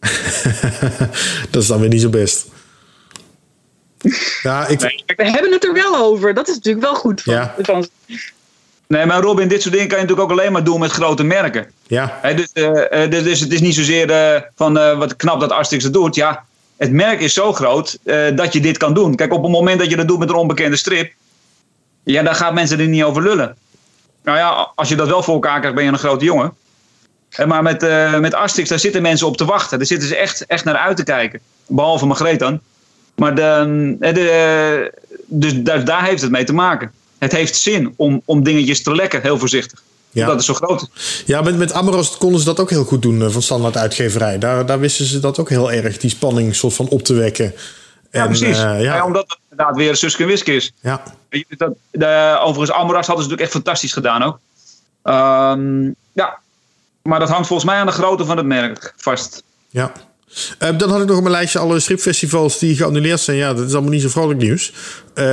dat 1.50 1.62
is 1.62 1.66
dan 1.66 1.80
weer 1.80 1.88
niet 1.88 2.00
zo 2.00 2.08
best. 2.08 2.46
Ja, 4.42 4.66
ik... 4.66 4.80
We 5.16 5.30
hebben 5.30 5.52
het 5.52 5.64
er 5.64 5.72
wel 5.72 5.96
over. 5.96 6.34
Dat 6.34 6.48
is 6.48 6.54
natuurlijk 6.54 6.84
wel 6.84 6.94
goed 6.94 7.22
van, 7.22 7.34
ja. 7.34 7.54
van 7.58 7.88
Nee, 8.88 9.06
maar 9.06 9.20
Robin, 9.20 9.48
dit 9.48 9.62
soort 9.62 9.74
dingen 9.74 9.88
kan 9.88 9.98
je 9.98 10.04
natuurlijk 10.04 10.32
ook 10.32 10.38
alleen 10.38 10.52
maar 10.52 10.64
doen 10.64 10.80
met 10.80 10.90
grote 10.90 11.24
merken. 11.24 11.70
Ja. 11.86 12.18
He, 12.22 12.34
dus, 12.34 12.50
uh, 12.54 13.10
dus, 13.10 13.22
dus, 13.22 13.40
het 13.40 13.52
is 13.52 13.60
niet 13.60 13.74
zozeer 13.74 14.10
uh, 14.10 14.40
van 14.56 14.78
uh, 14.78 14.98
wat 14.98 15.16
knap 15.16 15.40
dat 15.40 15.52
Asterix 15.52 15.84
het 15.84 15.92
doet. 15.92 16.14
Ja, 16.14 16.44
het 16.76 16.92
merk 16.92 17.20
is 17.20 17.34
zo 17.34 17.52
groot 17.52 17.98
dat 18.34 18.52
je 18.52 18.60
dit 18.60 18.76
kan 18.76 18.94
doen. 18.94 19.14
Kijk, 19.14 19.32
op 19.32 19.42
het 19.42 19.52
moment 19.52 19.78
dat 19.78 19.90
je 19.90 19.96
dat 19.96 20.08
doet 20.08 20.18
met 20.18 20.28
een 20.28 20.34
onbekende 20.34 20.76
strip, 20.76 21.12
ja, 22.02 22.22
dan 22.22 22.34
gaan 22.34 22.54
mensen 22.54 22.80
er 22.80 22.88
niet 22.88 23.02
over 23.02 23.22
lullen. 23.22 23.56
Nou 24.22 24.38
ja, 24.38 24.72
als 24.74 24.88
je 24.88 24.96
dat 24.96 25.08
wel 25.08 25.22
voor 25.22 25.34
elkaar 25.34 25.58
krijgt, 25.58 25.74
ben 25.76 25.84
je 25.84 25.90
een 25.90 25.98
grote 25.98 26.24
jongen. 26.24 26.54
Maar 27.46 27.62
met, 27.62 27.80
met 28.20 28.34
Asterix, 28.34 28.68
daar 28.68 28.78
zitten 28.78 29.02
mensen 29.02 29.26
op 29.26 29.36
te 29.36 29.44
wachten. 29.44 29.78
Daar 29.78 29.86
zitten 29.86 30.08
ze 30.08 30.16
echt, 30.16 30.46
echt 30.46 30.64
naar 30.64 30.76
uit 30.76 30.96
te 30.96 31.04
kijken. 31.04 31.40
Behalve 31.66 32.06
Margreet 32.06 32.38
dan. 32.38 32.60
Maar 33.14 33.34
de, 33.34 33.96
de, 33.98 34.92
dus 35.26 35.54
daar, 35.54 35.84
daar 35.84 36.04
heeft 36.04 36.22
het 36.22 36.30
mee 36.30 36.44
te 36.44 36.54
maken 36.54 36.92
het 37.18 37.32
heeft 37.32 37.56
zin 37.56 37.94
om, 37.96 38.22
om 38.24 38.42
dingetjes 38.42 38.82
te 38.82 38.94
lekken, 38.94 39.22
heel 39.22 39.38
voorzichtig. 39.38 39.82
Ja. 40.10 40.26
Dat 40.26 40.40
is 40.40 40.46
zo 40.46 40.54
groot. 40.54 40.88
Ja, 41.26 41.40
met, 41.40 41.56
met 41.56 41.72
Amoros 41.72 42.16
konden 42.16 42.38
ze 42.40 42.46
dat 42.46 42.60
ook 42.60 42.70
heel 42.70 42.84
goed 42.84 43.02
doen 43.02 43.22
eh, 43.22 43.30
van 43.30 43.42
standaard 43.42 43.76
uitgeverij. 43.76 44.38
Daar, 44.38 44.66
daar 44.66 44.80
wisten 44.80 45.04
ze 45.04 45.20
dat 45.20 45.38
ook 45.38 45.48
heel 45.48 45.72
erg, 45.72 45.98
die 45.98 46.10
spanning 46.10 46.54
soort 46.54 46.74
van 46.74 46.88
op 46.88 47.02
te 47.02 47.14
wekken. 47.14 47.54
Ja, 48.10 48.26
precies. 48.26 48.58
Uh, 48.58 48.82
ja. 48.82 49.04
omdat 49.04 49.24
het 49.28 49.38
inderdaad 49.50 49.76
weer 49.76 49.96
Suske 49.96 50.22
en 50.22 50.28
Wiske 50.28 50.54
is. 50.54 50.72
Ja. 50.80 51.02
Dat, 51.48 51.72
de, 51.90 52.38
overigens, 52.40 52.78
Amoras 52.78 53.06
hadden 53.06 53.24
ze 53.24 53.30
natuurlijk 53.30 53.40
echt 53.40 53.50
fantastisch 53.50 53.92
gedaan 53.92 54.22
ook. 54.22 54.38
Um, 55.02 55.94
ja, 56.12 56.38
maar 57.02 57.18
dat 57.18 57.28
hangt 57.28 57.46
volgens 57.46 57.70
mij 57.70 57.78
aan 57.78 57.86
de 57.86 57.92
grootte 57.92 58.24
van 58.24 58.36
het 58.36 58.46
merk 58.46 58.94
vast. 58.96 59.42
Ja. 59.68 59.92
Uh, 60.62 60.78
dan 60.78 60.90
had 60.90 61.00
ik 61.00 61.06
nog 61.06 61.20
mijn 61.20 61.30
lijstje 61.30 61.58
alle 61.58 61.80
stripfestivals 61.80 62.58
die 62.58 62.76
geannuleerd 62.76 63.20
zijn. 63.20 63.36
Ja, 63.36 63.54
dat 63.54 63.66
is 63.66 63.72
allemaal 63.72 63.90
niet 63.90 64.02
zo 64.02 64.08
vrolijk 64.08 64.40
nieuws. 64.40 64.72
Uh, 65.14 65.24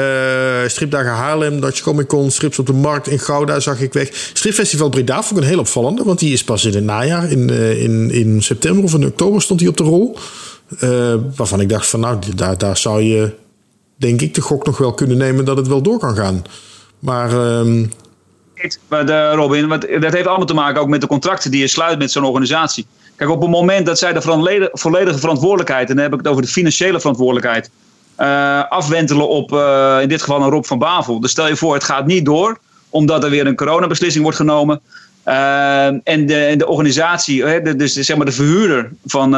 Stripdagen 0.68 1.12
Haarlem, 1.12 1.62
Dutch 1.62 1.82
Comic 1.82 2.08
Con, 2.08 2.32
Strips 2.32 2.60
op 2.60 2.66
de 2.66 2.74
Markt 2.74 3.08
in 3.08 3.20
Gouda 3.20 3.60
zag 3.60 3.82
ik 3.82 3.94
weg. 3.94 4.10
Stripfestival 4.34 4.90
Breda 4.90 5.24
vond 5.24 5.38
ik 5.38 5.44
een 5.44 5.50
heel 5.50 5.60
opvallende, 5.60 6.04
want 6.04 6.20
die 6.20 6.34
is 6.34 6.44
pas 6.44 6.66
in 6.66 6.74
het 6.74 6.84
najaar. 6.84 7.32
In, 7.32 7.50
uh, 7.50 7.84
in, 7.84 8.12
in 8.12 8.44
september 8.44 8.84
of 8.84 8.94
in 8.94 9.06
oktober 9.06 9.42
stond 9.42 9.60
hij 9.60 9.70
op 9.70 9.78
de 9.78 9.84
rol. 9.84 10.18
waarvan 11.36 11.62
ik 11.62 11.70
dacht 11.70 11.88
van 11.88 12.00
nou, 12.00 12.20
daar, 12.36 12.58
daar 12.58 12.78
zou 12.78 13.02
je 13.02 13.34
denk 13.96 14.22
ik 14.22 14.34
de 14.34 14.42
gok 14.42 14.66
nog 14.66 14.78
wel 14.78 14.94
kunnen 14.94 15.18
nemen 15.18 15.46
dat 15.46 15.58
het 15.58 15.68
wel 15.68 15.82
door 15.82 16.00
kan 16.00 16.16
gaan. 16.16 16.44
Maar... 17.00 17.58
Um... 17.58 17.92
Maar 18.88 19.34
Robin, 19.34 19.70
dat 19.70 20.14
heeft 20.14 20.28
allemaal 20.28 20.46
te 20.46 20.54
maken 20.54 20.82
ook 20.82 20.88
met 20.88 21.02
de 21.02 21.08
contracten 21.08 21.52
die 21.52 21.60
je 21.60 21.68
sluit 21.68 21.98
met 21.98 22.12
zo'n 22.12 22.24
organisatie. 22.24 22.86
Kijk, 23.16 23.30
op 23.30 23.42
het 23.42 23.50
moment 23.50 23.86
dat 23.86 24.00
zij 24.00 24.14
de 24.14 24.70
volledige 24.72 25.20
verantwoordelijkheid, 25.20 25.90
en 25.90 25.96
dan 25.96 26.04
heb 26.04 26.14
ik 26.14 26.20
het 26.20 26.28
over 26.28 26.42
de 26.42 26.48
financiële 26.48 27.00
verantwoordelijkheid, 27.00 27.70
uh, 28.20 28.64
afwentelen 28.70 29.30
op 29.30 29.52
uh, 29.52 29.98
in 30.02 30.10
dit 30.10 30.22
geval 30.22 30.42
een 30.42 30.50
Rob 30.50 30.64
van 30.64 30.80
Bavel. 30.80 31.20
Dus 31.20 31.32
stel 31.32 31.48
je 31.48 31.56
voor, 31.56 31.74
het 31.74 31.84
gaat 31.84 32.06
niet 32.06 32.26
door, 32.26 32.60
omdat 32.90 33.24
er 33.24 33.30
weer 33.30 33.48
een 33.48 33.56
coronabeslissing 33.56 34.24
wordt 34.24 34.40
genomen. 34.40 34.82
Uh, 35.26 35.86
en, 35.86 36.26
de, 36.26 36.54
de 36.58 36.68
organisatie, 36.68 37.62
dus 37.76 37.94
zeg 37.94 38.18
maar 38.18 38.26
de 38.26 38.32
verhuurder 38.32 38.92
van, 39.06 39.32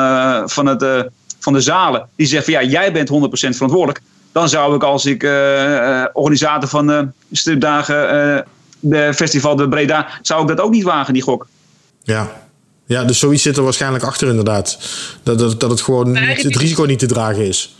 van, 0.49 0.65
het, 0.65 1.09
van 1.39 1.53
de 1.53 1.61
zalen, 1.61 2.07
die 2.15 2.27
zegt 2.27 2.43
van 2.43 2.53
ja, 2.53 2.63
jij 2.63 2.91
bent 2.91 3.09
100% 3.09 3.11
verantwoordelijk. 3.31 4.01
Dan 4.31 4.49
zou 4.49 4.75
ik 4.75 4.83
als 4.83 5.05
ik 5.05 5.23
organisator 6.13 6.69
van 6.69 7.13
stripdagen, 7.31 8.45
de 8.79 9.13
festival 9.13 9.55
de 9.55 9.69
Breda, 9.69 10.07
zou 10.21 10.41
ik 10.41 10.47
dat 10.47 10.59
ook 10.59 10.71
niet 10.71 10.83
wagen, 10.83 11.13
die 11.13 11.23
gok. 11.23 11.47
Ja, 12.03 12.46
ja, 12.87 13.03
dus 13.03 13.19
zoiets 13.19 13.43
zit 13.43 13.57
er 13.57 13.63
waarschijnlijk 13.63 14.03
achter 14.03 14.27
inderdaad. 14.27 14.79
Dat, 15.23 15.39
dat, 15.39 15.59
dat 15.59 15.69
het 15.69 15.81
gewoon 15.81 16.15
het 16.15 16.55
risico 16.55 16.83
niet 16.83 16.99
te 16.99 17.05
dragen 17.05 17.45
is. 17.45 17.75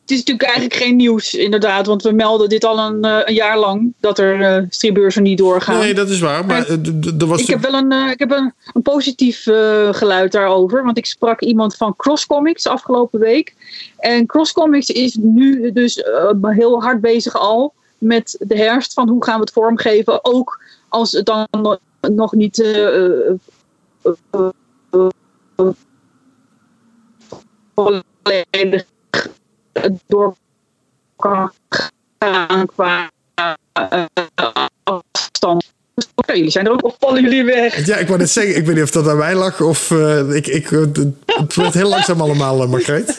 Het 0.00 0.10
is 0.10 0.16
natuurlijk 0.16 0.48
eigenlijk 0.48 0.74
geen 0.74 0.96
nieuws, 0.96 1.34
inderdaad. 1.34 1.86
Want 1.86 2.02
we 2.02 2.12
melden 2.12 2.48
dit 2.48 2.64
al 2.64 2.78
een, 2.78 3.06
uh, 3.06 3.18
een 3.24 3.34
jaar 3.34 3.58
lang. 3.58 3.92
Dat 4.00 4.18
er 4.18 4.60
uh, 4.60 4.66
stripbeurzen 4.68 5.22
niet 5.22 5.38
doorgaan. 5.38 5.78
Nee, 5.78 5.94
dat 5.94 6.08
is 6.08 6.20
waar. 6.20 6.46
Maar, 6.46 6.68
er 7.18 7.26
was 7.26 7.40
ik 7.40 7.46
heb 7.46 7.60
wel 7.60 7.74
een, 7.74 7.92
ik 8.10 8.18
heb 8.18 8.30
een, 8.30 8.52
een 8.72 8.82
positief 8.82 9.42
geluid 9.90 10.32
daarover. 10.32 10.84
Want 10.84 10.98
ik 10.98 11.06
sprak 11.06 11.40
iemand 11.40 11.76
van 11.76 11.96
Cross 11.96 12.26
Comics 12.26 12.66
afgelopen 12.66 13.20
week. 13.20 13.54
En 13.98 14.26
Cross 14.26 14.52
Comics 14.52 14.88
is 14.88 15.16
nu 15.20 15.72
dus 15.72 16.04
heel 16.40 16.82
hard 16.82 17.00
bezig 17.00 17.38
al 17.38 17.72
met 17.98 18.36
de 18.40 18.56
herfst. 18.56 18.92
Van 18.92 19.08
hoe 19.08 19.24
gaan 19.24 19.34
we 19.34 19.40
het 19.40 19.52
vormgeven. 19.52 20.24
Ook 20.24 20.60
als 20.88 21.12
het 21.12 21.26
dan 21.26 21.46
nog 22.00 22.32
niet 22.32 22.56
volledig 27.74 28.84
door 30.06 30.36
kan 31.16 31.52
gaan 32.18 32.66
qua 32.66 33.10
uh, 33.40 34.04
afstand. 34.82 35.72
Jullie 36.26 36.50
zijn 36.50 36.66
er 36.66 36.72
ook 36.72 36.84
of 36.84 36.96
vallen 36.98 37.22
jullie 37.22 37.44
weg? 37.44 37.86
Ja, 37.86 37.96
ik 37.96 38.06
wou 38.06 38.18
net 38.18 38.30
zeggen, 38.30 38.56
ik 38.56 38.66
weet 38.66 38.74
niet 38.74 38.84
of 38.84 38.90
dat 38.90 39.08
aan 39.08 39.16
mij 39.16 39.34
lag 39.34 39.60
of 39.60 39.90
uh, 39.90 40.34
ik, 40.34 40.46
ik, 40.46 40.68
het 41.26 41.54
wordt 41.54 41.74
heel 41.74 41.88
langzaam 41.88 42.20
allemaal, 42.20 42.62
uh, 42.62 42.68
Margreet. 42.68 43.18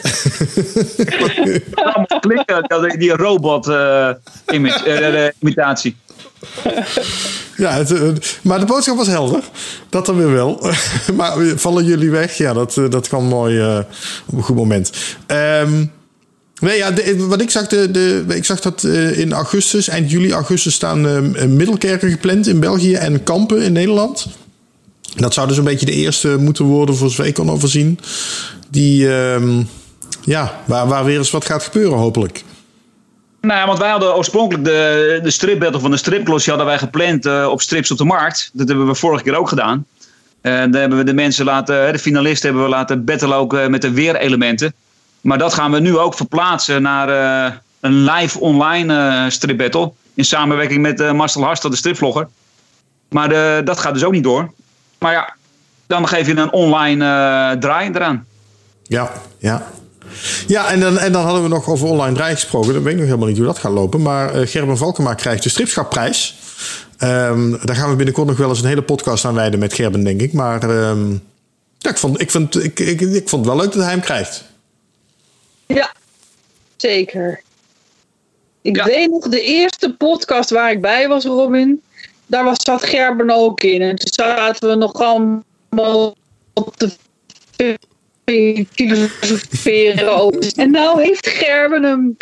Klikken, 2.20 2.98
die 2.98 3.16
robot 3.16 3.68
uh, 3.68 4.10
image, 4.46 5.34
imitatie. 5.40 5.96
Ja, 7.56 7.78
eh, 7.78 8.08
maar 8.42 8.60
de 8.60 8.66
boodschap 8.66 8.96
was 8.96 9.06
helder. 9.06 9.42
Dat 9.88 10.06
dan 10.06 10.16
weer 10.16 10.32
wel. 10.32 10.66
maar 11.16 11.36
vallen 11.56 11.84
jullie 11.84 12.10
weg? 12.10 12.36
Ja, 12.36 12.52
dat, 12.52 12.76
eh, 12.76 12.90
dat 12.90 13.08
kwam 13.08 13.24
mooi 13.24 13.56
uh, 13.56 13.78
op 14.26 14.36
een 14.36 14.42
goed 14.42 14.56
moment. 14.56 14.92
Um, 15.62 15.90
nee, 16.60 16.76
ja, 16.76 16.92
wat 17.16 17.40
ik 17.40 17.50
zag, 17.50 17.66
de, 17.66 17.90
de, 17.90 18.24
ik 18.28 18.44
zag 18.44 18.60
dat 18.60 18.84
in 19.14 19.32
augustus, 19.32 19.88
eind 19.88 20.10
juli, 20.10 20.32
augustus 20.32 20.74
staan 20.74 21.30
middelkerken 21.56 22.10
gepland 22.10 22.46
in 22.46 22.60
België 22.60 22.94
en 22.94 23.22
kampen 23.22 23.62
in 23.62 23.72
Nederland. 23.72 24.26
Dat 25.16 25.34
zou 25.34 25.48
dus 25.48 25.56
een 25.56 25.64
beetje 25.64 25.86
de 25.86 25.92
eerste 25.92 26.36
moeten 26.38 26.64
worden, 26.64 26.96
voor 26.96 27.10
zover 27.10 27.50
overzien. 27.50 27.98
Die, 28.70 29.08
um, 29.08 29.68
ja, 30.24 30.60
waar, 30.64 30.86
waar 30.86 31.04
weer 31.04 31.18
eens 31.18 31.30
wat 31.30 31.44
gaat 31.44 31.62
gebeuren, 31.62 31.98
hopelijk. 31.98 32.44
Nou 33.44 33.60
ja, 33.60 33.66
want 33.66 33.78
wij 33.78 33.90
hadden 33.90 34.16
oorspronkelijk 34.16 34.64
de, 34.64 35.20
de 35.22 35.30
stripbattle 35.30 35.80
van 35.80 35.90
de 35.90 35.96
stripglossy 35.96 36.48
hadden 36.48 36.66
wij 36.66 36.78
gepland 36.78 37.26
eh, 37.26 37.48
op 37.50 37.60
Strips 37.60 37.90
op 37.90 37.98
de 37.98 38.04
Markt. 38.04 38.50
Dat 38.52 38.68
hebben 38.68 38.86
we 38.86 38.94
vorige 38.94 39.22
keer 39.22 39.36
ook 39.36 39.48
gedaan. 39.48 39.86
En 40.40 40.70
daar 40.70 40.80
hebben 40.80 40.98
we 40.98 41.04
de 41.04 41.14
mensen 41.14 41.44
laten, 41.44 41.92
de 41.92 41.98
finalisten 41.98 42.48
hebben 42.48 42.64
we 42.64 42.74
laten 42.74 43.04
battlen 43.04 43.36
ook 43.36 43.54
eh, 43.54 43.66
met 43.66 43.82
de 43.82 43.90
weerelementen. 43.90 44.74
Maar 45.20 45.38
dat 45.38 45.54
gaan 45.54 45.70
we 45.70 45.80
nu 45.80 45.98
ook 45.98 46.14
verplaatsen 46.14 46.82
naar 46.82 47.08
eh, 47.08 47.52
een 47.80 48.04
live 48.04 48.40
online 48.40 48.94
eh 48.96 49.30
strip 49.30 49.58
battle. 49.58 49.92
In 50.14 50.24
samenwerking 50.24 50.82
met 50.82 51.00
eh, 51.00 51.12
Marcel 51.12 51.42
Harstad, 51.42 51.70
de 51.70 51.76
stripvlogger. 51.76 52.28
Maar 53.08 53.28
dat 53.64 53.78
gaat 53.78 53.94
dus 53.94 54.04
ook 54.04 54.12
niet 54.12 54.22
door. 54.22 54.52
Maar 54.98 55.12
ja, 55.12 55.34
dan 55.86 56.08
geef 56.08 56.26
je 56.26 56.36
een 56.36 56.52
online 56.52 57.04
eh, 57.04 57.58
draai 57.58 57.90
eraan. 57.90 58.26
Ja, 58.82 59.12
ja. 59.38 59.66
Ja, 60.46 60.70
en 60.70 60.80
dan, 60.80 60.98
en 60.98 61.12
dan 61.12 61.24
hadden 61.24 61.42
we 61.42 61.48
nog 61.48 61.68
over 61.68 61.88
online 61.88 62.14
draai 62.16 62.34
gesproken. 62.34 62.72
Dan 62.72 62.82
weet 62.82 62.92
ik 62.92 62.98
nog 62.98 63.06
helemaal 63.08 63.28
niet 63.28 63.36
hoe 63.36 63.46
dat 63.46 63.58
gaat 63.58 63.72
lopen. 63.72 64.02
Maar 64.02 64.34
eh, 64.34 64.46
Gerben 64.46 64.76
Valkema 64.76 65.14
krijgt 65.14 65.42
de 65.42 65.48
stripschapprijs. 65.48 66.34
Ehm, 66.98 67.50
daar 67.64 67.76
gaan 67.76 67.90
we 67.90 67.96
binnenkort 67.96 68.26
nog 68.28 68.36
wel 68.36 68.48
eens 68.48 68.60
een 68.60 68.68
hele 68.68 68.82
podcast 68.82 69.24
aan 69.24 69.34
wijden 69.34 69.58
met 69.58 69.72
Gerben, 69.74 70.04
denk 70.04 70.20
ik. 70.20 70.32
Maar 70.32 70.62
ehm, 70.70 71.10
ja, 71.78 71.90
ik, 71.90 71.96
vond, 71.96 72.20
ik, 72.20 72.30
vond, 72.30 72.64
ik, 72.64 72.80
ik, 72.80 73.00
ik 73.00 73.28
vond 73.28 73.44
het 73.46 73.54
wel 73.54 73.62
leuk 73.64 73.72
dat 73.72 73.82
hij 73.82 73.92
hem 73.92 74.00
krijgt. 74.00 74.44
Ja, 75.66 75.92
zeker. 76.76 77.42
Ik 78.62 78.76
Ja. 78.76 78.84
weet 78.84 79.10
nog, 79.10 79.28
de 79.28 79.40
eerste 79.42 79.94
podcast 79.98 80.50
waar 80.50 80.70
ik 80.70 80.80
bij 80.80 81.08
was, 81.08 81.24
Robin, 81.24 81.82
daar 82.26 82.44
was, 82.44 82.56
zat 82.62 82.84
Gerben 82.84 83.30
ook 83.30 83.60
in. 83.62 83.82
En 83.82 83.96
toen 83.96 84.12
zaten 84.12 84.68
we 84.68 84.74
nog 84.74 84.92
allemaal 84.92 86.16
op 86.52 86.78
de 86.78 86.90
filosoferen 88.74 90.16
over. 90.16 90.52
En 90.56 90.70
nou 90.70 91.02
heeft 91.02 91.28
Gerben 91.28 91.82
hem. 91.82 92.16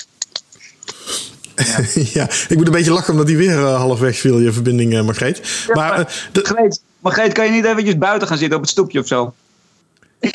Ja. 2.13 2.29
ik 2.49 2.57
moet 2.57 2.67
een 2.67 2.73
beetje 2.73 2.93
lachen 2.93 3.13
omdat 3.13 3.29
hij 3.29 3.37
weer 3.37 3.59
eh, 3.59 3.77
halfweg 3.77 4.17
viel, 4.17 4.39
je 4.41 4.53
verbinding, 4.53 4.95
eh, 4.95 5.03
Margreet. 5.05 5.41
maar 5.73 5.99
eh, 5.99 6.05
de- 6.33 6.41
Margreet, 6.43 6.83
Margreet, 7.01 7.33
kan 7.33 7.45
je 7.45 7.51
niet 7.51 7.65
eventjes 7.65 7.99
buiten 7.99 8.29
gaan 8.29 8.39
zitten 8.39 8.57
op 8.57 8.63
het 8.63 8.71
stoepje 8.73 8.99
of 9.01 9.07
zo? 9.07 9.35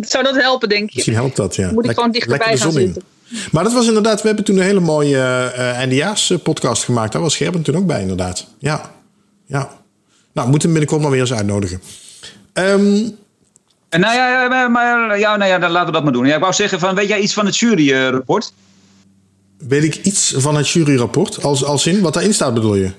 Zou 0.00 0.24
dat 0.24 0.34
helpen, 0.34 0.68
denk 0.68 0.88
je? 0.88 0.94
misschien 0.94 1.14
helpt 1.14 1.36
dat, 1.36 1.56
ja. 1.56 1.66
Moet 1.70 1.78
ik 1.78 1.86
Lek- 1.86 1.94
gewoon 1.96 2.10
dichterbij 2.12 2.46
gaan 2.56 2.72
zon 2.72 2.80
in. 2.80 2.86
zitten? 2.86 3.02
Maar 3.52 3.64
dat 3.64 3.72
was 3.72 3.86
inderdaad, 3.86 4.20
we 4.20 4.26
hebben 4.26 4.44
toen 4.44 4.56
een 4.56 4.62
hele 4.62 4.80
mooie 4.80 5.18
eh 5.56 5.86
NDA's-podcast 5.86 6.84
gemaakt. 6.84 7.12
Daar 7.12 7.22
was 7.22 7.36
Gerben 7.36 7.62
toen 7.62 7.76
ook 7.76 7.86
bij, 7.86 8.00
inderdaad. 8.00 8.46
Ja, 8.58 8.90
ja. 9.46 9.58
Nou, 10.32 10.46
we 10.46 10.50
moeten 10.50 10.60
hem 10.70 10.78
binnenkort 10.78 11.00
maar 11.02 11.10
weer 11.10 11.20
eens 11.20 11.32
uitnodigen. 11.32 11.82
Ehm, 12.52 13.08
nou 13.90 14.14
ja, 14.14 14.42
ja, 14.42 14.68
maar- 14.68 15.18
ja, 15.18 15.36
nou 15.36 15.50
ja, 15.50 15.58
dan 15.58 15.70
laten 15.70 15.86
we 15.86 15.92
dat 15.92 16.02
maar 16.02 16.12
doen. 16.12 16.26
Ja, 16.26 16.34
ik 16.34 16.40
wou 16.40 16.52
zeggen, 16.52 16.78
van, 16.78 16.94
weet 16.94 17.08
jij 17.08 17.20
iets 17.20 17.34
van 17.34 17.46
het 17.46 17.56
juryrapport? 17.56 18.52
weet 19.68 19.84
ik 19.84 19.94
iets 19.96 20.34
van 20.36 20.56
het 20.56 20.68
juryrapport? 20.68 21.42
Als, 21.42 21.64
als 21.64 21.86
in, 21.86 22.00
wat 22.00 22.14
daarin 22.14 22.34
staat 22.34 22.54
bedoel 22.54 22.74
je? 22.74 22.90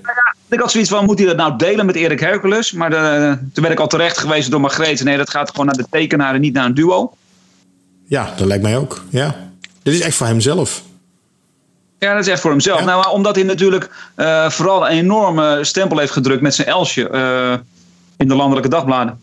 Ik 0.49 0.59
had 0.59 0.71
zoiets 0.71 0.89
van, 0.89 1.05
moet 1.05 1.17
hij 1.17 1.27
dat 1.27 1.37
nou 1.37 1.57
delen 1.57 1.85
met 1.85 1.95
Erik 1.95 2.19
Hercules? 2.19 2.71
Maar 2.71 2.89
de, 2.89 3.37
toen 3.53 3.63
werd 3.63 3.71
ik 3.75 3.79
al 3.79 3.87
terecht 3.87 4.17
gewezen 4.17 4.51
door 4.51 4.61
Margreet. 4.61 5.03
Nee, 5.03 5.17
dat 5.17 5.29
gaat 5.29 5.49
gewoon 5.49 5.65
naar 5.65 5.75
de 5.75 5.85
tekenaar 5.89 6.33
en 6.35 6.41
niet 6.41 6.53
naar 6.53 6.65
een 6.65 6.73
duo. 6.73 7.13
Ja, 8.07 8.33
dat 8.37 8.47
lijkt 8.47 8.63
mij 8.63 8.77
ook. 8.77 9.03
Ja. 9.09 9.35
Dit 9.83 9.93
is 9.93 9.99
echt 9.99 10.15
voor 10.15 10.27
hemzelf. 10.27 10.81
Ja, 11.99 12.13
dat 12.13 12.21
is 12.25 12.31
echt 12.31 12.41
voor 12.41 12.51
hemzelf. 12.51 12.79
Ja. 12.79 12.85
Nou, 12.85 13.01
maar 13.01 13.11
omdat 13.11 13.35
hij 13.35 13.43
natuurlijk 13.43 13.89
eh, 14.15 14.49
vooral 14.49 14.85
een 14.85 14.91
enorme 14.97 15.59
stempel 15.61 15.97
heeft 15.97 16.11
gedrukt 16.11 16.41
met 16.41 16.55
zijn 16.55 16.67
Elsje 16.67 17.09
eh, 17.09 17.53
in 18.17 18.27
de 18.27 18.35
landelijke 18.35 18.69
dagbladen. 18.69 19.19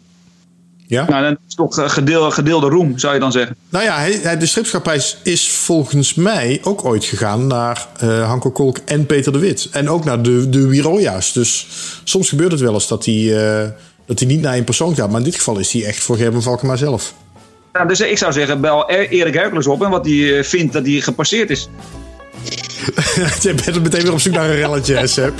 Ja? 0.89 1.07
Nou, 1.09 1.23
dat 1.23 1.39
is 1.49 1.55
toch 1.55 1.79
eh, 1.79 1.89
gedeel, 1.89 2.31
gedeelde 2.31 2.69
roem, 2.69 2.99
zou 2.99 3.15
je 3.15 3.21
dan 3.21 3.33
zeggen. 3.33 3.57
Nou 3.69 3.85
ja, 3.85 4.35
de 4.37 4.47
stripschapprijs 4.47 5.17
is 5.23 5.49
volgens 5.51 6.15
mij 6.15 6.61
ook 6.63 6.85
ooit 6.85 7.05
gegaan 7.05 7.47
naar 7.47 7.87
eh 7.99 8.27
Hanko 8.29 8.51
Kolk 8.51 8.79
en 8.85 9.07
Peter 9.07 9.33
de 9.33 9.39
Wit. 9.39 9.69
En 9.73 9.91
ook 9.91 10.05
naar 10.05 10.23
de, 10.23 10.49
de 10.49 10.67
Wiroja's. 10.67 11.33
Dus 11.33 11.67
soms 12.05 12.29
gebeurt 12.29 12.51
het 12.53 12.61
wel 12.61 12.75
eens 12.75 12.89
dat 12.89 13.05
hij, 13.05 13.15
eh, 13.63 13.69
dat 14.07 14.19
hij 14.19 14.29
niet 14.29 14.41
naar 14.41 14.55
één 14.55 14.65
persoon 14.65 14.95
gaat. 14.95 15.09
Maar 15.11 15.19
in 15.19 15.25
dit 15.25 15.35
geval 15.37 15.59
is 15.59 15.73
hij 15.73 15.85
echt 15.85 16.03
voor 16.03 16.17
Gerben 16.17 16.43
Valkema 16.43 16.77
zelf. 16.77 17.15
Nou, 17.73 17.89
dus 17.89 18.01
ik 18.01 18.19
zou 18.19 18.33
zeggen, 18.33 18.61
bel 18.61 18.89
Er- 18.91 19.09
Erik 19.09 19.35
Hercules 19.35 19.67
op 19.67 19.83
en 19.83 19.91
wat 19.91 20.07
hij 20.07 20.45
vindt 20.45 20.73
dat 20.73 20.87
hij 20.87 21.01
gepasseerd 21.01 21.51
is. 21.51 21.69
Je 23.41 23.55
bent 23.65 23.83
meteen 23.83 24.03
weer 24.03 24.13
op 24.13 24.21
zoek 24.21 24.33
naar 24.33 24.51
een 24.51 24.57
relletje, 24.57 25.07
Seb. 25.07 25.33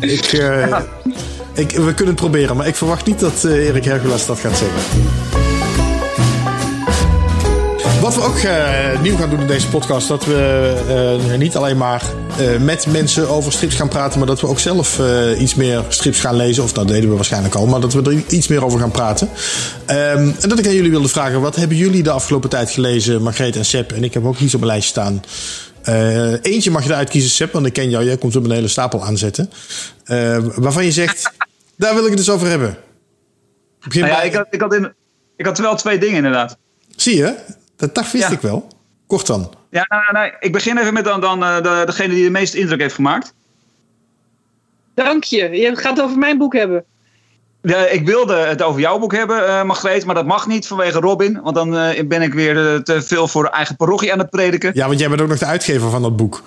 Ik, 0.00 0.32
ik, 1.54 1.70
we 1.70 1.94
kunnen 1.94 2.14
het 2.14 2.14
proberen, 2.14 2.56
maar 2.56 2.66
ik 2.66 2.74
verwacht 2.74 3.06
niet 3.06 3.20
dat 3.20 3.44
eh, 3.44 3.66
Erik 3.66 3.84
Hercules 3.84 4.26
dat 4.26 4.38
gaat 4.38 4.58
zeggen. 4.58 4.80
Wat 8.00 8.14
we 8.14 8.22
ook 8.22 8.36
eh, 8.36 9.00
nieuw 9.00 9.16
gaan 9.16 9.30
doen 9.30 9.40
in 9.40 9.46
deze 9.46 9.68
podcast, 9.68 10.08
dat 10.08 10.24
we 10.24 11.18
eh, 11.30 11.38
niet 11.38 11.56
alleen 11.56 11.76
maar 11.76 12.02
met 12.60 12.86
mensen 12.86 13.28
over 13.28 13.52
strips 13.52 13.74
gaan 13.74 13.88
praten, 13.88 14.18
maar 14.18 14.28
dat 14.28 14.40
we 14.40 14.46
ook 14.46 14.58
zelf 14.58 15.00
iets 15.38 15.54
meer 15.54 15.84
strips 15.88 16.20
gaan 16.20 16.36
lezen. 16.36 16.62
Of 16.62 16.72
dat 16.72 16.88
deden 16.88 17.08
we 17.08 17.14
waarschijnlijk 17.14 17.54
al, 17.54 17.66
maar 17.66 17.80
dat 17.80 17.92
we 17.92 18.02
er 18.02 18.22
iets 18.28 18.48
meer 18.48 18.64
over 18.64 18.80
gaan 18.80 18.90
praten. 18.90 19.28
Ehm, 19.86 20.30
en 20.40 20.48
dat 20.48 20.58
ik 20.58 20.66
aan 20.66 20.74
jullie 20.74 20.90
wilde 20.90 21.08
vragen, 21.08 21.40
wat 21.40 21.56
hebben 21.56 21.76
jullie 21.76 22.02
de 22.02 22.10
afgelopen 22.10 22.50
tijd 22.50 22.70
gelezen, 22.70 23.22
Margreet 23.22 23.56
en 23.56 23.64
Seb? 23.64 23.92
En 23.92 24.04
ik 24.04 24.14
heb 24.14 24.24
ook 24.24 24.38
iets 24.38 24.54
op 24.54 24.60
mijn 24.60 24.72
lijstje 24.72 24.90
staan. 24.90 25.22
Eentje 26.42 26.70
mag 26.70 26.84
je 26.84 26.90
eruit 26.90 27.08
kiezen, 27.08 27.30
Seb, 27.30 27.52
want 27.52 27.66
ik 27.66 27.72
ken 27.72 27.90
jou. 27.90 28.04
Jij 28.04 28.16
komt 28.16 28.36
op 28.36 28.44
een 28.44 28.50
hele 28.50 28.68
stapel 28.68 29.04
aanzetten. 29.04 29.50
Eh, 30.04 30.38
waarvan 30.54 30.84
je 30.84 30.92
zegt, 30.92 31.30
daar 31.76 31.94
wil 31.94 32.04
ik 32.04 32.10
het 32.10 32.18
eens 32.18 32.30
over 32.30 32.48
hebben. 32.48 32.76
Begin 33.84 34.00
Nou 34.00 34.12
ja, 34.12 34.18
bij- 34.18 34.28
ik 34.28 34.34
had, 34.34 34.46
ik, 34.50 34.60
had 34.60 34.74
in, 34.74 34.92
ik 35.36 35.46
had 35.46 35.58
wel 35.58 35.76
twee 35.76 35.98
dingen 35.98 36.16
inderdaad. 36.16 36.56
Zie 36.96 37.16
je? 37.16 37.34
Dat, 37.76 37.94
dat 37.94 38.10
wist 38.10 38.24
Ja. 38.28 38.30
ik 38.30 38.40
wel. 38.40 38.68
Kort 39.06 39.26
dan. 39.26 39.54
Ja, 39.70 39.84
nou, 39.88 40.02
nou, 40.02 40.12
nou, 40.12 40.32
ik 40.40 40.52
begin 40.52 40.78
even 40.78 40.92
met 40.92 41.04
dan, 41.04 41.20
dan 41.20 41.44
eh, 41.44 41.56
de, 41.62 41.82
degene 41.86 42.14
die 42.14 42.24
de 42.24 42.30
meeste 42.30 42.58
indruk 42.58 42.80
heeft 42.80 42.94
gemaakt. 42.94 43.34
Dank 44.94 45.24
je. 45.24 45.48
Je 45.50 45.76
gaat 45.76 45.96
het 45.96 46.04
over 46.06 46.18
mijn 46.18 46.38
boek 46.38 46.54
hebben. 46.54 46.84
Ja, 47.62 47.86
ik 47.86 48.06
wilde 48.06 48.34
het 48.34 48.62
over 48.62 48.80
jouw 48.80 48.98
boek 48.98 49.12
hebben, 49.12 49.46
eh 49.48 49.62
Margreet, 49.62 50.04
maar 50.04 50.14
dat 50.14 50.26
mag 50.26 50.46
niet 50.46 50.66
vanwege 50.66 50.98
Robin. 51.00 51.40
Want 51.42 51.54
dan 51.54 51.76
eh, 51.76 52.06
ben 52.06 52.22
ik 52.22 52.34
weer 52.34 52.82
te 52.82 53.02
veel 53.02 53.28
voor 53.28 53.46
eigen 53.46 53.76
parochie 53.76 54.12
aan 54.12 54.18
het 54.18 54.30
prediken. 54.30 54.70
Ja, 54.74 54.86
want 54.86 54.98
jij 54.98 55.08
bent 55.08 55.20
ook 55.20 55.28
nog 55.28 55.38
de 55.38 55.46
uitgever 55.46 55.90
van 55.90 56.02
dat 56.02 56.16
boek. 56.16 56.42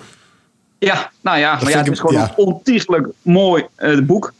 Ja, 0.78 1.10
nou 1.20 1.38
ja, 1.38 1.58
maar 1.62 1.70
ja, 1.70 1.78
het 1.78 1.90
is 1.90 2.00
gewoon 2.00 2.14
ja. 2.14 2.22
een 2.22 2.44
ontiegelijk 2.44 3.06
mooi 3.22 3.66
eh, 3.74 3.98
boek. 4.00 4.32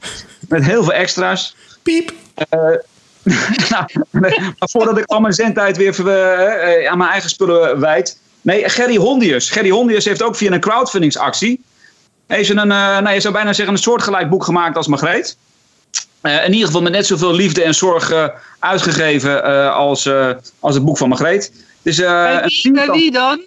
Met 0.49 0.65
heel 0.65 0.83
veel 0.83 0.93
extra's. 0.93 1.57
Piep. 1.83 2.13
nou, 3.71 3.85
maar 4.11 4.53
voordat 4.59 4.99
ik 4.99 5.05
al 5.07 5.21
mijn 5.21 5.33
zendtijd 5.35 5.77
weer 5.77 6.09
eh, 6.09 6.85
eh, 6.85 6.91
aan 6.91 6.99
mijn 6.99 7.11
eigen 7.11 7.31
spullen 7.31 7.81
wijd. 7.81 8.19
Nee, 8.41 8.69
Gerry 8.69 8.97
Hondius. 8.97 9.51
Gerry 9.51 9.71
Hondius 9.71 10.05
heeft 10.05 10.23
ook 10.23 10.37
via 10.37 10.51
een 10.53 10.61
crowdfundingsactie. 10.61 11.61
Heeft 12.27 12.51
een, 12.51 12.59
eh, 12.59 12.67
nou, 12.67 13.11
je 13.11 13.21
zou 13.21 13.35
bijna 13.35 13.53
zeggen, 13.53 13.75
een 13.75 13.81
soortgelijk 13.83 14.29
boek 14.31 14.45
gemaakt 14.45 14.77
als 14.77 14.87
Margreet. 14.87 15.37
Eh, 16.21 16.45
in 16.45 16.53
ieder 16.53 16.67
geval 16.67 16.83
met 16.83 16.93
net 16.93 17.07
zoveel 17.07 17.33
liefde 17.35 17.63
en 17.63 17.75
zorg 17.75 18.11
eh, 18.11 18.27
uitgegeven 18.59 19.45
eh, 19.45 19.75
als, 19.75 20.07
eh, 20.07 20.31
als 20.61 20.75
het 20.75 20.85
boek 20.85 20.97
van 20.99 21.09
Margreet. 21.09 21.45
Het 21.53 21.65
is, 21.83 21.99
eh, 22.01 22.09
Bij 22.23 22.43
een 22.43 22.49
wie, 22.63 22.73
bij 22.73 22.83
vierkant, 22.83 22.99
wie 23.01 23.11
dan? 23.11 23.41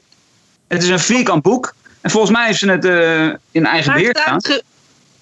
het 0.68 0.84
is 0.84 0.90
een 0.90 1.00
vierkant 1.00 1.42
boek. 1.44 1.74
En 2.02 2.12
volgens 2.12 2.32
mij 2.32 2.46
heeft 2.46 2.60
ze 2.60 2.70
het 2.72 2.86
eh, 2.86 3.26
in 3.52 3.66
eigen 3.66 3.94
beheer 3.94 4.18
gedaan. 4.18 4.44
ge- 4.46 4.64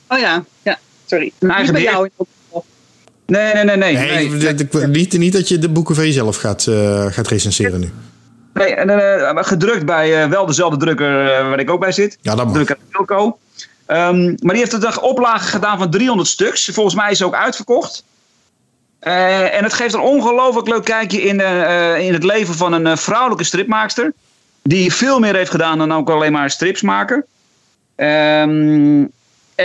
Oh 0.07 0.19
ja, 0.19 0.43
ja. 0.63 0.79
Sorry. 1.07 1.31
Een 1.39 1.51
eigen 1.51 1.73
bij 1.73 1.81
jou. 1.81 2.09
Nee, 3.25 3.53
nee, 3.53 3.63
nee. 3.63 3.77
nee, 3.77 4.29
Nee, 4.29 4.87
niet, 4.87 5.17
niet 5.17 5.33
dat 5.33 5.47
je 5.47 5.59
de 5.59 5.69
boeken 5.69 5.95
van 5.95 6.05
jezelf 6.05 6.37
gaat, 6.37 6.67
eh, 6.67 7.05
gaat 7.05 7.27
recenseren 7.27 7.79
nu. 7.79 7.91
Nee, 8.53 8.75
en, 8.75 8.89
eh, 8.89 9.43
gedrukt 9.43 9.85
bij 9.85 10.23
eh, 10.23 10.29
wel 10.29 10.45
dezelfde 10.45 10.77
drukker 10.77 11.31
eh, 11.31 11.49
waar 11.49 11.59
ik 11.59 11.69
ook 11.69 11.79
bij 11.79 11.91
zit. 11.91 12.17
Ja, 12.21 12.35
dat 12.35 12.45
mag. 12.45 12.53
Drukker 12.53 12.77
Wilco. 12.91 13.37
Ehm, 13.85 14.25
maar 14.25 14.53
die 14.55 14.63
heeft 14.63 14.73
een 14.73 15.01
oplage 15.01 15.47
gedaan 15.47 15.77
van 15.77 15.89
300 15.89 16.29
stuks. 16.29 16.69
Volgens 16.73 16.95
mij 16.95 17.11
is 17.11 17.17
ze 17.17 17.25
ook 17.25 17.35
uitverkocht. 17.35 18.03
Eh, 18.99 19.55
en 19.55 19.63
het 19.63 19.73
geeft 19.73 19.93
een 19.93 19.99
ongelooflijk 19.99 20.67
leuk 20.67 20.83
kijkje 20.83 21.21
in, 21.21 21.39
in 22.01 22.13
het 22.13 22.23
leven 22.23 22.55
van 22.55 22.73
een 22.73 22.87
eh, 22.87 22.97
vrouwelijke 22.97 23.43
stripmaakster. 23.43 24.13
Die 24.63 24.93
veel 24.93 25.19
meer 25.19 25.35
heeft 25.35 25.51
gedaan 25.51 25.77
dan 25.77 25.93
ook 25.93 26.09
alleen 26.09 26.31
maar 26.31 26.49
strips 26.49 26.81
maken. 26.81 27.25
Ehm, 27.95 29.05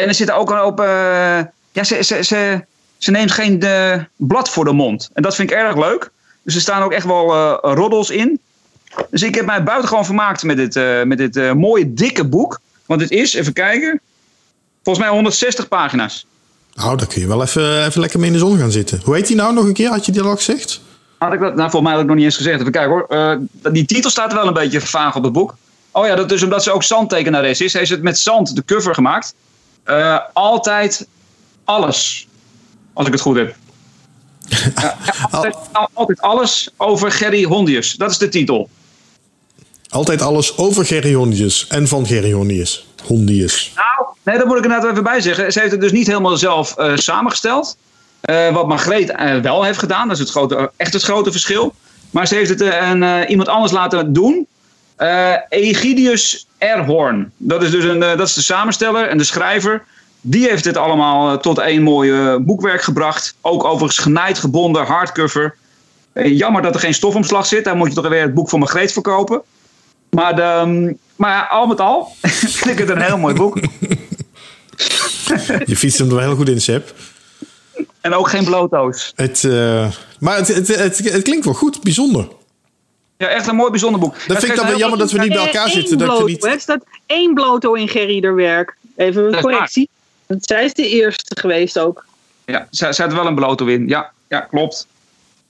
en 0.01 0.09
er 0.09 0.15
zit 0.15 0.31
ook 0.31 0.51
een 0.51 0.63
op. 0.63 0.81
eh, 0.81 0.87
ja, 1.73 1.85
ze, 1.85 2.03
ze, 2.03 2.23
ze, 2.23 2.65
ze 2.99 3.11
neemt 3.11 3.31
geen 3.31 3.63
eh, 3.63 3.99
blad 4.17 4.49
voor 4.49 4.65
de 4.65 4.73
mond. 4.73 5.11
En 5.13 5.23
dat 5.23 5.35
vind 5.35 5.51
ik 5.51 5.57
erg 5.57 5.77
leuk. 5.77 6.11
Dus 6.43 6.55
er 6.55 6.61
staan 6.61 6.83
ook 6.83 6.93
echt 6.93 7.07
wel 7.07 7.33
eh, 7.33 7.75
roddels 7.75 8.11
in. 8.11 8.39
Dus 9.11 9.23
ik 9.23 9.35
heb 9.35 9.47
mij 9.47 9.63
buitengewoon 9.63 10.05
vermaakt 10.05 10.43
met 10.43 10.57
dit, 10.57 11.05
met 11.07 11.19
dit 11.19 11.55
mooie 11.55 11.95
dikke 11.95 12.25
boek. 12.25 12.61
Want 12.87 13.01
het 13.01 13.11
is, 13.11 13.35
even 13.35 13.53
kijken, 13.53 14.01
volgens 14.83 15.05
mij 15.05 15.15
160 15.15 15.69
pagina's. 15.69 16.27
Nou, 16.75 16.97
daar 16.97 17.07
kun 17.07 17.21
je 17.21 17.27
wel 17.29 17.43
even, 17.43 17.87
even 17.87 18.01
lekker 18.01 18.19
mee 18.19 18.29
in 18.29 18.33
de 18.33 18.39
zon 18.39 18.59
gaan 18.59 18.71
zitten. 18.71 19.01
Hoe 19.05 19.15
heet 19.15 19.27
die 19.27 19.37
nou 19.37 19.55
nog 19.55 19.65
een 19.65 19.73
keer? 19.73 19.89
Had 19.89 20.07
je 20.07 20.13
die 20.13 20.23
al 20.23 20.37
gezegd? 20.37 20.81
Had 21.19 21.33
ik 21.33 21.41
dat, 21.41 21.55
nou, 21.57 21.71
volgens 21.71 21.83
mij 21.83 21.93
had 21.93 22.01
ik 22.01 22.07
nog 22.07 22.17
niet 22.17 22.25
eens 22.25 22.37
gezegd. 22.37 22.61
Even 22.61 22.73
kijken 22.73 22.91
hoor. 22.91 23.07
Eh, 23.09 23.37
die 23.73 23.85
titel 23.85 24.11
staat 24.11 24.33
wel 24.33 24.47
een 24.47 24.53
beetje 24.53 24.81
vaag 24.81 25.17
op 25.17 25.23
het 25.23 25.33
boek. 25.33 25.57
Oh 25.91 26.07
ja, 26.07 26.15
dat 26.15 26.33
is 26.33 26.43
omdat 26.43 26.63
ze 26.63 26.73
ook 26.73 26.83
zandtekenares 26.83 27.61
is. 27.61 27.73
Heeft 27.73 27.87
ze 27.89 27.95
het 27.95 28.03
met 28.03 28.19
zand 28.19 28.57
de 28.57 28.65
cover 28.65 28.95
gemaakt. 28.95 29.35
Eh, 29.85 30.19
altijd 30.33 31.07
alles. 31.65 32.27
Als 32.93 33.07
ik 33.07 33.13
het 33.13 33.23
goed 33.23 33.37
heb. 33.37 33.55
Ja, 34.81 34.97
altijd, 35.31 35.57
altijd 35.93 36.21
alles 36.21 36.71
over 36.77 37.11
Gerry 37.11 37.45
Hondius. 37.45 37.93
Dat 37.93 38.11
is 38.11 38.19
de 38.19 38.29
titel. 38.29 38.69
Altijd 39.89 40.23
alles 40.23 40.57
over 40.57 40.85
Geronius 40.87 41.67
en 41.67 41.89
van 41.89 42.07
Geronius. 42.07 42.87
Hondius. 43.05 43.73
Nou, 43.75 44.09
nee, 44.23 44.37
daar 44.37 44.47
moet 44.47 44.57
ik 44.57 44.65
inderdaad 44.65 44.91
even 44.91 45.03
bij 45.03 45.21
zeggen. 45.21 45.53
Ze 45.53 45.61
heeft 45.61 45.73
het 45.73 45.81
dus 45.81 45.93
niet 45.93 46.07
helemaal 46.07 46.37
zelf 46.37 46.77
eh, 46.77 46.97
samengesteld. 46.97 47.77
Uh, 48.31 48.55
wat 48.55 48.67
Margreet 48.67 49.15
wel 49.43 49.65
heeft 49.65 49.79
gedaan. 49.79 50.09
Dat 50.09 50.17
is 50.17 50.23
het 50.23 50.31
grote, 50.31 50.73
echt 50.77 50.93
het 50.93 51.03
grote 51.03 51.31
verschil. 51.31 51.75
Maar 52.11 52.27
ze 52.27 52.35
heeft 52.35 52.51
het 52.51 52.61
een, 52.61 53.25
iemand 53.29 53.49
anders 53.49 53.73
laten 53.73 54.13
doen. 54.13 54.47
Egidius 55.49 56.47
Erhorn. 56.63 57.33
Dat 57.37 57.63
is 57.63 57.71
dus 57.71 57.85
een, 57.85 58.01
dat 58.01 58.21
is 58.21 58.35
de 58.35 58.43
samensteller 58.43 59.09
en 59.09 59.19
de 59.19 59.25
schrijver. 59.25 59.85
Die 60.21 60.49
heeft 60.49 60.65
dit 60.65 60.77
allemaal 60.77 61.39
tot 61.39 61.59
één 61.59 61.83
mooi 61.83 62.39
boekwerk 62.39 62.83
gebracht. 62.83 63.35
Ook 63.41 63.65
overigens 63.65 63.99
genaaid, 63.99 64.39
gebonden, 64.39 64.85
hardcover. 64.85 65.57
jammer 66.15 66.63
dat 66.63 66.75
er 66.75 66.81
geen 66.81 66.95
stofomslag 66.95 67.47
zit. 67.47 67.65
Daar 67.65 67.77
moet 67.77 67.89
je 67.89 67.95
toch 67.95 68.09
weer 68.09 68.23
het 68.23 68.35
boek 68.35 68.49
van 68.49 68.59
Margreet 68.59 68.93
verkopen. 68.93 69.43
Maar, 70.11 70.37
de, 70.37 70.43
ehm, 70.43 70.93
maar 71.17 71.49
al 71.49 71.67
met 71.67 71.81
al 71.81 72.15
vind 72.61 72.71
ik 72.71 72.79
het 72.79 72.89
een 72.89 73.03
heel 73.03 73.19
mooi 73.19 73.35
boek. 73.35 73.59
Je 75.65 75.77
fietst 75.77 75.99
hem 75.99 76.09
er 76.09 76.15
wel 76.15 76.25
heel 76.25 76.37
goed 76.37 76.49
in, 76.49 76.61
Seb. 76.61 76.95
En 78.01 78.15
ook 78.15 78.29
geen 78.29 78.45
bloto's. 78.45 79.13
Het, 79.17 79.43
uh, 79.43 79.91
maar 80.19 80.37
het, 80.37 80.49
het, 80.49 80.69
het, 80.69 80.99
het, 81.13 81.23
klinkt 81.23 81.45
wel 81.45 81.55
goed, 81.55 81.83
bijzonder. 81.83 82.29
Ja, 83.23 83.29
echt 83.29 83.47
een 83.47 83.57
mooi 83.57 83.71
bijzonder 83.71 84.01
boek. 84.01 84.15
Dat 84.27 84.39
vind 84.39 84.53
ik 84.53 84.59
dan 84.59 84.67
wel 84.67 84.79
jammer 84.79 84.99
dat 84.99 85.11
we 85.11 85.19
niet 85.19 85.33
bij 85.33 85.45
elkaar 85.45 85.69
zitten. 85.69 85.99
Dat 85.99 86.09
bloto, 86.09 86.27
niet... 86.27 86.45
Er 86.45 86.61
staat 86.61 86.85
één 87.07 87.35
bloto 87.35 87.73
in 87.73 87.89
Gerry 87.89 88.35
werk. 88.35 88.77
Even 88.97 89.25
een 89.25 89.41
correctie. 89.41 89.89
Want 90.27 90.45
zij 90.45 90.65
is 90.65 90.75
de 90.75 90.89
eerste 90.89 91.41
geweest 91.41 91.79
ook. 91.79 92.05
Ja, 92.47 92.67
zij 92.71 92.93
zat 92.93 93.13
wel 93.13 93.27
een 93.27 93.35
bloto 93.35 93.67
in. 93.67 93.89
Ja, 93.89 94.11
ja 94.29 94.41
klopt. 94.41 94.87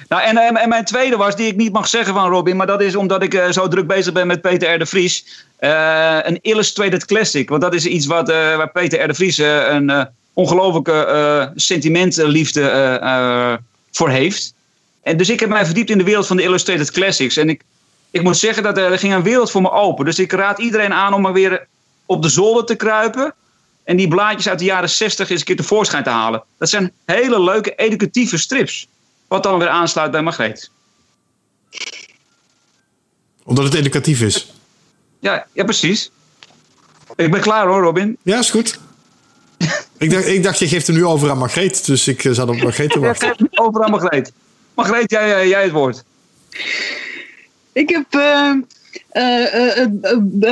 Nou, 0.09 0.23
en, 0.23 0.37
en, 0.37 0.69
mijn 0.69 0.85
tweede 0.85 1.17
was, 1.17 1.37
die 1.37 1.47
ik 1.47 1.57
niet 1.57 1.73
mag 1.73 1.89
zeggen 1.89 2.15
van 2.15 2.31
Robin, 2.31 2.57
maar 2.57 2.67
dat 2.67 2.83
is 2.83 2.97
omdat 2.97 3.23
ik 3.23 3.35
uh, 3.35 3.51
zo 3.51 3.69
druk 3.69 3.87
bezig 3.87 4.13
ben 4.13 4.27
met 4.27 4.41
Peter 4.41 4.75
R. 4.75 4.79
de 4.79 4.87
Vries. 4.87 5.45
Uh, 5.61 6.19
een 6.23 6.39
illustrated 6.41 7.05
classic. 7.05 7.49
Want 7.49 7.63
dat 7.63 7.75
is 7.75 7.87
iets 7.87 8.07
wat, 8.07 8.29
uh, 8.29 8.57
waar 8.57 8.71
Peter 8.71 9.05
R. 9.05 9.09
de 9.09 9.15
Vries 9.15 9.39
een 9.39 10.09
ongelooflijke 10.33 11.53
sentimentliefde 11.55 13.51
voor 13.91 14.11
heeft. 14.11 14.55
En 15.03 15.17
dus 15.17 15.29
ik 15.29 15.41
heb 15.41 15.49
mij 15.49 15.65
verdiept 15.65 15.91
in 15.91 15.99
de 15.99 16.05
wereld 16.05 16.27
van 16.27 16.37
de 16.37 16.43
illustrated 16.43 16.91
classics. 16.91 17.37
En 17.37 17.49
ik, 17.49 17.63
ik 18.11 18.23
moet 18.23 18.37
zeggen 18.37 18.63
dat 18.63 18.79
er 18.79 18.99
ging 18.99 19.15
een 19.15 19.23
wereld 19.23 19.51
voor 19.51 19.63
me 19.63 19.71
open. 19.71 20.05
Dus 20.05 20.19
ik 20.19 20.33
raad 20.33 20.59
iedereen 20.59 20.93
aan 20.93 21.15
om 21.15 21.21
maar 21.21 21.33
weer 21.33 21.67
op 22.07 22.23
de 22.23 22.29
zolder 22.29 22.65
te 22.65 22.75
kruipen. 22.75 23.35
En 23.85 23.97
die 23.97 24.09
blaadjes 24.09 24.49
uit 24.49 24.59
de 24.59 24.65
jaren 24.65 24.91
60 24.91 25.31
eens 25.31 25.39
een 25.41 25.47
keer 25.47 25.57
tevoorschijn 25.57 26.03
te 26.03 26.11
halen. 26.11 26.43
Dat 26.59 26.69
zijn 26.69 26.93
hele 27.05 27.43
leuke 27.43 27.75
educatieve 27.75 28.39
strips. 28.39 28.87
Wat 29.29 29.43
dan 29.43 29.59
weer 29.59 29.69
aansluit 29.69 30.11
bij 30.11 30.23
Margreet. 30.23 30.71
Omdat 33.45 33.65
het 33.65 33.75
educatief 33.75 34.21
is. 34.21 34.53
Ja, 35.21 35.47
ja 35.53 35.65
precies. 35.65 36.11
Ik 37.17 37.31
ben 37.31 37.41
klaar 37.41 37.67
hoor, 37.67 37.83
Robin. 37.83 38.17
Ja, 38.23 38.39
is 38.39 38.51
goed. 38.51 38.79
ik, 39.99 40.11
dacht, 40.11 40.27
ik 40.27 40.43
dacht, 40.43 40.59
je 40.59 40.69
geeft 40.69 40.87
hem 40.87 40.97
nu 40.97 41.05
over 41.05 41.31
aan 41.31 41.39
Margreet. 41.39 41.87
Dus 41.87 42.09
ik 42.09 42.25
eh, 42.25 42.33
zat 42.33 42.49
op 42.49 42.63
Margreet 42.63 42.91
te 42.91 43.01
wachten. 43.09 43.49
over 43.51 43.85
aan 43.85 43.91
Margreet. 43.91 44.33
Margreet, 44.75 45.11
jij, 45.11 45.49
jij 45.49 45.63
het 45.63 45.73
woord. 45.73 46.05
Ik 47.73 47.89
heb 47.89 48.15
uh, 48.15 48.53
uh, 49.13 49.87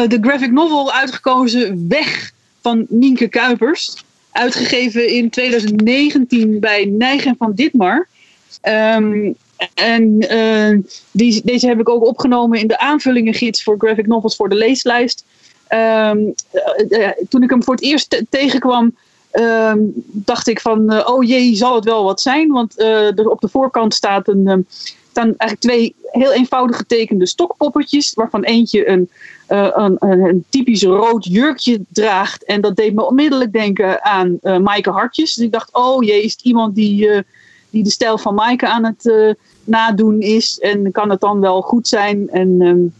de 0.08 0.18
graphic 0.20 0.50
novel 0.50 0.92
uitgekozen 0.92 1.88
Weg 1.88 2.32
van 2.62 2.86
Nienke 2.88 3.28
Kuipers. 3.28 4.04
Uitgegeven 4.32 5.08
in 5.08 5.30
2019 5.30 6.60
bij 6.60 6.84
Nijgen 6.84 7.34
van 7.38 7.52
Ditmar. 7.54 8.08
Um, 8.62 9.34
en 9.74 10.18
die, 11.10 11.40
deze 11.44 11.66
heb 11.66 11.80
ik 11.80 11.88
ook 11.88 12.06
opgenomen 12.06 12.58
in 12.58 12.66
de 12.66 12.78
aanvullingengids 12.78 13.62
voor 13.62 13.78
graphic 13.78 14.06
novels 14.06 14.36
voor 14.36 14.48
de 14.48 14.54
leeslijst. 14.54 15.24
Uh, 15.70 16.10
toen 17.28 17.42
ik 17.42 17.50
hem 17.50 17.64
voor 17.64 17.74
het 17.74 17.84
eerst 17.84 18.22
tegenkwam, 18.28 18.94
uh, 19.32 19.72
dacht 20.06 20.48
ik 20.48 20.60
van, 20.60 21.06
oh 21.06 21.24
jee, 21.24 21.54
zal 21.54 21.74
het 21.74 21.84
wel 21.84 22.04
wat 22.04 22.20
zijn? 22.20 22.48
Want 22.48 22.80
er 22.80 23.28
op 23.28 23.40
de 23.40 23.48
voorkant 23.48 23.94
staat 23.94 24.28
een, 24.28 24.66
staan 25.10 25.34
eigenlijk 25.36 25.60
twee 25.60 25.94
heel 26.00 26.32
eenvoudig 26.32 26.76
getekende 26.76 27.26
stokpoppetjes, 27.26 28.14
waarvan 28.14 28.42
eentje 28.42 28.88
een, 28.88 29.10
een, 29.46 29.96
een, 29.98 30.44
typisch 30.48 30.82
rood 30.82 31.24
jurkje 31.24 31.80
draagt. 31.88 32.44
En 32.44 32.60
dat 32.60 32.76
deed 32.76 32.94
me 32.94 33.06
onmiddellijk 33.06 33.52
denken 33.52 34.04
aan 34.04 34.38
Maaike 34.40 34.90
Hartjes. 34.90 35.34
Dus 35.34 35.44
ik 35.44 35.52
dacht, 35.52 35.72
oh 35.72 36.04
jee, 36.04 36.22
is 36.22 36.32
het 36.32 36.42
iemand 36.42 36.74
die 36.74 37.24
die 37.70 37.82
de 37.82 37.90
stijl 37.90 38.18
van 38.18 38.34
Maaike 38.34 38.68
aan 38.68 38.84
het 38.84 39.36
nadoen 39.64 40.20
is. 40.20 40.58
En 40.58 40.92
kan 40.92 41.10
het 41.10 41.20
dan 41.20 41.40
wel 41.40 41.62
goed 41.62 41.88
zijn. 41.88 42.28
En 42.28 42.60
um, 42.60 42.92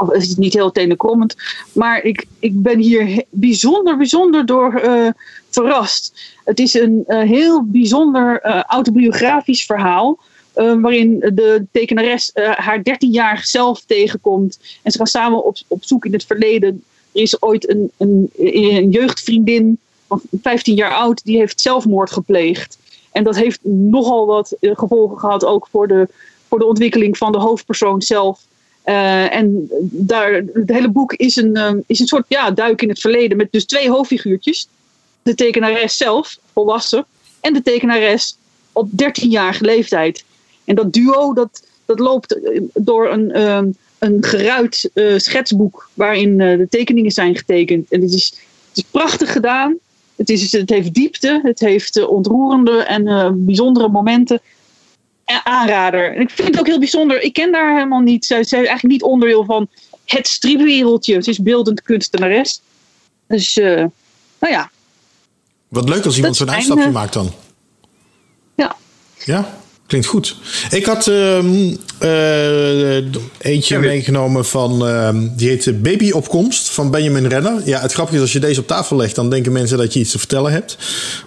of 0.00 0.12
is 0.12 0.28
het 0.28 0.38
niet 0.38 0.52
heel 0.52 0.72
tenenkrommend. 0.72 1.36
Maar 1.72 2.02
ik, 2.02 2.26
ik 2.38 2.62
ben 2.62 2.78
hier 2.78 3.24
bijzonder, 3.30 3.96
bijzonder 3.96 4.46
door 4.46 4.82
uh, 4.84 5.08
verrast. 5.50 6.32
Het 6.44 6.58
is 6.58 6.74
een 6.74 7.04
uh, 7.06 7.22
heel 7.22 7.64
bijzonder 7.64 8.40
autobiografisch 8.66 9.64
verhaal. 9.64 10.18
waarin 10.54 11.18
de 11.18 11.66
tekenares 11.70 12.30
haar 12.34 12.78
13-jarige 12.78 13.46
zelf 13.46 13.82
tegenkomt. 13.86 14.58
En 14.82 14.90
ze 14.90 14.98
gaan 14.98 15.06
samen 15.06 15.44
op, 15.44 15.56
op 15.68 15.84
zoek 15.84 16.04
in 16.04 16.12
het 16.12 16.24
verleden. 16.24 16.82
Er 17.12 17.20
is 17.20 17.42
ooit 17.42 17.68
een, 17.68 17.90
een, 17.96 18.30
een 18.36 18.90
jeugdvriendin 18.90 19.78
van 20.06 20.20
15 20.42 20.74
jaar 20.74 20.94
oud. 20.94 21.24
Die 21.24 21.36
heeft 21.36 21.60
zelfmoord 21.60 22.10
gepleegd. 22.10 22.78
En 23.14 23.24
dat 23.24 23.36
heeft 23.36 23.60
nogal 23.62 24.26
wat 24.26 24.56
eh, 24.60 24.70
gevolgen 24.74 25.18
gehad 25.18 25.44
ook 25.44 25.68
voor 25.70 25.88
de, 25.88 26.08
voor 26.48 26.58
de 26.58 26.64
ontwikkeling 26.64 27.18
van 27.18 27.32
de 27.32 27.38
hoofdpersoon 27.38 28.02
zelf. 28.02 28.40
Uh, 28.84 29.34
en 29.34 29.70
daar, 29.80 30.32
het 30.32 30.68
hele 30.68 30.88
boek 30.88 31.12
is 31.12 31.36
een, 31.36 31.56
um, 31.56 31.82
is 31.86 32.00
een 32.00 32.06
soort 32.06 32.24
ja, 32.28 32.50
duik 32.50 32.82
in 32.82 32.88
het 32.88 33.00
verleden 33.00 33.36
met 33.36 33.48
dus 33.50 33.64
twee 33.64 33.90
hoofdfiguurtjes. 33.90 34.68
De 35.22 35.34
tekenares 35.34 35.96
zelf, 35.96 36.38
volwassen, 36.52 37.06
en 37.40 37.52
de 37.52 37.62
tekenares 37.62 38.36
op 38.72 38.88
13-jarige 38.90 39.64
leeftijd. 39.64 40.24
En 40.64 40.74
dat 40.74 40.92
duo 40.92 41.34
dat, 41.34 41.66
dat 41.84 41.98
loopt 41.98 42.38
door 42.74 43.10
een, 43.10 43.40
um, 43.40 43.76
een 43.98 44.24
geruit 44.24 44.90
uh, 44.94 45.18
schetsboek 45.18 45.88
waarin 45.94 46.38
de 46.38 46.66
tekeningen 46.70 47.12
zijn 47.12 47.36
getekend. 47.36 47.92
En 47.92 48.00
het 48.00 48.12
is, 48.12 48.26
het 48.68 48.76
is 48.76 48.84
prachtig 48.90 49.32
gedaan. 49.32 49.78
Het, 50.16 50.30
is, 50.30 50.52
het 50.52 50.70
heeft 50.70 50.94
diepte, 50.94 51.40
het 51.42 51.60
heeft 51.60 52.06
ontroerende 52.06 52.82
en 52.82 53.04
bijzondere 53.44 53.88
momenten. 53.88 54.40
Aanrader. 55.24 56.14
En 56.14 56.20
ik 56.20 56.30
vind 56.30 56.48
het 56.48 56.58
ook 56.58 56.66
heel 56.66 56.78
bijzonder. 56.78 57.22
Ik 57.22 57.32
ken 57.32 57.52
daar 57.52 57.74
helemaal 57.74 58.00
niet. 58.00 58.24
Zij, 58.24 58.40
is 58.40 58.52
eigenlijk 58.52 58.82
niet 58.82 59.02
onderdeel 59.02 59.44
van 59.44 59.68
het 60.04 60.26
stripwereldje. 60.26 61.22
Ze 61.22 61.30
is 61.30 61.38
beeldend 61.38 61.82
kunstenares. 61.82 62.60
Dus, 63.26 63.56
uh, 63.56 63.84
nou 64.38 64.52
ja. 64.52 64.70
Wat 65.68 65.88
leuk 65.88 66.04
als 66.04 66.16
iemand 66.16 66.36
zo'n 66.36 66.50
uitstapje 66.50 66.90
maakt 66.90 67.12
dan. 67.12 67.32
Ja. 68.54 68.76
Ja? 69.24 69.58
Klinkt 69.86 70.06
goed. 70.06 70.36
Ik 70.70 70.84
had 70.84 71.06
uh, 71.06 71.38
uh, 72.00 73.04
eentje 73.38 73.78
meegenomen 73.78 74.44
van, 74.44 74.88
uh, 74.88 75.08
die 75.36 75.48
heet 75.48 75.82
Babyopkomst 75.82 76.70
van 76.70 76.90
Benjamin 76.90 77.26
Renner. 77.26 77.68
Ja, 77.68 77.80
het 77.80 77.92
grappige 77.92 78.16
is 78.16 78.22
als 78.22 78.32
je 78.32 78.38
deze 78.38 78.60
op 78.60 78.66
tafel 78.66 78.96
legt, 78.96 79.14
dan 79.14 79.30
denken 79.30 79.52
mensen 79.52 79.78
dat 79.78 79.92
je 79.92 80.00
iets 80.00 80.10
te 80.10 80.18
vertellen 80.18 80.52
hebt. 80.52 80.78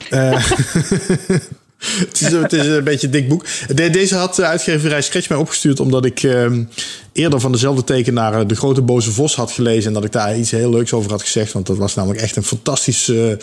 Eh, 1.98 2.42
het, 2.42 2.54
is, 2.54 2.66
een 2.66 2.84
beetje 2.84 3.08
een 3.08 3.14
dik 3.14 3.30
boek. 3.30 3.46
deze 3.74 4.16
had 4.16 4.36
de 4.36 4.46
uitgeverij 4.46 5.02
Scratch 5.02 5.30
mij 5.30 5.38
opgestuurd 5.38 5.80
omdat 5.80 6.06
ik 6.06 6.24
ehm, 6.24 6.64
eerder 7.12 7.40
van 7.40 7.52
dezelfde 7.52 7.84
tekenaar 7.84 8.40
eh, 8.40 8.48
De 8.48 8.56
Grote 8.56 8.82
Boze 8.82 9.12
Vos 9.12 9.36
had 9.36 9.52
gelezen. 9.52 9.88
En 9.88 9.94
dat 9.94 10.04
ik 10.04 10.12
daar 10.12 10.38
iets 10.38 10.52
heel 10.52 10.70
leuks 10.70 10.94
over 10.94 11.12
had 11.12 11.22
gezegd. 11.22 11.54
Want 11.54 11.66
dat 11.66 11.78
was 11.78 11.96
namelijk 11.96 12.22
echt 12.22 12.36
een 12.36 12.44
fantastisch 12.44 13.08
uh, 13.08 13.34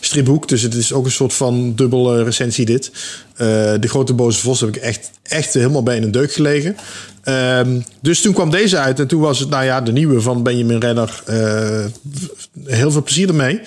stripboek. 0.00 0.48
Dus 0.48 0.62
het 0.62 0.74
is 0.74 0.92
ook 0.92 1.04
een 1.04 1.10
soort 1.10 1.32
van 1.32 1.74
dubbele 1.74 2.24
recensie 2.24 2.64
dit. 2.64 2.90
Uh, 2.92 3.38
de 3.80 3.88
Grote 3.88 4.14
Boze 4.14 4.40
Vos 4.40 4.60
heb 4.60 4.68
ik 4.68 4.76
echt, 4.76 5.10
echt 5.22 5.54
helemaal 5.54 5.82
bij 5.82 5.96
in 5.96 6.02
een 6.02 6.10
deuk 6.10 6.32
gelegen. 6.32 6.76
Um, 7.24 7.84
dus 8.00 8.20
toen 8.20 8.32
kwam 8.32 8.50
deze 8.50 8.78
uit. 8.78 9.00
En 9.00 9.06
toen 9.06 9.20
was 9.20 9.38
het, 9.38 9.48
nou 9.48 9.64
ja, 9.64 9.80
de 9.80 9.92
nieuwe 9.92 10.20
van 10.20 10.42
Benjamin 10.42 10.80
Renner. 10.80 11.22
heel 12.64 12.90
veel 12.90 13.02
plezier 13.02 13.28
ermee. 13.28 13.60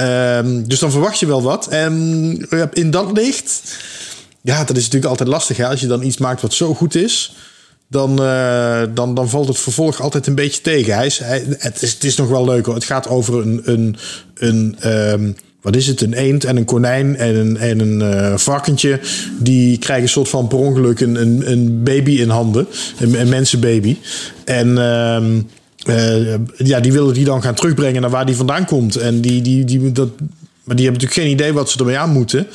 Um, 0.00 0.68
dus 0.68 0.78
dan 0.78 0.90
verwacht 0.90 1.18
je 1.18 1.26
wel 1.26 1.42
wat. 1.42 1.68
En 1.68 1.92
in 2.72 2.90
dat 2.90 3.12
licht, 3.12 3.62
ja, 4.40 4.64
dat 4.64 4.76
is 4.76 4.82
natuurlijk 4.82 5.10
altijd 5.10 5.28
lastig. 5.28 5.56
Hè? 5.56 5.66
Als 5.66 5.80
je 5.80 5.86
dan 5.86 6.02
iets 6.02 6.18
maakt 6.18 6.42
wat 6.42 6.54
zo 6.54 6.74
goed 6.74 6.94
is, 6.94 7.34
dan, 7.88 8.22
uh, 8.22 8.82
dan, 8.94 9.14
dan 9.14 9.28
valt 9.28 9.48
het 9.48 9.58
vervolg 9.58 10.00
altijd 10.00 10.26
een 10.26 10.34
beetje 10.34 10.60
tegen. 10.60 10.94
Hij 10.94 11.06
is, 11.06 11.20
het, 11.58 11.82
is, 11.82 11.92
het 11.92 12.04
is 12.04 12.16
nog 12.16 12.28
wel 12.28 12.44
leuk 12.44 12.66
hoor. 12.66 12.74
Het 12.74 12.84
gaat 12.84 13.08
over 13.08 13.40
een, 13.40 13.60
een, 13.64 13.96
een 14.34 14.76
um, 15.12 15.36
wat 15.60 15.76
is 15.76 15.86
het, 15.86 16.00
een 16.00 16.12
eend 16.12 16.44
en 16.44 16.56
een 16.56 16.64
konijn 16.64 17.16
en 17.16 17.34
een, 17.34 17.56
en 17.56 17.80
een 17.80 18.00
uh, 18.00 18.36
varkentje. 18.36 19.00
Die 19.38 19.78
krijgen 19.78 20.04
een 20.04 20.10
soort 20.10 20.28
van 20.28 20.48
per 20.48 20.58
ongeluk 20.58 21.00
een, 21.00 21.50
een, 21.50 21.82
baby 21.82 22.20
in 22.20 22.28
handen. 22.28 22.66
Een, 22.98 23.28
mensenbaby. 23.28 23.96
En... 24.44 24.78
Um, 24.78 25.48
uh, 25.86 26.34
ja, 26.56 26.80
die 26.80 26.92
willen 26.92 27.14
die 27.14 27.24
dan 27.24 27.42
gaan 27.42 27.54
terugbrengen 27.54 28.00
naar 28.00 28.10
waar 28.10 28.26
die 28.26 28.36
vandaan 28.36 28.64
komt. 28.64 28.96
En 28.96 29.20
die, 29.20 29.42
die, 29.42 29.64
die, 29.64 29.92
dat, 29.92 30.08
maar 30.64 30.76
die 30.76 30.84
hebben 30.84 31.02
natuurlijk 31.02 31.20
geen 31.20 31.30
idee 31.30 31.52
wat 31.52 31.70
ze 31.70 31.78
ermee 31.78 31.98
aan 31.98 32.10
moeten. 32.10 32.46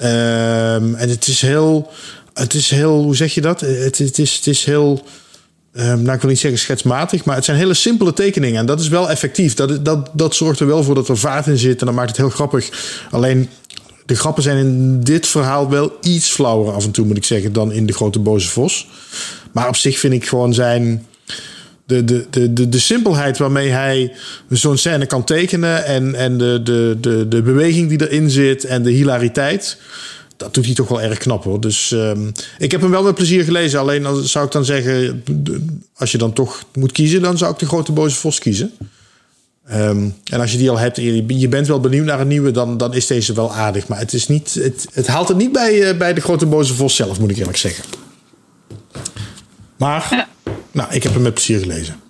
Uh, 0.00 0.74
en 0.74 1.08
het 1.08 1.26
is 1.26 1.40
heel, 1.40 1.90
het 2.34 2.54
is 2.54 2.70
heel, 2.70 3.02
hoe 3.02 3.16
zeg 3.16 3.34
je 3.34 3.40
dat? 3.40 3.60
Het, 3.60 3.98
het, 3.98 4.18
is, 4.18 4.34
het 4.34 4.46
is 4.46 4.64
heel 4.64 5.02
Ehm, 5.72 6.02
nou, 6.02 6.14
ik 6.14 6.20
wil 6.20 6.30
niet 6.30 6.38
zeggen 6.38 6.60
schetsmatig, 6.60 7.24
maar 7.24 7.34
het 7.34 7.44
zijn 7.44 7.56
hele 7.56 7.74
simpele 7.74 8.12
tekeningen. 8.12 8.58
En 8.58 8.66
dat 8.66 8.80
is 8.80 8.88
wel 8.88 9.10
effectief. 9.10 9.54
Dat, 9.54 9.84
dat, 9.84 10.10
dat 10.12 10.34
zorgt 10.34 10.60
er 10.60 10.66
wel 10.66 10.82
voor 10.82 10.94
dat 10.94 11.08
er 11.08 11.16
vaart 11.16 11.46
in 11.46 11.58
zit. 11.58 11.80
En 11.80 11.86
dat 11.86 11.94
maakt 11.94 12.08
het 12.08 12.16
heel 12.16 12.30
grappig. 12.30 12.68
Alleen, 13.10 13.48
de 14.06 14.14
grappen 14.14 14.42
zijn 14.42 14.56
in 14.56 15.00
dit 15.00 15.26
verhaal 15.26 15.70
wel 15.70 15.92
iets 16.00 16.30
flauwer 16.30 16.74
af 16.74 16.84
en 16.84 16.90
toe, 16.90 17.06
moet 17.06 17.16
ik 17.16 17.24
zeggen, 17.24 17.52
dan 17.52 17.72
in 17.72 17.86
De 17.86 17.92
Grote 17.92 18.18
Boze 18.18 18.48
Vos. 18.48 18.88
Maar 19.52 19.68
op 19.68 19.76
zich 19.76 19.98
vind 19.98 20.12
ik 20.12 20.26
gewoon 20.26 20.54
zijn. 20.54 21.06
De, 21.92 22.26
de, 22.30 22.52
de, 22.52 22.68
de, 22.68 22.78
simpelheid 22.78 23.38
waarmee 23.38 23.70
hij 23.70 24.12
zo'n 24.48 24.76
scène 24.76 25.06
kan 25.06 25.24
tekenen. 25.24 25.84
En, 25.84 26.14
en 26.14 26.38
de, 26.38 26.60
de, 26.62 26.96
de, 27.00 27.28
de 27.28 27.42
beweging 27.42 27.88
die 27.88 28.08
erin 28.08 28.30
zit. 28.30 28.64
En 28.64 28.82
de 28.82 28.90
hilariteit 28.90 29.78
dat 30.36 30.54
doet 30.54 30.64
hij 30.64 30.74
toch 30.74 30.88
wel 30.88 31.02
erg 31.02 31.18
knap 31.18 31.44
hoor. 31.44 31.60
Dus 31.60 31.90
um, 31.90 32.32
ik 32.58 32.70
heb 32.70 32.80
hem 32.80 32.90
wel 32.90 33.02
met 33.02 33.14
plezier 33.14 33.44
gelezen. 33.44 33.80
Alleen 33.80 34.24
zou 34.24 34.44
ik 34.44 34.52
dan 34.52 34.64
zeggen, 34.64 35.24
als 35.96 36.12
je 36.12 36.18
dan 36.18 36.32
toch 36.32 36.64
moet 36.74 36.92
kiezen, 36.92 37.22
dan 37.22 37.38
zou 37.38 37.52
ik 37.52 37.58
de 37.58 37.66
grote 37.66 37.92
boze 37.92 38.16
vos 38.16 38.38
kiezen. 38.38 38.72
Um, 39.70 40.14
en 40.24 40.40
als 40.40 40.52
je 40.52 40.58
die 40.58 40.70
al 40.70 40.78
hebt 40.78 40.98
en 40.98 41.38
je 41.38 41.48
bent 41.48 41.66
wel 41.66 41.80
benieuwd 41.80 42.04
naar 42.04 42.20
een 42.20 42.28
nieuwe, 42.28 42.50
dan, 42.50 42.76
dan 42.76 42.94
is 42.94 43.06
deze 43.06 43.32
wel 43.32 43.54
aardig. 43.54 43.88
Maar 43.88 43.98
het, 43.98 44.12
is 44.12 44.28
niet, 44.28 44.54
het, 44.54 44.86
het 44.92 45.06
haalt 45.06 45.28
het 45.28 45.36
niet 45.36 45.52
bij, 45.52 45.92
uh, 45.92 45.98
bij 45.98 46.14
de 46.14 46.20
grote 46.20 46.46
boze 46.46 46.74
vos 46.74 46.96
zelf, 46.96 47.20
moet 47.20 47.30
ik 47.30 47.36
eerlijk 47.36 47.56
zeggen. 47.56 47.84
Maar. 49.76 50.28
Nou, 50.72 50.94
ik 50.94 51.02
heb 51.02 51.12
hem 51.12 51.22
met 51.22 51.34
plezier 51.34 51.58
gelezen. 51.58 52.00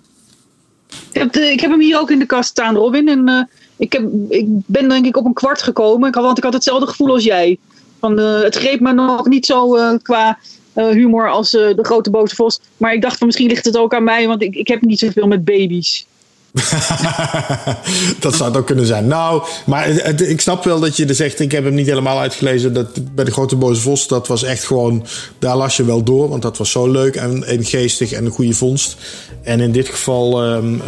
Ik 1.11 1.21
heb, 1.21 1.35
ik 1.35 1.59
heb 1.59 1.71
hem 1.71 1.79
hier 1.79 1.99
ook 1.99 2.11
in 2.11 2.19
de 2.19 2.25
kast 2.25 2.49
staan, 2.49 2.75
Robin. 2.75 3.07
En 3.07 3.29
uh, 3.29 3.43
ik, 3.77 3.93
heb, 3.93 4.03
ik 4.29 4.45
ben 4.47 4.89
denk 4.89 5.05
ik 5.05 5.17
op 5.17 5.25
een 5.25 5.33
kwart 5.33 5.61
gekomen. 5.61 6.07
Ik 6.07 6.15
want 6.15 6.37
ik 6.37 6.43
had 6.43 6.53
hetzelfde 6.53 6.87
gevoel 6.87 7.13
als 7.13 7.23
jij. 7.23 7.57
Van, 7.99 8.19
uh, 8.19 8.41
het 8.41 8.55
greep 8.55 8.79
me 8.79 8.93
nog 8.93 9.27
niet 9.27 9.45
zo 9.45 9.77
uh, 9.77 9.93
qua 10.01 10.37
humor 10.73 11.29
als 11.29 11.51
de 11.51 11.79
grote 11.81 12.09
boze 12.09 12.35
vos. 12.35 12.59
Maar 12.77 12.93
ik 12.93 13.01
dacht 13.01 13.17
van 13.17 13.27
misschien 13.27 13.47
ligt 13.47 13.65
het 13.65 13.77
ook 13.77 13.93
aan 13.93 14.03
mij, 14.03 14.27
want 14.27 14.41
ik, 14.41 14.55
ik 14.55 14.67
heb 14.67 14.81
niet 14.81 14.99
zoveel 14.99 15.27
met 15.27 15.45
baby's. 15.45 16.05
dat 18.19 18.35
zou 18.35 18.49
het 18.49 18.57
ook 18.57 18.65
kunnen 18.65 18.85
zijn. 18.85 19.07
Nou, 19.07 19.43
maar 19.65 19.87
ik 20.21 20.41
snap 20.41 20.63
wel 20.63 20.79
dat 20.79 20.97
je 20.97 21.05
er 21.05 21.15
zegt, 21.15 21.39
ik 21.39 21.51
heb 21.51 21.63
hem 21.63 21.73
niet 21.73 21.87
helemaal 21.87 22.19
uitgelezen. 22.19 22.73
Dat, 22.73 23.15
bij 23.15 23.25
de 23.25 23.31
grote 23.31 23.55
boze 23.55 23.81
vos, 23.81 24.07
dat 24.07 24.27
was 24.27 24.43
echt 24.43 24.63
gewoon, 24.63 25.05
daar 25.39 25.57
las 25.57 25.77
je 25.77 25.85
wel 25.85 26.03
door. 26.03 26.29
Want 26.29 26.41
dat 26.41 26.57
was 26.57 26.71
zo 26.71 26.91
leuk 26.91 27.15
en, 27.15 27.65
geestig 27.65 28.11
en 28.11 28.25
een 28.25 28.31
goede 28.31 28.53
vondst. 28.53 28.95
En 29.41 29.59
in 29.59 29.71
dit 29.71 29.87
geval 29.87 30.43
um, 30.43 30.81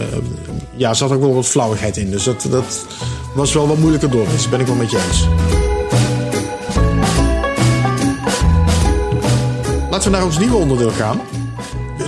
ja, 0.76 0.94
zat 0.94 1.12
ook 1.12 1.22
wel 1.22 1.34
wat 1.34 1.46
flauwigheid 1.46 1.98
in. 1.98 2.12
Dus 2.12 2.24
dat, 2.24 2.48
dat 2.50 2.86
was 3.36 3.54
wel 3.54 3.68
wat 3.68 3.78
moeilijker 3.78 4.10
door. 4.10 4.26
Dus 4.32 4.50
ben 4.50 4.60
ik 4.60 4.68
wel 4.68 4.76
met 4.76 4.92
je 4.92 4.98
eens. 5.08 5.28
Laten 9.90 10.12
we 10.12 10.18
naar 10.18 10.26
ons 10.26 10.40
nieuwe 10.40 10.56
onderdeel 10.56 10.92
gaan. 10.92 11.22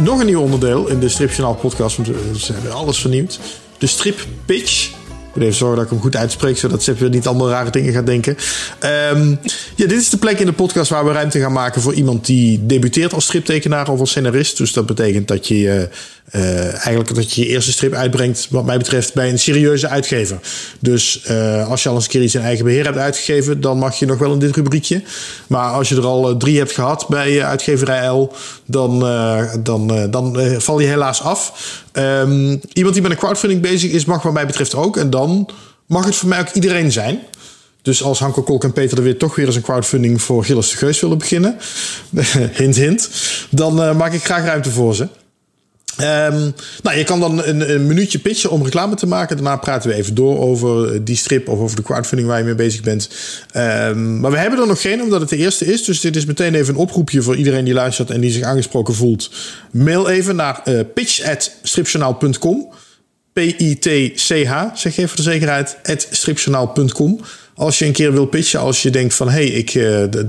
Nog 0.02 0.20
een 0.20 0.26
nieuw 0.26 0.42
onderdeel 0.42 0.88
in 0.88 1.00
de 1.00 1.10
Stripjournaal 1.10 1.56
podcast. 1.56 1.96
Want 1.96 2.08
we 2.08 2.54
hebben 2.54 2.74
alles 2.74 3.00
vernieuwd. 3.00 3.40
De 3.78 3.88
strip 3.88 4.26
pitch. 4.46 4.90
Ik 4.90 5.34
moet 5.34 5.44
even 5.44 5.56
zorgen 5.56 5.78
dat 5.78 5.86
ik 5.86 5.92
hem 5.92 6.02
goed 6.02 6.16
uitspreek, 6.16 6.58
zodat 6.58 6.84
Sepp 6.84 7.00
weer 7.00 7.10
niet 7.10 7.28
allemaal 7.28 7.50
rare 7.50 7.72
dingen 7.72 7.94
gaat 7.94 8.06
denken. 8.06 8.38
Um, 9.14 9.40
ja, 9.76 9.88
dit 9.88 10.02
is 10.02 10.10
de 10.10 10.18
plek 10.18 10.40
in 10.40 10.46
de 10.46 10.54
podcast 10.54 10.90
waar 10.90 11.06
we 11.06 11.12
ruimte 11.12 11.40
gaan 11.40 11.52
maken 11.52 11.82
voor 11.82 11.94
iemand 11.94 12.26
die 12.26 12.66
debuteert 12.66 13.14
als 13.14 13.26
striptekenaar 13.26 13.90
of 13.90 14.00
als 14.00 14.10
scenarist. 14.10 14.58
Dus 14.58 14.74
dat 14.74 14.86
betekent 14.86 15.28
dat 15.28 15.48
je 15.48 15.90
uh, 16.36 16.86
eigenlijk 16.86 17.16
dat 17.16 17.34
je 17.34 17.42
je 17.42 17.48
eerste 17.48 17.72
strip 17.72 17.94
uitbrengt, 17.94 18.48
wat 18.50 18.66
mij 18.66 18.78
betreft, 18.78 19.14
bij 19.14 19.30
een 19.30 19.40
serieuze 19.40 19.88
uitgever. 19.88 20.40
Dus 20.80 21.22
als 21.68 21.84
je 21.84 21.90
al 21.90 21.96
eens 21.96 22.04
een 22.04 22.12
keer 22.12 22.24
iets 22.24 22.36
in 22.36 22.42
eigen 22.42 22.66
beheer 22.66 22.86
hebt 22.86 22.98
uitgegeven, 22.98 23.62
dan 23.62 23.78
mag 23.78 24.00
je 24.00 24.06
nog 24.06 24.18
wel 24.18 24.34
in 24.34 24.40
dit 24.40 24.56
rubriekje. 24.56 25.02
Maar 25.48 25.72
als 25.72 25.90
je 25.90 25.96
er 25.96 26.06
al 26.06 26.38
drie 26.38 26.58
hebt 26.58 26.72
gehad 26.72 27.06
bij 27.08 27.44
uitgeverij 27.44 28.08
L, 28.08 28.34
dan, 28.68 29.00
dan, 29.64 30.08
dan 30.12 30.38
val 30.58 30.80
je 30.80 30.88
helaas 30.88 31.22
af. 31.22 31.54
Um, 31.94 32.62
iemand 32.74 32.94
die 32.94 33.04
met 33.04 33.12
een 33.12 33.18
crowdfunding 33.18 33.62
bezig 33.62 33.92
is, 33.92 34.06
mag 34.06 34.24
wat 34.24 34.34
mij 34.34 34.46
betreft 34.46 34.76
ook. 34.76 34.98
En 34.98 35.10
dan 35.10 35.50
mag 35.86 36.06
het 36.06 36.16
voor 36.16 36.30
mij 36.30 36.40
ook 36.40 36.50
iedereen 36.50 36.92
zijn. 36.92 37.20
Dus 37.82 38.04
als 38.04 38.20
Hanko 38.20 38.42
Kolk 38.42 38.64
en 38.64 38.74
Peter 38.74 38.96
de 38.96 39.02
Wit 39.02 39.20
toch 39.20 39.36
weer 39.36 39.46
eens 39.46 39.56
een 39.56 39.62
crowdfunding 39.62 40.22
voor 40.22 40.44
Gilles 40.44 40.70
de 40.70 40.78
Geus 40.78 41.00
willen 41.00 41.18
beginnen, 41.18 41.58
hint 42.60 42.76
hint, 42.76 43.10
dan 43.50 43.98
maak 43.98 44.14
ik 44.14 44.24
graag 44.24 44.44
ruimte 44.44 44.72
voor 44.72 44.96
ze. 44.96 45.08
Um, 46.02 46.54
nou, 46.84 46.98
je 46.98 47.04
kan 47.04 47.20
dan 47.20 47.44
een, 47.44 47.74
een, 47.74 47.88
minuutje 47.88 48.20
pitchen 48.20 48.50
om 48.50 48.64
reclame 48.64 48.96
te 48.96 49.08
maken. 49.08 49.36
Daarna 49.36 49.56
praten 49.56 49.90
we 49.90 49.96
even 49.96 50.16
door 50.16 50.40
over 50.40 51.04
die 51.04 51.16
strip 51.16 51.48
of 51.48 51.60
over 51.60 51.76
de 51.76 51.82
crowdfunding 51.82 52.30
waar 52.30 52.38
je 52.38 52.44
mee 52.44 52.56
bezig 52.56 52.82
bent. 52.82 53.10
Um, 53.56 54.20
maar 54.20 54.32
we 54.32 54.38
hebben 54.38 54.60
er 54.60 54.68
nog 54.68 54.82
geen, 54.82 55.02
omdat 55.02 55.20
het 55.20 55.30
de 55.30 55.38
eerste 55.38 55.66
is. 55.66 55.84
Dus 55.84 56.02
dit 56.02 56.16
is 56.16 56.26
meteen 56.26 56.56
even 56.56 56.74
een 56.74 56.80
oproepje 56.80 57.22
voor 57.22 57.36
iedereen 57.36 57.66
die 57.66 57.74
luistert 57.74 58.10
en 58.10 58.22
die 58.22 58.32
zich 58.32 58.44
aangesproken 58.44 58.94
voelt. 58.94 59.32
Mail 59.72 60.10
even 60.10 60.36
naar 60.36 60.62
uh, 60.66 60.80
pitch.stripjournaal.com. 60.94 62.68
P-I-T-C-H, 63.34 64.64
zeg 64.74 64.98
even 64.98 65.08
voor 65.08 65.18
de 65.18 65.32
zekerheid, 65.32 65.78
at 65.84 66.08
stripjournaal.com. 66.12 67.20
Als 67.56 67.80
je 67.80 67.86
een 67.86 67.92
keer 67.92 68.12
wil 68.12 68.26
pitchen, 68.26 68.60
als 68.60 68.82
je 68.82 68.90
denkt 68.90 69.14
van 69.14 69.30
hé, 69.30 69.34
hey, 69.34 69.48
ik 69.48 69.72
de, 69.72 70.28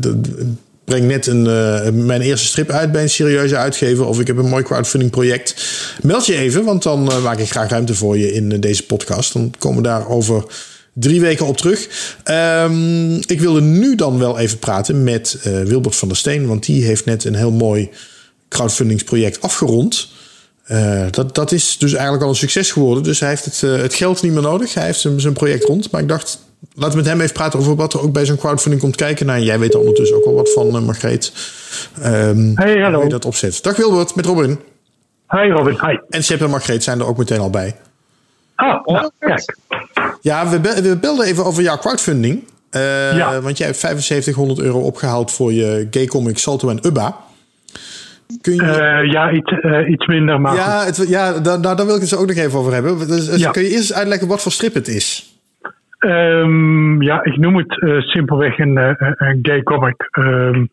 breng 0.88 1.06
net 1.06 1.26
een, 1.26 1.44
uh, 1.44 2.04
mijn 2.04 2.20
eerste 2.20 2.46
strip 2.46 2.70
uit 2.70 2.92
bij 2.92 3.02
een 3.02 3.10
serieuze 3.10 3.56
uitgever 3.56 4.06
of 4.06 4.20
ik 4.20 4.26
heb 4.26 4.36
een 4.36 4.48
mooi 4.48 4.64
crowdfunding 4.64 5.10
project, 5.10 5.54
meld 6.02 6.26
je 6.26 6.36
even, 6.36 6.64
want 6.64 6.82
dan 6.82 7.12
uh, 7.12 7.22
maak 7.22 7.38
ik 7.38 7.50
graag 7.50 7.70
ruimte 7.70 7.94
voor 7.94 8.18
je 8.18 8.32
in 8.32 8.60
deze 8.60 8.86
podcast. 8.86 9.32
Dan 9.32 9.54
komen 9.58 9.82
we 9.82 9.88
daar 9.88 10.08
over 10.08 10.44
drie 10.92 11.20
weken 11.20 11.46
op 11.46 11.56
terug. 11.56 11.88
Um, 12.24 13.16
ik 13.16 13.40
wilde 13.40 13.60
nu 13.60 13.94
dan 13.94 14.18
wel 14.18 14.38
even 14.38 14.58
praten 14.58 15.04
met 15.04 15.38
Wilbert 15.42 15.96
van 15.96 16.08
der 16.08 16.16
Steen, 16.16 16.46
want 16.46 16.66
die 16.66 16.84
heeft 16.84 17.04
net 17.04 17.24
een 17.24 17.34
heel 17.34 17.52
mooi 17.52 17.90
crowdfundingsproject 18.48 19.40
afgerond. 19.40 20.08
Dat, 21.10 21.34
dat 21.34 21.52
is 21.52 21.76
dus 21.78 21.92
eigenlijk 21.92 22.22
al 22.22 22.28
een 22.28 22.36
succes 22.36 22.70
geworden. 22.70 23.02
Dus 23.02 23.20
hij 23.20 23.28
heeft 23.28 23.44
het, 23.44 23.60
het 23.60 23.94
geld 23.94 24.22
niet 24.22 24.32
meer 24.32 24.42
nodig. 24.42 24.74
Hij 24.74 24.84
heeft 24.84 25.00
zijn, 25.00 25.20
zijn 25.20 25.32
project 25.32 25.64
rond. 25.64 25.90
Maar 25.90 26.00
ik 26.00 26.08
dacht, 26.08 26.38
laten 26.74 26.90
we 26.90 26.96
met 26.96 27.06
hem 27.06 27.20
even 27.20 27.34
praten 27.34 27.58
over 27.58 27.76
wat 27.76 27.92
er 27.94 28.02
ook 28.02 28.12
bij 28.12 28.26
zo'n 28.26 28.36
crowdfunding 28.36 28.82
komt 28.82 28.96
kijken. 28.96 29.26
Nou, 29.26 29.40
jij 29.40 29.58
weet 29.58 29.74
er 29.74 29.80
ondertussen 29.80 30.16
ook 30.16 30.24
al 30.24 30.34
wat 30.34 30.52
van, 30.52 30.66
uh, 30.66 30.80
Margreet. 30.80 31.32
Um, 32.04 32.52
hey, 32.54 32.80
hallo. 32.80 32.94
Hoe 32.94 33.04
je 33.04 33.10
dat 33.10 33.24
opzet. 33.24 33.62
Dag 33.62 33.76
Wilbert, 33.76 34.14
met 34.14 34.26
Robin. 34.26 34.60
Hi 35.28 35.48
Robin, 35.50 35.78
hi. 35.86 35.98
En 36.10 36.24
Sepp 36.24 36.40
en 36.40 36.50
Margreet 36.50 36.82
zijn 36.82 37.00
er 37.00 37.06
ook 37.06 37.18
meteen 37.18 37.40
al 37.40 37.50
bij. 37.50 37.76
Ah, 38.54 38.84
nou, 38.84 39.10
kijk. 39.18 39.56
Ja, 40.20 40.48
we, 40.48 40.60
be 40.60 40.82
we 40.82 40.96
belden 40.96 41.26
even 41.26 41.44
over 41.44 41.62
jouw 41.62 41.78
crowdfunding. 41.78 42.44
ja. 42.70 43.40
Want 43.40 43.58
jij 43.58 43.66
hebt 43.66 43.78
7500 43.78 44.60
euro 44.60 44.80
opgehaald 44.80 45.32
voor 45.32 45.52
je 45.52 45.86
gay 45.90 46.06
comic 46.06 46.38
Salto 46.38 46.68
en 46.68 46.86
Ubba. 46.86 47.16
Kun 48.40 48.54
je... 48.54 48.62
uh, 48.62 49.12
ja, 49.12 49.32
iets, 49.32 49.52
uh, 49.62 49.90
iets 49.90 50.06
minder. 50.06 50.40
Maar 50.40 50.54
ja, 50.54 50.84
het, 50.84 51.04
ja 51.08 51.32
daar, 51.38 51.60
daar 51.60 51.86
wil 51.86 51.94
ik 51.94 52.00
het 52.00 52.08
zo 52.08 52.16
ook 52.16 52.26
nog 52.26 52.36
even 52.36 52.58
over 52.58 52.72
hebben. 52.72 53.08
Dus, 53.08 53.36
ja. 53.36 53.50
Kun 53.50 53.62
je 53.62 53.68
eerst 53.68 53.92
uitleggen 53.92 54.28
wat 54.28 54.42
voor 54.42 54.52
strip 54.52 54.74
het 54.74 54.88
is? 54.88 55.27
Um, 55.98 57.02
ja, 57.02 57.24
ik 57.24 57.36
noem 57.36 57.56
het 57.56 57.76
uh, 57.76 58.00
simpelweg 58.00 58.58
een, 58.58 58.76
een, 58.76 59.38
gay 59.42 59.62
comic. 59.62 60.08
Um, 60.18 60.68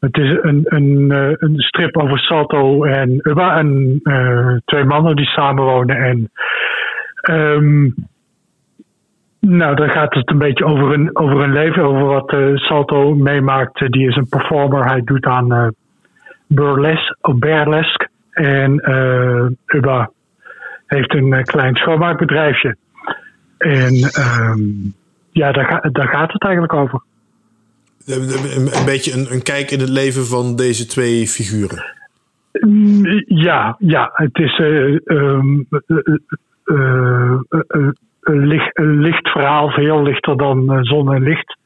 het 0.00 0.16
is 0.16 0.38
een, 0.42 0.60
een, 0.64 1.10
een 1.38 1.54
strip 1.56 1.96
over 1.96 2.18
Salto 2.18 2.84
en 2.84 3.18
Ubba. 3.22 3.58
En 3.58 4.00
twee 4.64 4.84
mannen 4.84 5.16
die 5.16 5.26
samenwonen. 5.26 5.96
En 5.96 6.30
um, 7.36 7.94
nou, 9.40 9.74
dan 9.74 9.90
gaat 9.90 10.14
het 10.14 10.30
een 10.30 10.38
beetje 10.38 10.64
over 10.64 10.92
een, 10.92 11.16
over 11.16 11.42
een 11.42 11.52
leven. 11.52 11.82
Over 11.82 12.04
wat 12.04 12.36
Salto 12.54 13.14
meemaakt. 13.14 13.92
Die 13.92 14.08
is 14.08 14.16
een 14.16 14.28
performer. 14.28 14.84
Hij 14.84 15.02
doet 15.04 15.26
aan 15.26 15.74
burlesque, 16.46 17.34
burlesque. 17.34 18.08
En 18.30 18.72
Uba 19.66 20.10
heeft 20.86 21.14
een 21.14 21.44
klein 21.44 21.76
schoonmaakbedrijfje. 21.76 22.76
En 23.60 23.94
um, 23.94 24.94
ja, 25.30 25.52
daar, 25.52 25.64
ga, 25.64 25.88
daar, 25.88 26.08
gaat 26.08 26.32
het 26.32 26.42
eigenlijk 26.42 26.72
over. 26.72 27.02
Een, 28.06 28.78
een 28.78 28.84
beetje 28.84 29.12
een, 29.12 29.32
een, 29.32 29.42
kijk 29.42 29.70
in 29.70 29.80
het 29.80 29.88
leven 29.88 30.26
van 30.26 30.56
deze 30.56 30.86
twee 30.86 31.26
figuren. 31.26 31.84
Ja, 33.26 33.76
ja 33.78 34.10
het 34.12 34.38
is 34.38 34.58
uh, 34.58 34.98
um, 35.04 35.66
een, 38.20 38.46
licht, 38.46 38.78
een 38.78 39.00
licht 39.00 39.28
verhaal, 39.28 39.70
veel 39.70 40.02
lichter 40.02 40.36
dan 40.36 40.84
zon 40.84 41.14
en 41.14 41.22
licht. 41.22 41.56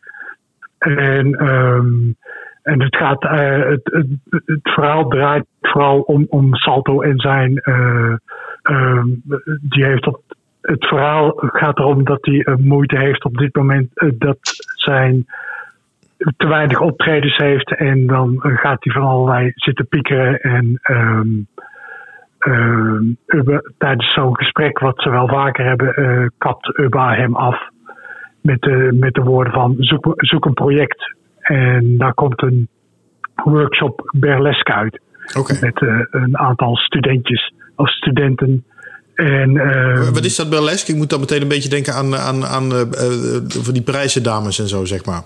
En 0.78 1.46
um, 1.46 2.16
en 2.62 2.82
het, 2.82 2.96
gaat, 2.96 3.22
het, 3.22 3.80
het, 3.82 4.06
het, 4.46 4.60
verhaal 4.62 5.08
draait 5.08 5.46
vooral 5.60 6.00
om, 6.00 6.26
om 6.28 6.54
Salto 6.54 7.00
en 7.00 7.18
zijn. 7.18 7.62
Die 9.60 9.84
heeft 9.84 10.06
op, 10.06 10.22
het 10.64 10.86
verhaal 10.86 11.32
gaat 11.36 11.78
erom 11.78 12.04
dat 12.04 12.18
hij 12.20 12.56
moeite 12.60 12.98
heeft 12.98 13.24
op 13.24 13.36
dit 13.36 13.56
moment 13.56 13.88
dat 14.18 14.38
zijn 14.74 15.26
te 16.36 16.48
weinig 16.48 16.80
optredens 16.80 17.36
heeft. 17.36 17.76
En 17.76 18.06
dan 18.06 18.34
gaat 18.40 18.84
hij 18.84 18.92
van 18.92 19.02
allerlei 19.02 19.52
zitten 19.54 19.86
piekeren. 19.88 20.40
En 20.40 20.80
um, 20.82 21.46
Ubba, 23.26 23.62
tijdens 23.78 24.12
zo'n 24.12 24.36
gesprek, 24.36 24.78
wat 24.78 25.02
ze 25.02 25.10
wel 25.10 25.28
vaker 25.28 25.64
hebben, 25.64 26.32
kapt 26.38 26.78
Ubba 26.78 27.14
hem 27.14 27.36
af. 27.36 27.68
Met 28.40 28.60
de, 28.60 28.96
met 29.00 29.14
de 29.14 29.22
woorden 29.22 29.52
van 29.52 29.74
zoek, 29.78 30.12
zoek 30.16 30.44
een 30.44 30.54
project 30.54 31.14
en 31.44 31.98
daar 31.98 32.14
komt 32.14 32.42
een 32.42 32.68
workshop 33.44 34.10
burlesque 34.16 34.72
uit. 34.72 35.00
Met 35.60 35.82
eh, 35.82 36.00
een 36.10 36.38
aantal 36.38 36.76
studentjes 36.76 37.54
of 37.76 37.88
studenten. 37.88 38.64
En, 39.14 39.52
Wat 40.12 40.24
is 40.24 40.36
dat 40.36 40.50
burlesque? 40.50 40.92
Ik 40.92 40.98
moet 40.98 41.10
dan 41.10 41.20
meteen 41.20 41.42
een 41.42 41.48
beetje 41.48 41.68
denken 41.68 41.94
aan, 41.94 42.14
aan, 42.14 42.44
aan 42.44 42.72
eh, 42.72 42.80
eh, 42.80 43.42
van 43.46 43.74
die 43.74 43.82
prijzen 43.82 44.22
dames 44.22 44.58
en 44.58 44.68
zo, 44.68 44.84
zeg 44.84 45.04
maar. 45.04 45.22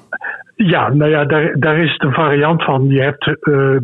Ja, 0.56 0.92
nou 0.92 1.10
ja, 1.10 1.24
daar, 1.24 1.56
daar 1.58 1.78
is 1.78 1.94
een 1.98 2.12
variant 2.12 2.64
van. 2.64 2.88
Je 2.88 3.00
hebt 3.00 3.38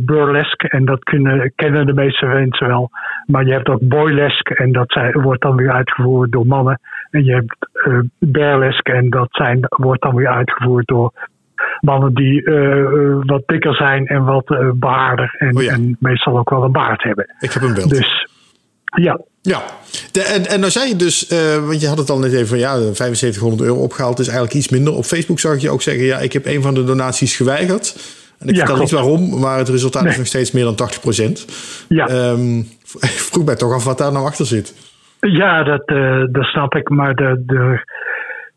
burlesque 0.07 0.69
en 0.69 0.85
dat 0.85 1.05
kunnen, 1.05 1.53
kennen 1.55 1.87
de 1.87 1.93
meeste 1.93 2.27
mensen 2.27 2.67
wel. 2.67 2.91
Maar 3.27 3.45
je 3.45 3.53
hebt 3.53 3.69
ook 3.69 3.89
boylesque 3.89 4.55
en 4.55 4.73
dat 4.73 4.93
zijn, 4.93 5.23
wordt 5.23 5.43
dan 5.43 5.57
weer 5.57 5.73
uitgevoerd 5.73 6.33
door 6.33 6.47
mannen. 6.47 6.81
En 7.11 7.25
je 7.25 7.33
hebt 7.33 7.57
burlesque 8.19 8.93
en 8.93 9.11
dat 9.11 9.29
zijn, 9.31 9.67
wordt 9.69 10.03
dan 10.03 10.15
weer 10.15 10.29
uitgevoerd 10.29 10.87
door 10.87 11.13
mannen 11.81 12.15
die 12.15 12.43
wat 13.27 13.43
dikker 13.47 13.75
zijn 13.75 14.07
en 14.07 14.25
wat 14.25 14.51
eh, 14.51 14.71
behaarder. 14.75 15.35
En, 15.39 15.57
Oh 15.57 15.63
ja. 15.63 15.73
en 15.73 15.97
meestal 16.01 16.39
ook 16.39 16.51
wel 16.51 16.65
een 16.65 16.73
baard 16.73 17.03
hebben. 17.03 17.35
Ik 17.39 17.53
heb 17.53 17.63
een 17.63 17.75
beeld. 17.75 17.91
Dus 17.91 18.29
ja, 18.85 19.21
Ja, 19.47 19.63
de, 20.13 20.23
en, 20.23 20.47
en 20.47 20.61
nou 20.61 20.73
zei 20.73 20.89
je 20.89 20.97
dus, 20.97 21.27
eh, 21.27 21.67
want 21.67 21.81
je 21.81 21.87
had 21.89 21.99
het 21.99 22.11
al 22.11 22.19
net 22.19 22.33
even 22.33 22.47
van 22.47 22.59
ja, 22.59 22.75
7500 22.77 23.63
euro 23.63 23.81
opgehaald 23.83 24.19
is 24.19 24.27
eigenlijk 24.27 24.57
iets 24.57 24.69
minder. 24.69 24.95
Op 24.95 25.05
Facebook 25.05 25.41
zag 25.41 25.55
ik 25.55 25.61
je 25.61 25.71
ook 25.71 25.83
zeggen, 25.83 26.05
ja, 26.05 26.19
ik 26.19 26.33
heb 26.33 26.47
een 26.47 26.63
van 26.63 26.75
de 26.75 26.85
donaties 26.85 27.37
geweigerd. 27.37 27.97
En 28.39 28.49
ik 28.49 28.55
Ja, 28.55 28.61
vertel 28.61 28.83
niet 28.83 28.91
waarom, 28.91 29.39
maar 29.41 29.59
het 29.59 29.69
resultaat 29.69 30.05
is 30.05 30.17
nog 30.17 30.27
steeds 30.27 30.53
meer 30.53 30.65
dan 30.65 30.77
80%. 30.77 31.45
ja. 31.89 32.07
Ik 33.01 33.09
vroeg 33.09 33.45
mij 33.45 33.57
toch 33.57 33.73
af 33.73 33.85
wat 33.85 33.99
daar 33.99 34.13
nou 34.13 34.27
achter 34.27 34.47
zit. 34.47 34.75
Ja, 35.21 35.63
dat, 35.63 35.83
eh, 35.87 36.23
dat 36.31 36.45
snap 36.45 36.75
ik. 36.75 36.89
Maar 36.89 37.15
de, 37.15 37.43
de, 37.47 37.85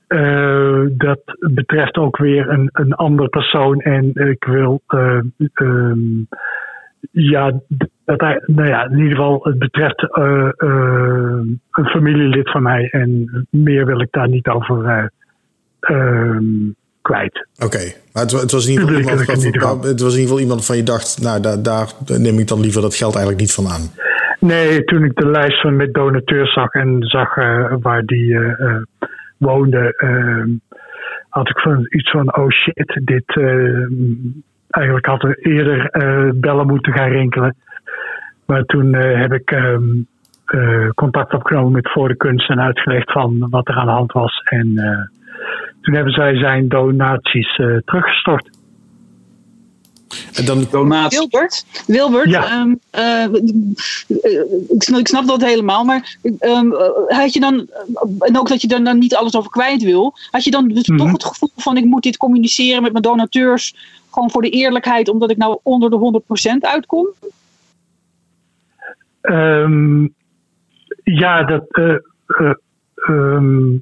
eh, 0.07 0.81
dat 0.97 1.19
betreft 1.53 1.95
ook 1.97 2.17
weer 2.17 2.49
een, 2.49 2.69
een 2.73 2.93
andere 2.93 3.29
persoon. 3.29 3.79
En 3.79 4.11
ik 4.13 4.43
wil. 4.43 4.81
eh, 4.87 5.19
ehm, 5.53 5.99
ja, 7.11 7.51
dat 8.05 8.21
hij, 8.21 8.41
nou 8.45 8.67
ja, 8.67 8.85
in 8.89 8.97
ieder 8.97 9.09
geval, 9.11 9.39
het 9.43 9.59
betreft 9.59 10.15
eh, 10.15 10.49
eh, 10.57 11.39
een 11.71 11.85
familielid 11.85 12.51
van 12.51 12.61
mij. 12.63 12.87
En 12.89 13.29
meer 13.49 13.85
wil 13.85 14.01
ik 14.01 14.11
daar 14.11 14.29
niet 14.29 14.47
over 14.47 14.85
eh, 14.85 15.05
ehm, 15.79 16.43
kwijt. 17.01 17.47
Oké, 17.63 17.79
maar 18.13 18.23
het, 18.23 18.31
wa- 18.31 18.39
het 18.39 18.51
was 18.51 18.65
in 18.67 18.71
ieder 18.71 18.87
geval 18.87 19.01
iemand, 19.11 19.29
in 19.29 19.45
ieder 19.45 19.61
het 19.69 20.01
was 20.01 20.13
in 20.13 20.19
ieder 20.19 20.21
geval 20.21 20.39
iemand 20.39 20.65
van 20.65 20.77
je 20.77 20.83
dacht, 20.83 21.21
nou 21.21 21.41
daar, 21.41 21.61
daar 21.63 21.93
neem 22.19 22.39
ik 22.39 22.47
dan 22.47 22.59
liever 22.59 22.81
dat 22.81 22.95
geld 22.95 23.15
eigenlijk 23.15 23.43
niet 23.43 23.53
van 23.53 23.67
aan. 23.67 23.81
Nee, 24.39 24.83
toen 24.83 25.03
ik 25.03 25.15
de 25.15 25.27
lijst 25.29 25.61
van 25.61 25.75
met 25.75 25.93
donateurs 25.93 26.53
zag 26.53 26.73
en 26.73 26.97
zag 26.99 27.35
waar 27.81 28.03
die 28.05 28.37
woonde, 29.37 29.93
eh, 29.97 30.43
had 31.29 31.49
ik 31.49 31.59
van 31.59 31.85
iets 31.89 32.11
van: 32.11 32.37
oh 32.37 32.49
shit, 32.49 33.01
dit. 33.03 33.39
Eigenlijk 34.69 35.05
had 35.05 35.23
er 35.23 35.37
eerder 35.39 35.89
eh, 35.89 36.29
bellen 36.33 36.67
moeten 36.67 36.93
gaan 36.93 37.09
rinkelen. 37.09 37.55
Maar 38.45 38.63
toen 38.63 38.93
eh, 38.93 39.19
heb 39.21 39.33
ik 39.33 39.51
ehm, 39.51 39.83
eh, 40.45 40.89
contact 40.95 41.33
opgenomen 41.33 41.71
met 41.71 41.91
Voor 41.91 42.07
de 42.07 42.15
Kunst 42.17 42.49
en 42.49 42.59
uitgelegd 42.61 43.11
van 43.11 43.47
wat 43.49 43.67
er 43.67 43.75
aan 43.75 43.85
de 43.85 43.91
hand 43.91 44.11
was. 44.11 44.41
En 44.43 44.71
eh, 44.77 45.17
toen 45.81 45.93
hebben 45.95 46.13
zij 46.13 46.35
zijn 46.37 46.67
donaties 46.67 47.55
eh, 47.57 47.77
teruggestort. 47.85 48.49
En 50.33 50.45
dan, 50.45 50.67
Donatie. 50.71 51.17
Wilbert, 51.19 51.65
Wilbert 51.87 52.29
Ja. 52.29 52.43
ehm, 52.45 52.73
eh, 52.89 53.23
eh, 53.23 53.33
ik, 54.69 54.83
snap, 54.83 54.99
ik 54.99 55.07
snap 55.07 55.27
dat 55.27 55.41
helemaal, 55.43 55.83
maar 55.83 56.17
ehm, 56.39 56.71
eh, 56.71 57.17
had 57.17 57.33
je 57.33 57.39
dan, 57.39 57.67
en 58.19 58.39
ook 58.39 58.47
dat 58.47 58.61
je 58.61 58.67
er 58.67 58.83
dan 58.83 58.97
niet 58.97 59.15
alles 59.15 59.35
over 59.35 59.51
kwijt 59.51 59.83
wil, 59.83 60.13
had 60.31 60.43
je 60.43 60.51
dan 60.51 60.67
dus 60.67 60.87
Mhm. 60.87 60.97
toch 60.97 61.11
het 61.11 61.23
gevoel 61.25 61.49
van 61.55 61.77
ik 61.77 61.85
moet 61.85 62.03
dit 62.03 62.17
communiceren 62.17 62.81
met 62.81 62.91
mijn 62.91 63.03
donateurs, 63.03 63.75
gewoon 64.17 64.31
voor 64.31 64.41
de 64.41 64.49
eerlijkheid, 64.49 65.09
omdat 65.09 65.31
ik 65.31 65.37
nou 65.37 65.59
onder 65.63 65.89
de 65.89 65.97
100% 65.97 66.65
uitkom? 66.65 67.07
Ehm, 69.21 70.07
ja, 71.03 71.43
dat. 71.43 71.65
eh, 71.69 71.89
eh, 72.27 72.51
ehm, 72.95 73.77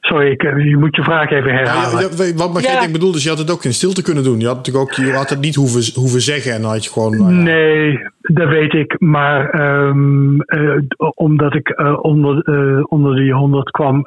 sorry, 0.00 0.30
ik, 0.30 0.42
eh, 0.42 0.64
je 0.64 0.76
moet 0.76 0.96
je 0.96 1.02
vraag 1.02 1.30
even 1.30 1.52
herhalen. 1.52 2.00
ja, 2.00 2.24
ja, 2.24 2.34
wat 2.52 2.62
Ja. 2.64 2.82
ik 2.82 2.92
bedoel, 2.92 3.12
dus 3.12 3.22
je 3.22 3.28
had 3.28 3.38
het 3.38 3.50
ook 3.50 3.64
in 3.64 3.72
stilte 3.72 4.02
kunnen 4.02 4.24
doen. 4.24 4.40
Je 4.40 4.46
had 4.46 4.56
natuurlijk 4.56 4.84
ook, 4.90 4.96
je 5.06 5.12
had 5.12 5.30
het 5.30 5.40
niet 5.40 5.54
hoeven, 5.54 6.00
hoeven 6.00 6.20
zeggen 6.20 6.52
en 6.54 6.62
dan 6.62 6.70
had 6.70 6.84
je 6.84 6.90
gewoon... 6.90 7.16
nou 7.18 7.34
ja. 7.34 7.42
Nee, 7.42 7.98
dat 8.20 8.48
weet 8.48 8.74
ik. 8.74 9.00
Maar 9.00 9.50
ehm, 9.50 10.40
eh, 10.40 10.78
omdat 11.14 11.54
ik 11.54 11.68
eh, 11.68 11.98
onder, 12.04 12.42
eh, 12.42 12.82
onder 12.88 13.16
die 13.16 13.32
100 13.34 13.70
kwam, 13.70 14.02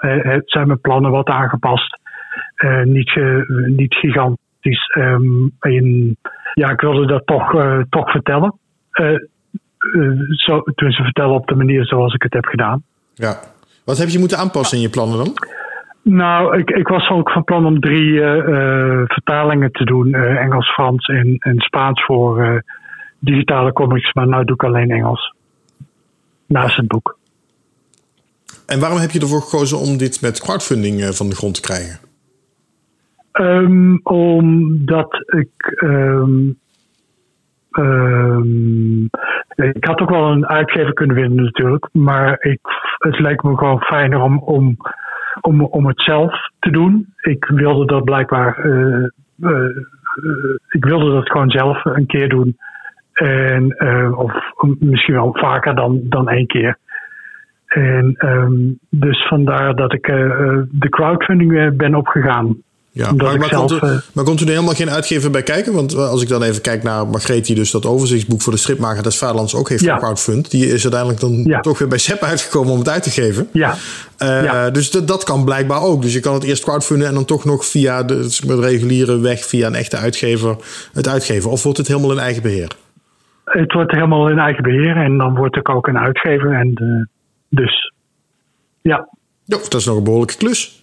zijn 0.45 0.67
mijn 0.67 0.81
plannen 0.81 1.11
wat 1.11 1.27
aangepast. 1.27 1.99
Eh, 2.55 2.83
niet, 2.83 3.19
niet 3.65 3.93
gigantisch. 3.93 4.49
En 5.59 6.17
ja, 6.53 6.69
ik 6.69 6.81
wilde 6.81 7.05
dat 7.05 7.25
toch, 7.25 7.55
eh, 7.55 7.79
toch 7.89 8.11
vertellen. 8.11 8.53
Eh, 8.91 9.15
zo, 10.29 10.61
dus 10.75 10.95
vertellen 10.95 11.35
op 11.35 11.47
de 11.47 11.55
manier 11.55 11.85
zoals 11.85 12.13
ik 12.13 12.23
het 12.23 12.33
heb 12.33 12.45
gedaan. 12.45 12.83
Ja. 13.13 13.39
Wat 13.85 13.97
heb 13.97 14.07
je 14.07 14.19
moeten 14.19 14.37
aanpassen 14.37 14.77
in 14.77 14.83
je 14.83 14.89
plannen 14.89 15.17
dan? 15.17 15.33
Nou, 16.01 16.57
ik, 16.57 16.69
ik 16.69 16.87
was 16.87 17.09
ook 17.09 17.31
van 17.31 17.43
plan 17.43 17.65
om 17.65 17.79
drie 17.79 18.19
vertalingen 19.07 19.71
te 19.71 19.83
doen: 19.83 20.13
Engels, 20.13 20.73
Frans 20.73 21.07
en, 21.07 21.35
en 21.39 21.59
Spaans 21.59 22.05
voor 22.05 22.63
digitale 23.19 23.73
comics. 23.73 24.13
Maar 24.13 24.27
nu 24.27 24.43
doe 24.43 24.55
ik 24.55 24.63
alleen 24.63 24.91
Engels. 24.91 25.35
Naast 26.45 26.75
het 26.75 26.87
boek. 26.87 27.17
En 28.65 28.79
waarom 28.79 28.99
heb 28.99 29.11
je 29.11 29.19
ervoor 29.19 29.41
gekozen 29.41 29.77
om 29.77 29.97
dit 29.97 30.21
met 30.21 30.39
crowdfunding 30.39 31.15
van 31.15 31.29
de 31.29 31.35
grond 31.35 31.53
te 31.53 31.61
krijgen? 31.61 32.10
Ehm, 33.31 33.97
omdat 34.03 35.23
ik. 35.25 35.75
ehm, 35.75 36.49
ehm, 37.71 39.03
ik 39.55 39.85
had 39.85 40.01
ook 40.01 40.09
wel 40.09 40.31
een 40.31 40.47
uitgever 40.47 40.93
kunnen 40.93 41.15
vinden, 41.15 41.43
natuurlijk. 41.43 41.89
Maar 41.91 42.37
ik, 42.39 42.59
het 42.97 43.19
leek 43.19 43.43
me 43.43 43.57
gewoon 43.57 43.81
fijner 43.81 44.21
om, 44.21 44.39
om, 44.39 44.77
om, 45.41 45.61
om 45.63 45.87
het 45.87 46.01
zelf 46.01 46.49
te 46.59 46.71
doen. 46.71 47.13
Ik 47.21 47.45
wilde 47.45 47.85
dat 47.85 48.03
blijkbaar. 48.03 48.57
eh, 48.57 49.03
eh, 49.41 49.77
ik 50.69 50.85
wilde 50.85 51.11
dat 51.11 51.31
gewoon 51.31 51.49
zelf 51.49 51.85
een 51.85 52.05
keer 52.05 52.29
doen. 52.29 52.57
En, 53.13 53.69
eh, 53.69 54.17
of 54.19 54.33
misschien 54.79 55.13
wel 55.15 55.35
vaker 55.37 55.75
dan, 55.75 55.99
dan 56.03 56.29
één 56.29 56.47
keer. 56.47 56.77
En 57.65 58.17
dus 58.89 59.27
vandaar 59.27 59.75
dat 59.75 59.93
ik 59.93 60.05
de 60.69 60.89
crowdfunding 60.89 61.77
ben 61.77 61.95
opgegaan. 61.95 62.57
Ja, 62.93 63.11
maar, 63.11 63.33
ik 63.33 63.39
maar, 63.39 63.49
zelf, 63.49 63.69
komt 63.69 63.81
er, 63.81 63.89
eh, 63.89 63.97
maar 64.13 64.23
komt 64.23 64.39
er 64.39 64.45
nu 64.45 64.51
helemaal 64.51 64.73
geen 64.73 64.89
uitgever 64.89 65.31
bij 65.31 65.43
kijken? 65.43 65.73
Want 65.73 65.93
eh, 65.93 66.09
als 66.09 66.21
ik 66.21 66.27
dan 66.27 66.43
even 66.43 66.61
kijk 66.61 66.83
naar 66.83 67.07
Margreet, 67.07 67.45
die 67.45 67.55
dus 67.55 67.71
dat 67.71 67.85
overzichtsboek 67.85 68.41
voor 68.41 68.53
de 68.53 68.59
stripmaker 68.59 69.03
des 69.03 69.17
Vaderlands 69.17 69.55
ook 69.55 69.69
heeft 69.69 69.83
Ja. 69.83 69.93
gecrowdfund. 69.93 70.51
Die 70.51 70.65
is 70.65 70.81
uiteindelijk 70.83 71.19
dan 71.21 71.43
Ja. 71.43 71.59
toch 71.59 71.79
weer 71.79 71.87
bij 71.87 71.97
SEP 71.97 72.21
uitgekomen 72.21 72.71
om 72.71 72.79
het 72.79 72.89
uit 72.89 73.03
te 73.03 73.09
geven. 73.09 73.47
Ja, 73.53 73.75
Eh, 74.17 74.43
Ja. 74.43 74.69
Dus 74.69 74.91
dat, 74.91 75.07
dat 75.07 75.23
kan 75.23 75.45
blijkbaar 75.45 75.81
ook. 75.81 76.01
Dus 76.01 76.13
je 76.13 76.19
kan 76.19 76.33
het 76.33 76.43
eerst 76.43 76.63
crowdfunden 76.63 77.07
en 77.07 77.13
dan 77.13 77.25
toch 77.25 77.45
nog 77.45 77.65
via 77.65 78.03
de, 78.03 78.37
de 78.45 78.59
reguliere 78.59 79.19
weg, 79.19 79.45
via 79.45 79.67
een 79.67 79.75
echte 79.75 79.97
uitgever, 79.97 80.55
het 80.93 81.07
uitgeven. 81.07 81.49
Of 81.51 81.63
wordt 81.63 81.77
het 81.77 81.87
helemaal 81.87 82.11
in 82.11 82.19
eigen 82.19 82.41
beheer? 82.41 82.71
het 83.45 83.73
wordt 83.73 83.91
helemaal 83.91 84.29
in 84.29 84.39
eigen 84.39 84.63
beheer 84.63 84.95
en 84.95 85.17
dan 85.17 85.35
word 85.35 85.55
ik 85.55 85.69
ook 85.69 85.87
een 85.87 85.97
uitgever. 85.97 86.53
En 86.53 86.71
eh, 86.75 87.05
dus 87.59 87.93
ja. 88.81 89.07
Ja, 89.45 89.57
dat 89.57 89.73
is 89.73 89.85
nog 89.85 89.97
een 89.97 90.03
behoorlijke 90.03 90.37
klus. 90.37 90.80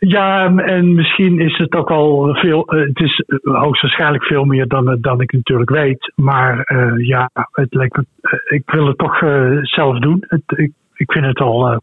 Ja, 0.00 0.56
en 0.56 0.94
misschien 0.94 1.38
is 1.40 1.58
het 1.58 1.72
ook 1.74 1.90
al 1.90 2.34
veel. 2.34 2.66
eh, 2.66 2.80
het 2.86 3.00
is 3.00 3.24
eh, 3.26 3.38
hoogstwaarschijnlijk 3.60 4.24
veel 4.24 4.44
meer 4.44 4.66
dan, 4.68 4.98
dan 5.00 5.20
ik 5.20 5.32
natuurlijk 5.32 5.70
weet. 5.70 6.12
Maar 6.16 6.60
eh, 6.60 7.06
ja, 7.06 7.30
het 7.52 7.74
lijkt 7.74 7.96
eh, 7.96 8.02
ik 8.44 8.70
wil 8.70 8.86
het 8.86 8.98
toch 8.98 9.22
eh, 9.22 9.58
zelf 9.62 9.98
doen. 9.98 10.24
Het, 10.26 10.42
ik, 10.46 10.72
ik 10.94 11.12
vind 11.12 11.24
het 11.24 11.38
al 11.40 11.68
eh, 11.70 11.76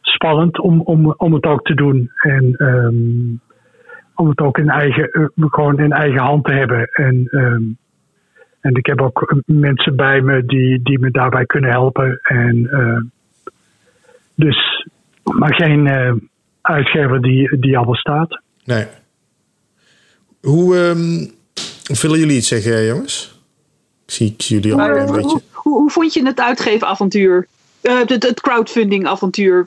spannend 0.00 0.58
om, 0.58 0.80
om, 0.80 1.14
om 1.16 1.32
het 1.34 1.44
ook 1.46 1.64
te 1.64 1.74
doen. 1.74 2.10
En 2.16 2.54
ehm, 2.56 3.36
om 4.14 4.28
het 4.28 4.40
ook 4.40 4.58
in 4.58 4.68
eigen, 4.68 5.10
eh, 5.10 5.24
gewoon 5.36 5.78
in 5.78 5.92
eigen 5.92 6.20
hand 6.20 6.44
te 6.44 6.52
hebben. 6.52 6.86
En, 6.92 7.26
ehm, 7.30 7.62
en 8.60 8.74
ik 8.74 8.86
heb 8.86 9.00
ook 9.00 9.42
mensen 9.46 9.96
bij 9.96 10.20
me 10.20 10.44
die, 10.44 10.82
die 10.82 10.98
me 10.98 11.10
daarbij 11.10 11.46
kunnen 11.46 11.70
helpen. 11.70 12.18
En 12.22 12.68
eh, 12.70 13.00
dus, 14.34 14.86
maar 15.22 15.54
geen 15.54 15.86
eh, 15.86 16.12
uitgever 16.66 17.22
die, 17.22 17.58
die 17.58 17.78
al 17.78 17.84
bestaat. 17.84 18.40
Nee. 18.64 18.86
Hoe 20.40 20.76
ehm, 20.76 21.26
willen 22.00 22.18
jullie 22.18 22.36
iets 22.36 22.48
zeggen, 22.48 22.84
jongens? 22.84 23.40
Ik 24.06 24.12
zie, 24.12 24.32
ik 24.32 24.42
zie 24.42 24.60
jullie 24.60 24.80
al 24.80 24.88
een 24.88 25.06
beetje. 25.06 25.20
hoe, 25.20 25.42
hoe, 25.52 25.78
hoe 25.78 25.90
vond 25.90 26.14
je 26.14 26.26
het 26.26 26.40
uitgevenavontuur? 26.40 27.46
Eh, 27.80 27.98
het, 27.98 28.22
het 28.22 28.40
crowdfunding 28.40 29.06
avontuur? 29.06 29.66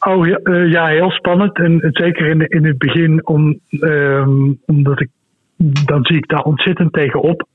Oh 0.00 0.26
ja, 0.26 0.36
eh, 0.36 0.70
ja, 0.70 0.86
heel 0.86 1.10
spannend. 1.10 1.56
En 1.58 1.78
zeker 1.90 2.26
in, 2.26 2.48
in 2.48 2.64
het 2.64 2.78
begin, 2.78 3.26
om, 3.26 3.60
ehm, 3.70 4.52
omdat 4.66 5.00
ik, 5.00 5.08
dan 5.86 6.04
zie 6.04 6.16
ik 6.16 6.28
daar 6.28 6.42
ontzettend 6.42 6.92
tegenop. 6.92 7.48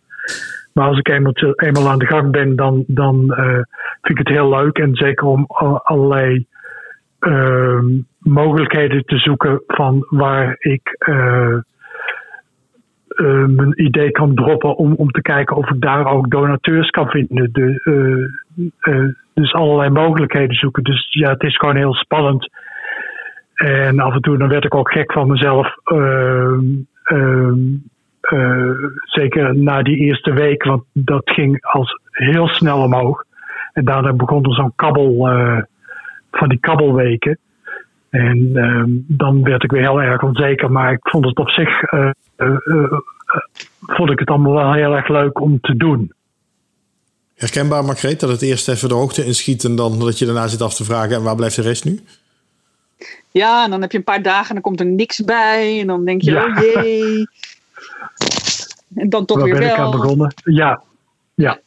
Maar 0.74 0.88
als 0.88 0.98
ik 0.98 1.08
eenmaal, 1.10 1.34
eenmaal 1.56 1.90
aan 1.90 2.00
de 2.00 2.06
gang 2.06 2.32
ben, 2.32 2.56
dan, 2.56 2.84
dan 2.88 3.34
eh, 3.34 3.60
vind 4.02 4.20
ik 4.20 4.28
het 4.28 4.28
heel 4.28 4.50
leuk. 4.50 4.78
En 4.78 4.96
zeker 4.96 5.28
om 5.28 5.46
al- 5.48 5.82
allerlei 5.84 6.46
ehm, 7.20 7.86
mogelijkheden 8.26 9.06
te 9.06 9.18
zoeken 9.18 9.64
van 9.68 10.06
waar 10.10 10.56
ik, 10.60 10.96
eh, 11.00 11.58
eh, 13.16 13.46
mijn 13.46 13.84
idee 13.86 14.12
kan 14.12 14.36
droppen 14.36 14.76
om, 14.76 14.94
om 14.94 15.12
te 15.12 15.22
kijken 15.22 15.56
of 15.56 15.70
ik 15.70 15.82
daar 15.82 16.06
ook 16.06 16.30
donateurs 16.30 16.90
kan 16.90 17.10
vinden. 17.10 17.50
De, 17.52 17.80
eh, 18.80 19.10
dus 19.34 19.54
allerlei 19.54 19.90
mogelijkheden 19.90 20.56
zoeken. 20.56 20.84
Dus 20.84 21.08
ja, 21.10 21.30
het 21.30 21.44
is 21.44 21.58
gewoon 21.58 21.76
heel 21.76 21.94
spannend. 21.94 22.50
En 23.54 24.00
af 24.00 24.14
en 24.14 24.22
toe 24.22 24.38
dan 24.38 24.48
werd 24.48 24.66
ik 24.66 24.76
ook 24.76 24.92
gek 24.92 25.12
van 25.12 25.28
mezelf. 25.28 25.76
Ehm, 25.84 26.64
ehm, 27.04 27.60
eh, 28.22 28.72
zeker 29.04 29.58
na 29.58 29.82
die 29.82 29.98
eerste 29.98 30.34
week, 30.34 30.64
want 30.64 30.84
dat 30.94 31.30
ging 31.30 31.66
als 31.66 32.00
heel 32.12 32.48
snel 32.48 32.82
omhoog. 32.82 33.24
En 33.74 33.86
daarna 33.86 34.14
begon 34.14 34.44
er 34.44 34.54
zo'n 34.54 34.76
kabbel 34.76 35.30
van 36.32 36.50
die 36.50 36.60
kabbelweken. 36.60 37.38
En 38.16 38.52
ehm, 38.54 38.90
dan 39.18 39.44
werd 39.44 39.64
ik 39.64 39.72
weer 39.72 39.82
heel 39.82 40.02
erg 40.02 40.24
onzeker. 40.24 40.72
Maar 40.72 40.92
ik 40.92 41.00
vond 41.02 41.26
het 41.26 41.38
op 41.38 41.50
zich 41.50 41.82
eh, 41.82 42.10
eh, 42.36 42.48
eh, 42.48 43.00
vond 43.82 44.12
ik 44.12 44.20
het 44.20 44.30
allemaal 44.30 44.54
wel 44.54 44.74
heel 44.74 44.96
erg 44.96 45.08
leuk 45.08 45.40
om 45.40 45.60
te 45.62 45.76
doen. 45.76 46.14
Herkenbaar, 47.36 47.86
Margreet, 47.86 48.20
dat 48.20 48.30
het 48.30 48.42
eerst 48.42 48.68
even 48.70 48.90
de 48.90 48.96
hoogte 48.96 49.26
inschiet 49.26 49.64
en 49.64 49.76
dan 49.76 50.00
dat 50.00 50.20
je 50.20 50.26
daarna 50.26 50.48
zit 50.48 50.62
af 50.62 50.74
te 50.76 50.84
vragen 50.84 51.16
en 51.16 51.24
waar 51.24 51.36
blijft 51.36 51.56
de 51.56 51.62
rest 51.62 51.86
nu? 51.86 52.00
Ja, 53.32 53.64
en 53.64 53.70
dan 53.70 53.82
heb 53.82 53.92
je 53.92 53.98
een 53.98 54.04
paar 54.04 54.22
dagen 54.22 54.48
en 54.48 54.54
dan 54.54 54.64
komt 54.64 54.80
er 54.80 54.86
niks 54.86 55.24
bij. 55.24 55.80
En 55.80 55.88
dan 55.88 56.06
denk 56.06 56.22
je, 56.22 56.32
Ja. 56.32 56.46
oh 56.46 56.60
jee. 56.60 57.28
En 58.96 59.10
dan 59.10 59.26
toch 59.26 59.38
Waar 59.38 59.46
weer 59.46 59.60
ben 59.60 59.70
ik 59.70 59.76
wel. 59.76 59.86
aan 59.86 59.92
begonnen? 59.92 60.34
Ja, 60.44 60.82
ja. 61.34 61.60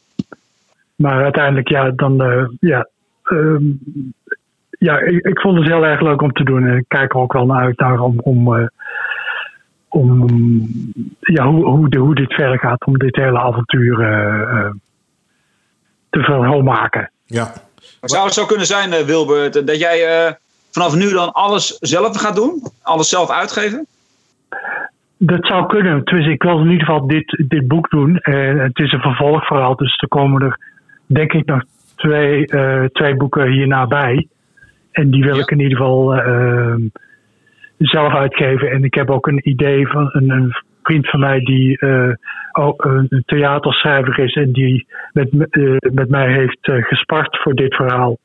Maar 0.95 1.23
uiteindelijk, 1.23 1.69
ja, 1.69 1.91
dan, 1.91 2.17
ja. 2.59 2.87
ehm, 3.23 3.63
ja, 4.79 4.99
ik, 4.99 5.25
ik 5.25 5.39
vond 5.39 5.57
het 5.57 5.67
heel 5.67 5.85
erg 5.85 6.01
leuk 6.01 6.21
om 6.21 6.31
te 6.31 6.43
doen. 6.43 6.67
En 6.67 6.77
ik 6.77 6.85
kijk 6.87 7.13
er 7.13 7.19
ook 7.19 7.33
wel 7.33 7.45
naar 7.45 7.61
uit 7.61 7.79
naar 7.79 7.99
om, 7.99 8.19
om, 8.19 8.57
eh, 8.57 8.67
om 9.87 10.27
ja, 11.19 11.45
hoe, 11.45 11.65
hoe, 11.65 11.89
de, 11.89 11.97
hoe 11.97 12.15
dit 12.15 12.33
verder 12.33 12.59
gaat. 12.59 12.85
Om 12.85 12.97
dit 12.97 13.15
hele 13.15 13.39
avontuur 13.39 13.99
eh, 13.99 14.41
eh, 14.41 14.71
te 16.09 16.19
vervolmaken. 16.19 17.11
Ja. 17.25 17.53
Zou 18.01 18.25
het 18.25 18.33
zo 18.33 18.45
kunnen 18.45 18.65
zijn, 18.65 19.05
Wilbert, 19.05 19.67
dat 19.67 19.79
jij 19.79 20.05
eh, 20.05 20.33
vanaf 20.71 20.95
nu 20.95 21.09
dan 21.09 21.31
alles 21.31 21.77
zelf 21.79 22.17
gaat 22.17 22.35
doen? 22.35 22.61
Alles 22.81 23.09
zelf 23.09 23.29
uitgeven? 23.29 23.85
Dat 25.17 25.45
zou 25.45 25.67
kunnen. 25.67 26.01
Dus 26.03 26.27
ik 26.27 26.43
wil 26.43 26.59
in 26.59 26.71
ieder 26.71 26.85
geval 26.85 27.07
dit, 27.07 27.43
dit 27.47 27.67
boek 27.67 27.89
doen. 27.89 28.17
En 28.17 28.59
het 28.59 28.79
is 28.79 28.91
een 28.91 29.01
vervolgverhaal, 29.01 29.75
dus 29.75 29.97
er 30.01 30.07
komen 30.07 30.41
er 30.41 30.59
denk 31.05 31.33
ik 31.33 31.45
nog 31.45 31.63
twee, 31.95 32.47
eh, 32.47 32.83
twee 32.83 33.15
boeken 33.15 33.51
hierna 33.51 33.87
bij. 33.87 34.27
En 34.99 35.09
die 35.09 35.23
wil 35.23 35.35
Ja. 35.35 35.41
ik 35.41 35.51
in 35.51 35.59
ieder 35.59 35.77
geval 35.77 36.15
eh, 36.15 36.75
zelf 37.77 38.13
uitgeven. 38.13 38.71
En 38.71 38.83
ik 38.83 38.93
heb 38.93 39.09
ook 39.09 39.27
een 39.27 39.49
idee 39.49 39.87
van 39.87 40.09
een, 40.11 40.29
een 40.29 40.53
vriend 40.83 41.09
van 41.09 41.19
mij 41.19 41.39
die 41.39 41.77
eh, 41.79 42.11
ook 42.51 42.83
een 42.85 43.23
theaterschrijver 43.25 44.19
is 44.19 44.33
en 44.35 44.51
die 44.51 44.87
met, 45.11 45.33
me- 45.33 45.47
eh, 45.49 45.91
met 45.93 46.09
mij 46.09 46.33
heeft 46.33 46.57
eh, 46.61 46.83
gespart 46.83 47.37
voor 47.41 47.53
dit 47.53 47.75
verhaal. 47.75 48.17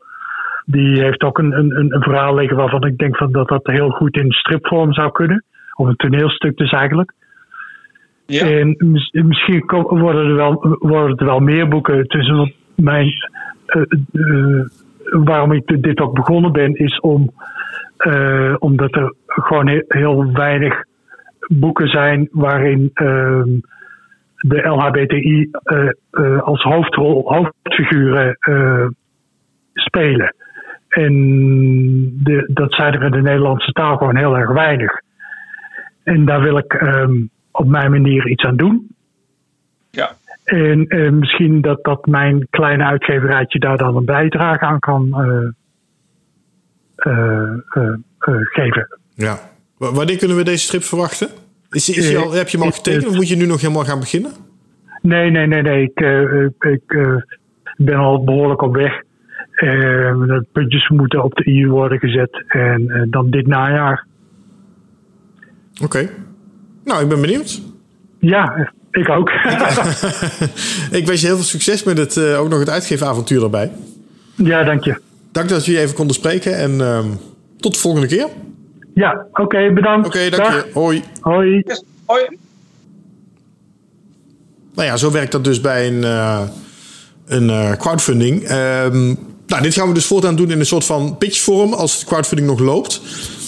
Die 0.67 1.03
heeft 1.03 1.23
ook 1.23 1.39
een, 1.39 1.53
een, 1.59 1.77
een- 1.95 2.03
verhaal 2.03 2.35
liggen 2.35 2.57
waarvan 2.57 2.85
ik 2.87 2.99
denk 2.99 3.17
van 3.17 3.33
dat 3.33 3.49
dat 3.49 3.67
heel 3.67 3.91
goed 3.91 4.17
in 4.17 4.33
stripvorm 4.33 4.93
zou 4.93 5.13
kunnen. 5.13 5.45
Of 5.75 5.87
een 5.89 5.97
toneelstuk 5.97 6.57
dus 6.57 6.71
eigenlijk. 6.71 7.13
Ja. 8.27 8.47
En 8.47 8.75
mis- 8.79 9.11
misschien 9.13 9.63
worden 9.89 10.27
er 10.27 10.35
wel, 10.35 10.77
worden 10.79 11.17
er 11.17 11.25
wel 11.27 11.41
meer 11.41 11.69
boeken 11.69 12.07
tussen. 12.07 12.53
Mijn, 12.77 13.13
eh, 13.67 13.83
eh, 14.13 14.65
waarom 15.23 15.53
ik 15.53 15.83
dit 15.83 16.01
ook 16.01 16.15
begonnen 16.15 16.53
ben, 16.53 16.75
is 16.75 17.01
om, 17.01 17.33
eh, 17.97 18.55
omdat 18.59 18.95
er 18.95 19.15
gewoon 19.27 19.69
heel, 19.89 20.33
weinig 20.33 20.85
boeken 21.49 21.89
zijn 21.89 22.29
waarin 22.31 22.91
ehm, 22.95 23.49
de 24.37 24.69
LHBTI 24.69 25.49
eh, 25.51 25.89
eh, 26.11 26.43
als 26.43 26.63
hoofdrol, 26.63 27.33
hoofdfiguren 27.33 28.37
spelen. 29.75 30.35
En 30.89 31.13
de, 32.23 32.51
dat 32.53 32.75
zijn 32.75 32.95
er 32.95 33.03
in 33.03 33.11
de 33.11 33.23
Nederlandse 33.23 33.73
taal 33.73 33.97
gewoon 33.97 34.17
heel 34.17 34.37
erg 34.37 34.51
weinig. 34.51 35.01
En 36.03 36.25
daar 36.25 36.41
wil 36.41 36.59
ik 36.59 36.73
ehm, 36.73 37.15
op 37.51 37.67
mijn 37.67 37.91
manier 37.91 38.29
iets 38.29 38.45
aan 38.45 38.57
doen. 38.57 38.94
En 40.45 40.87
eh, 40.87 41.11
misschien 41.11 41.61
dat, 41.61 41.85
dat 41.85 42.07
mijn 42.07 42.47
kleine 42.51 42.85
uitgeverijtje 42.85 43.59
daar 43.59 43.77
dan 43.77 43.97
een 43.97 44.05
bijdrage 44.05 44.65
aan 44.65 44.79
kan 44.79 45.09
eh, 46.97 47.13
eh, 47.13 47.53
geven. 48.43 48.99
ja. 49.15 49.39
W- 49.79 49.95
wanneer 49.95 50.19
kunnen 50.19 50.37
we 50.37 50.45
deze 50.45 50.65
strip 50.65 50.83
verwachten? 50.83 51.29
Is, 51.71 51.89
is 51.89 52.17
al, 52.17 52.33
heb 52.33 52.49
je 52.49 52.57
hem 52.57 52.67
al 52.67 52.73
getekend 52.73 53.07
of 53.07 53.15
moet 53.15 53.29
je 53.29 53.37
nu 53.37 53.47
nog 53.47 53.61
helemaal 53.61 53.85
gaan 53.85 53.99
beginnen? 53.99 54.33
Nee, 55.03 55.31
nee, 55.31 55.47
nee, 55.47 55.63
nee. 55.63 55.83
Ik, 55.83 56.01
ik, 56.59 56.99
ben 57.77 57.97
al 57.97 58.25
behoorlijk 58.25 58.63
op 58.63 58.75
weg. 58.75 58.93
Eh, 59.51 59.69
de 60.19 60.47
puntjes 60.53 60.89
moeten 60.89 61.25
op 61.25 61.35
de 61.35 61.51
i 61.51 61.67
worden 61.67 61.99
gezet. 61.99 62.45
En 62.49 63.07
dan 63.11 63.31
dit 63.31 63.47
najaar. 63.47 64.07
Oké. 65.83 66.09
Nou, 66.85 67.03
ik 67.03 67.09
ben 67.09 67.21
benieuwd. 67.21 67.63
Ja, 68.19 68.73
ik 68.95 69.09
ook. 69.09 69.31
ik 70.99 71.07
wens 71.07 71.21
je 71.21 71.27
heel 71.27 71.37
veel 71.37 71.45
succes 71.45 71.83
met 71.83 71.99
het, 71.99 72.17
eh, 72.17 72.41
ook 72.41 72.49
nog 72.49 72.59
het 72.59 72.71
uitgeefavontuur 72.71 73.43
erbij. 73.43 73.71
ja, 74.35 74.63
dank 74.65 74.85
je. 74.85 75.01
Dank 75.33 75.49
dat 75.49 75.65
we 75.65 75.73
je 75.73 75.79
even 75.79 75.95
konden 75.95 76.15
spreken 76.17 76.57
en 76.57 76.81
ehm, 76.81 77.07
tot 77.61 77.75
de 77.75 77.81
volgende 77.81 78.07
keer. 78.07 78.25
Oké, 78.25 78.35
Ja, 78.95 79.27
oké, 79.33 79.73
bedankt. 79.73 80.13
dank 80.13 80.37
Dag. 80.37 80.55
je. 80.55 80.71
Hoi. 80.73 81.03
Hoi. 81.21 81.63
Yes. 81.65 81.85
Hoi. 82.05 82.39
Nou 84.75 84.89
ja, 84.89 84.97
zo 84.97 85.11
werkt 85.11 85.33
dat 85.33 85.45
dus 85.45 85.61
bij 85.61 85.87
een, 85.87 86.05
eh, 86.05 86.41
een 87.27 87.51
eh, 87.51 87.73
crowdfunding. 87.73 88.43
Ehm, 88.43 89.05
nou, 89.47 89.63
dit 89.63 89.75
gaan 89.75 89.89
we 89.89 89.95
dus 89.95 90.07
voortaan 90.07 90.37
doen 90.37 90.51
in 90.51 90.59
een 90.61 90.67
soort 90.67 90.85
van 90.85 91.19
pitchvorm 91.19 91.73
als 91.73 92.01
de 92.01 92.07
crowdfunding 92.07 92.49
nog 92.49 92.59
loopt. 92.61 93.01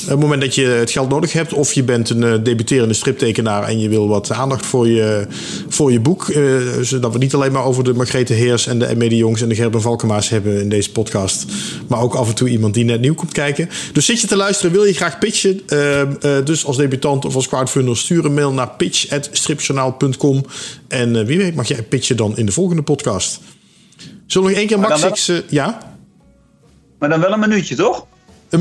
Op 0.06 0.12
het 0.12 0.20
moment 0.20 0.40
dat 0.40 0.54
je 0.54 0.66
het 0.66 0.90
geld 0.90 1.08
nodig 1.08 1.32
hebt 1.32 1.52
of 1.52 1.72
je 1.72 1.82
bent 1.82 2.10
een 2.10 2.22
eh, 2.24 2.34
debuterende 2.42 2.94
striptekenaar 2.94 3.62
en 3.62 3.78
je 3.78 3.88
wil 3.88 4.08
wat 4.08 4.32
aandacht 4.32 4.66
voor 4.66 4.88
je, 4.88 5.26
voor 5.68 5.92
je 5.92 6.00
boek. 6.00 6.28
eh, 6.28 6.42
zodat 6.80 7.12
we 7.12 7.18
niet 7.18 7.34
alleen 7.34 7.52
maar 7.52 7.64
over 7.64 7.84
de 7.84 7.94
Margrethe 7.94 8.32
Heers 8.32 8.66
en 8.66 8.78
de 8.78 8.84
Emme 8.86 9.08
de 9.08 9.16
Jongs 9.16 9.40
en 9.42 9.48
de 9.48 9.54
Gerben 9.54 9.80
Valkema's 9.80 10.28
hebben 10.28 10.60
in 10.60 10.68
deze 10.68 10.92
podcast. 10.92 11.44
Maar 11.86 12.00
ook 12.00 12.14
af 12.14 12.28
en 12.28 12.34
toe 12.34 12.48
iemand 12.48 12.74
die 12.74 12.84
net 12.84 13.00
nieuw 13.00 13.14
komt 13.14 13.32
kijken. 13.32 13.68
Dus 13.92 14.04
zit 14.06 14.20
je 14.20 14.26
te 14.26 14.36
luisteren, 14.36 14.72
wil 14.72 14.84
je 14.84 14.94
graag 14.94 15.18
pitchen? 15.18 15.60
eh, 15.68 16.02
dus 16.44 16.66
als 16.66 16.76
debutant 16.76 17.24
of 17.24 17.34
als 17.34 17.48
crowdfunder 17.48 17.96
stuur 17.96 18.24
een 18.24 18.34
mail 18.34 18.52
naar 18.52 18.70
pitch.stripjournaal.com. 18.70 20.44
En 20.88 21.26
wie 21.26 21.38
weet 21.38 21.54
mag 21.54 21.68
jij 21.68 21.82
pitchen 21.82 22.16
dan 22.16 22.36
in 22.36 22.46
de 22.46 22.52
volgende 22.52 22.82
podcast. 22.82 23.40
Zullen 24.26 24.48
we 24.48 24.54
nog 24.54 24.58
één 24.58 24.66
keer 24.66 24.78
Max 25.00 25.32
ja? 25.48 25.94
Maar 26.98 27.08
dan 27.08 27.20
wel 27.20 27.32
een 27.32 27.40
minuutje, 27.40 27.74
toch? 27.74 28.06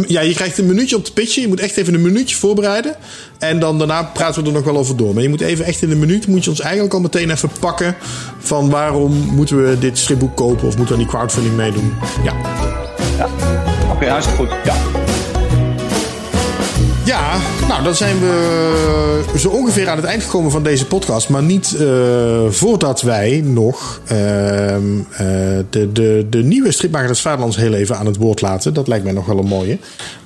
Ja, 0.08 0.22
je 0.22 0.34
krijgt 0.34 0.58
een 0.58 0.66
minuutje 0.66 0.96
om 0.96 1.04
te 1.04 1.14
pitchen. 1.14 1.42
Je 1.42 1.48
moet 1.48 1.60
echt 1.60 1.78
even 1.78 1.94
een 1.94 2.02
minuutje 2.02 2.36
voorbereiden. 2.36 2.96
En 3.40 3.60
dan 3.60 3.78
daarna 3.78 4.04
praten 4.04 4.42
we 4.42 4.48
er 4.48 4.56
nog 4.56 4.64
wel 4.64 4.78
over 4.78 4.98
door. 4.98 5.14
Maar 5.14 5.24
je 5.24 5.30
moet 5.30 5.42
even 5.42 5.66
echt 5.66 5.82
in 5.82 5.92
een 5.92 6.00
minuut 6.00 6.28
moet 6.28 6.44
je 6.44 6.50
ons 6.50 6.60
eigenlijk 6.60 6.94
al 6.94 7.00
meteen 7.00 7.30
even 7.30 7.50
pakken. 7.60 7.96
Van 8.40 8.70
waarom 8.70 9.14
moeten 9.14 9.70
we 9.70 9.80
dit 9.80 9.98
stripboek 9.98 10.36
kopen 10.36 10.68
of 10.68 10.78
moeten 10.78 10.96
we 10.96 11.02
aan 11.02 11.08
die 11.08 11.18
crowdfunding 11.18 11.56
meedoen. 11.56 11.94
Ja. 12.24 12.34
Oké, 13.92 14.10
hartstikke 14.10 14.42
goed. 14.42 14.50
Ja. 14.66 14.95
Ja, 17.06 17.40
nou 17.68 17.84
dan 17.84 17.96
zijn 17.96 18.20
we 18.20 19.24
zo 19.38 19.50
ongeveer 19.50 19.90
aan 19.90 19.98
het 19.98 20.06
eind 20.06 20.24
gekomen 20.24 20.52
van 20.52 20.64
deze 20.64 20.86
podcast. 20.86 21.30
Maar 21.30 21.44
niet 21.44 21.76
eh, 21.80 22.50
voordat 22.50 23.02
wij 23.02 23.42
nog 23.44 24.02
ehm, 24.08 25.00
eh, 25.12 25.28
de, 25.70 25.92
de, 25.92 26.28
de 26.30 26.44
nieuwe 26.44 26.72
stripmaker 26.72 27.08
des 27.08 27.22
Vaderlands 27.22 27.58
heel 27.58 27.74
even 27.74 27.98
aan 27.98 28.06
het 28.06 28.16
woord 28.16 28.42
laten. 28.42 28.74
Dat 28.74 28.88
lijkt 28.88 29.04
mij 29.04 29.14
nog 29.14 29.26
wel 29.26 29.38
een 29.38 29.48
mooie. 29.48 29.78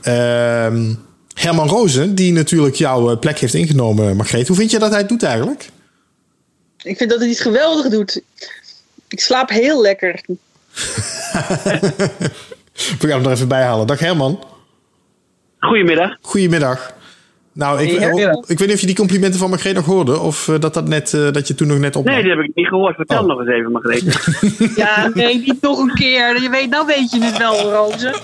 Ehm, 0.01 0.93
Herman 1.34 1.67
Rozen, 1.67 2.15
die 2.15 2.34
natuurlijk 2.34 2.75
jouw 2.75 3.11
eh, 3.11 3.19
plek 3.19 3.39
heeft 3.39 3.53
ingenomen, 3.53 4.15
Margreet. 4.15 4.47
Hoe 4.47 4.57
vind 4.57 4.71
je 4.71 4.80
dat 4.80 4.89
hij 4.89 4.99
het 4.99 5.09
doet 5.09 5.23
eigenlijk? 5.23 5.69
Ik 6.84 6.97
vind 6.97 7.09
dat 7.09 7.19
hij 7.19 7.30
iets 7.30 7.41
geweldig 7.41 7.89
doet. 7.89 8.21
Ik 9.07 9.19
slaap 9.19 9.49
heel 9.49 9.82
lekker. 9.82 10.21
We 12.99 13.07
gaan 13.07 13.09
hem 13.09 13.25
er 13.25 13.32
even 13.32 13.47
bij 13.47 13.63
halen. 13.63 13.88
Dag 13.88 13.99
Herman. 13.99 14.39
Goedemiddag. 15.60 16.18
Goedemiddag. 16.22 16.91
Nou, 17.53 17.82
ik, 17.82 17.89
Ja, 17.99 18.12
ja. 18.12 18.32
ik 18.47 18.57
weet 18.60 18.68
niet 18.68 18.74
of 18.74 18.80
je 18.80 18.86
die 18.86 18.95
complimenten 18.95 19.39
van 19.39 19.49
Margreet 19.49 19.74
nog 19.76 19.86
hoorde. 19.86 20.20
Of 20.20 20.47
eh, 20.47 20.60
dat, 20.60 20.74
dat, 20.74 20.88
net, 20.88 21.14
eh, 21.14 21.32
dat 21.32 21.47
je 21.47 21.55
toen 21.55 21.68
nog 21.68 21.78
net 21.80 21.95
op. 21.95 22.05
Nee, 22.05 22.22
die 22.22 22.32
heb 22.32 22.39
ik 22.39 22.51
niet 22.55 22.68
gehoord. 22.68 22.95
Vertel 22.95 23.22
Oh. 23.22 23.28
nog 23.28 23.39
eens 23.39 23.49
even, 23.49 23.72
Margrethe. 23.72 24.12
Ja, 24.82 25.12
nee, 25.14 25.38
niet 25.38 25.62
nog 25.62 25.80
een 25.80 25.93
keer. 25.93 26.41
Je 26.41 26.49
weet, 26.49 26.70
nou 26.70 26.86
weet 26.86 27.12
je 27.12 27.24
het 27.24 27.38
wel, 27.38 27.72
Roze. 27.72 28.16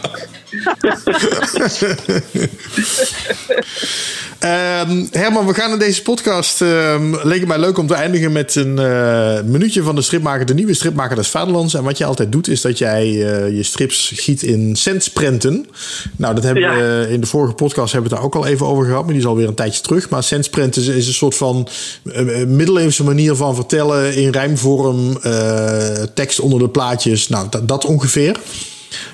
Ehm, 4.40 5.06
Herman, 5.12 5.46
we 5.46 5.54
gaan 5.54 5.72
in 5.72 5.80
deze 5.80 6.02
podcast. 6.02 6.62
ehm 6.62 7.16
leek 7.24 7.40
het 7.40 7.48
mij 7.48 7.60
leuk 7.60 7.78
om 7.78 7.88
te 7.88 7.94
eindigen 7.94 8.32
met 8.32 8.56
een 8.56 8.80
eh, 8.80 9.42
minuutje 9.42 9.84
van 9.84 9.96
de 9.96 10.02
stripmaker, 10.02 10.46
de 10.46 10.54
nieuwe 10.54 10.74
stripmaker 10.74 11.16
des 11.16 11.28
Vaderlands. 11.28 11.74
En 11.74 11.84
wat 11.84 11.98
je 11.98 12.06
altijd 12.06 12.32
doet, 12.32 12.48
is 12.48 12.62
dat 12.62 12.78
jij 12.78 13.02
eh, 13.04 13.56
je 13.56 13.64
strips 13.64 14.12
giet 14.16 14.44
in 14.44 14.76
centsprenten. 14.76 15.68
Nou, 16.16 16.36
dat 16.36 16.44
hebben 16.44 16.64
Ja. 16.64 16.76
we 16.76 17.08
in 17.10 17.20
de 17.22 17.28
vorige 17.28 17.54
podcast 17.54 17.92
hebben 17.92 18.10
we 18.10 18.16
het 18.16 18.24
daar 18.26 18.34
ook 18.40 18.44
al 18.46 18.52
even 18.52 18.66
over 18.66 18.86
gehad, 18.86 19.02
maar 19.04 19.12
die 19.14 19.22
is 19.22 19.28
alweer 19.28 19.48
een 19.48 19.54
tijdje 19.56 19.82
terug. 19.82 20.10
Maar 20.10 20.24
centsprenten 20.24 20.82
is, 20.82 20.88
is 20.88 21.08
een 21.08 21.14
soort 21.14 21.36
van 21.36 21.68
eh, 22.14 22.42
eh, 22.42 22.48
middeleeuwse 22.48 23.04
manier 23.04 23.36
van 23.36 23.56
vertellen 23.56 24.16
in 24.16 24.30
rijmvorm, 24.32 25.18
eh, 25.22 26.04
tekst 26.14 26.40
onder 26.40 26.60
de 26.60 26.70
plaatjes. 26.70 27.28
Nou, 27.28 27.48
dat, 27.50 27.68
dat 27.68 27.86
ongeveer. 27.86 28.36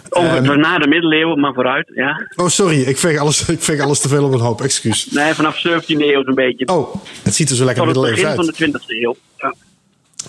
Over 0.10 0.46
was 0.46 0.58
na 0.58 0.78
de 0.78 0.88
middeleeuwen, 0.88 1.40
maar 1.40 1.54
vooruit. 1.54 1.92
Ja. 1.96 2.28
Oh, 2.36 2.48
sorry, 2.48 2.82
ik 2.82 2.98
veeg 2.98 3.18
alles, 3.20 3.48
ik 3.50 3.62
veeg 3.62 3.80
alles 3.80 4.00
te 4.00 4.08
veel 4.08 4.24
op 4.26 4.34
een 4.34 4.40
hoop. 4.40 4.62
Excuus. 4.62 5.08
Nee, 5.12 5.34
vanaf 5.34 5.58
17e 5.58 5.86
eeuw 5.88 6.24
zo'n 6.24 6.36
beetje. 6.36 6.68
Oh, 6.68 6.96
het 7.24 7.36
ziet 7.36 7.50
er 7.50 7.56
zo 7.56 7.66
lekker 7.66 7.84
Tot 7.84 7.96
het 7.96 8.04
middeleeuws 8.04 8.36
begin 8.36 8.48
uit. 8.48 8.58
van 8.58 8.72
de 8.72 8.80
20e 8.80 9.02
eeuw. 9.02 9.16
Ja. 9.38 9.56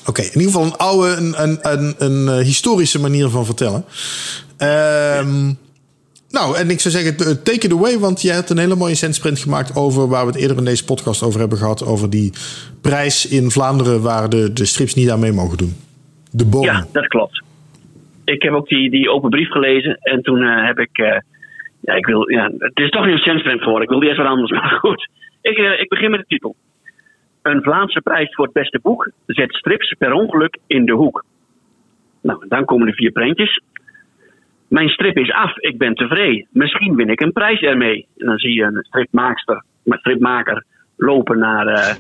Oké, 0.07 0.23
in 0.23 0.41
ieder 0.41 0.43
geval 0.53 0.65
een 0.65 0.77
oude, 0.77 1.09
een, 1.09 1.43
een, 1.43 1.59
een, 1.63 1.95
een 1.99 2.39
eh, 2.39 2.45
historische 2.45 3.01
manier 3.01 3.29
van 3.29 3.45
vertellen. 3.45 3.85
Ehm, 4.57 5.53
nou, 6.29 6.57
en 6.57 6.71
ik 6.71 6.81
zou 6.81 6.95
zeggen, 6.95 7.17
eh, 7.17 7.27
take 7.43 7.67
it 7.67 7.73
away, 7.73 7.99
want 7.99 8.23
jij 8.23 8.35
hebt 8.35 8.51
een 8.51 8.59
hele 8.59 8.75
mooie 8.75 8.95
centsprint 8.95 9.39
gemaakt 9.39 9.77
over 9.77 10.09
waar 10.09 10.27
we 10.27 10.33
het 10.33 10.41
eerder 10.41 10.57
in 10.57 10.65
deze 10.65 10.85
podcast 10.85 11.23
over 11.23 11.41
hebben 11.41 11.59
gehad, 11.59 11.85
over 11.85 12.11
die 12.11 12.33
prijs 12.81 13.27
in 13.27 13.51
Vlaanderen 13.51 14.01
waar 14.03 14.29
de, 14.29 14.53
de 14.53 14.65
strips 14.65 14.95
niet 14.95 15.11
aan 15.11 15.21
mee 15.21 15.33
mogen 15.33 15.59
doen. 15.59 15.77
De 16.31 16.45
boom. 16.45 16.65
Ja, 16.65 16.87
dat 16.93 17.07
klopt. 17.07 17.42
Ik 18.25 18.43
heb 18.43 18.53
ook 18.53 18.69
die, 18.69 18.91
die 18.91 19.11
open 19.11 19.31
brief 19.31 19.51
gelezen 19.51 19.97
en 20.01 20.23
toen 20.23 20.43
eh, 20.43 20.65
heb 20.65 20.79
ik. 20.79 20.99
eh, 20.99 21.19
ja, 21.81 21.95
ik 21.95 22.07
wil, 22.07 22.31
ja, 22.31 22.51
het 22.59 22.79
is 22.79 22.91
toch 22.91 23.07
een 23.07 23.19
centsprint 23.19 23.63
geworden. 23.63 23.83
Ik 23.83 23.89
wilde 23.89 24.07
eerst 24.07 24.19
wat 24.19 24.27
anders, 24.27 24.51
maar 24.61 24.79
goed. 24.81 25.09
Ik, 25.41 25.59
eh, 25.59 25.81
ik 25.81 25.89
begin 25.89 26.11
met 26.11 26.21
de 26.21 26.27
titel. 26.27 26.57
Een 27.43 27.63
Vlaamse 27.63 28.01
prijs 28.01 28.35
voor 28.35 28.45
het 28.45 28.55
beste 28.55 28.79
boek 28.83 29.11
zet 29.27 29.55
strips 29.55 29.95
per 29.99 30.13
ongeluk 30.13 30.59
in 30.67 30.85
de 30.85 30.93
hoek. 30.93 31.25
Nou, 32.23 32.45
dan 32.49 32.65
komen 32.65 32.87
de 32.87 32.93
vier 32.93 33.11
prentjes. 33.11 33.63
Mijn 34.69 34.89
strip 34.89 35.17
is 35.17 35.33
af, 35.33 35.59
ik 35.59 35.79
ben 35.79 35.95
tevreden. 35.95 36.47
Misschien 36.51 36.95
win 36.95 37.09
ik 37.09 37.21
een 37.21 37.33
prijs 37.33 37.61
ermee. 37.61 38.07
En 38.19 38.27
dan 38.27 38.39
zie 38.39 38.55
je 38.55 38.63
een 38.63 38.83
stripmaakster, 38.83 39.65
een 39.85 39.99
stripmaker 39.99 40.65
lopen 40.97 41.39
naar, 41.39 41.97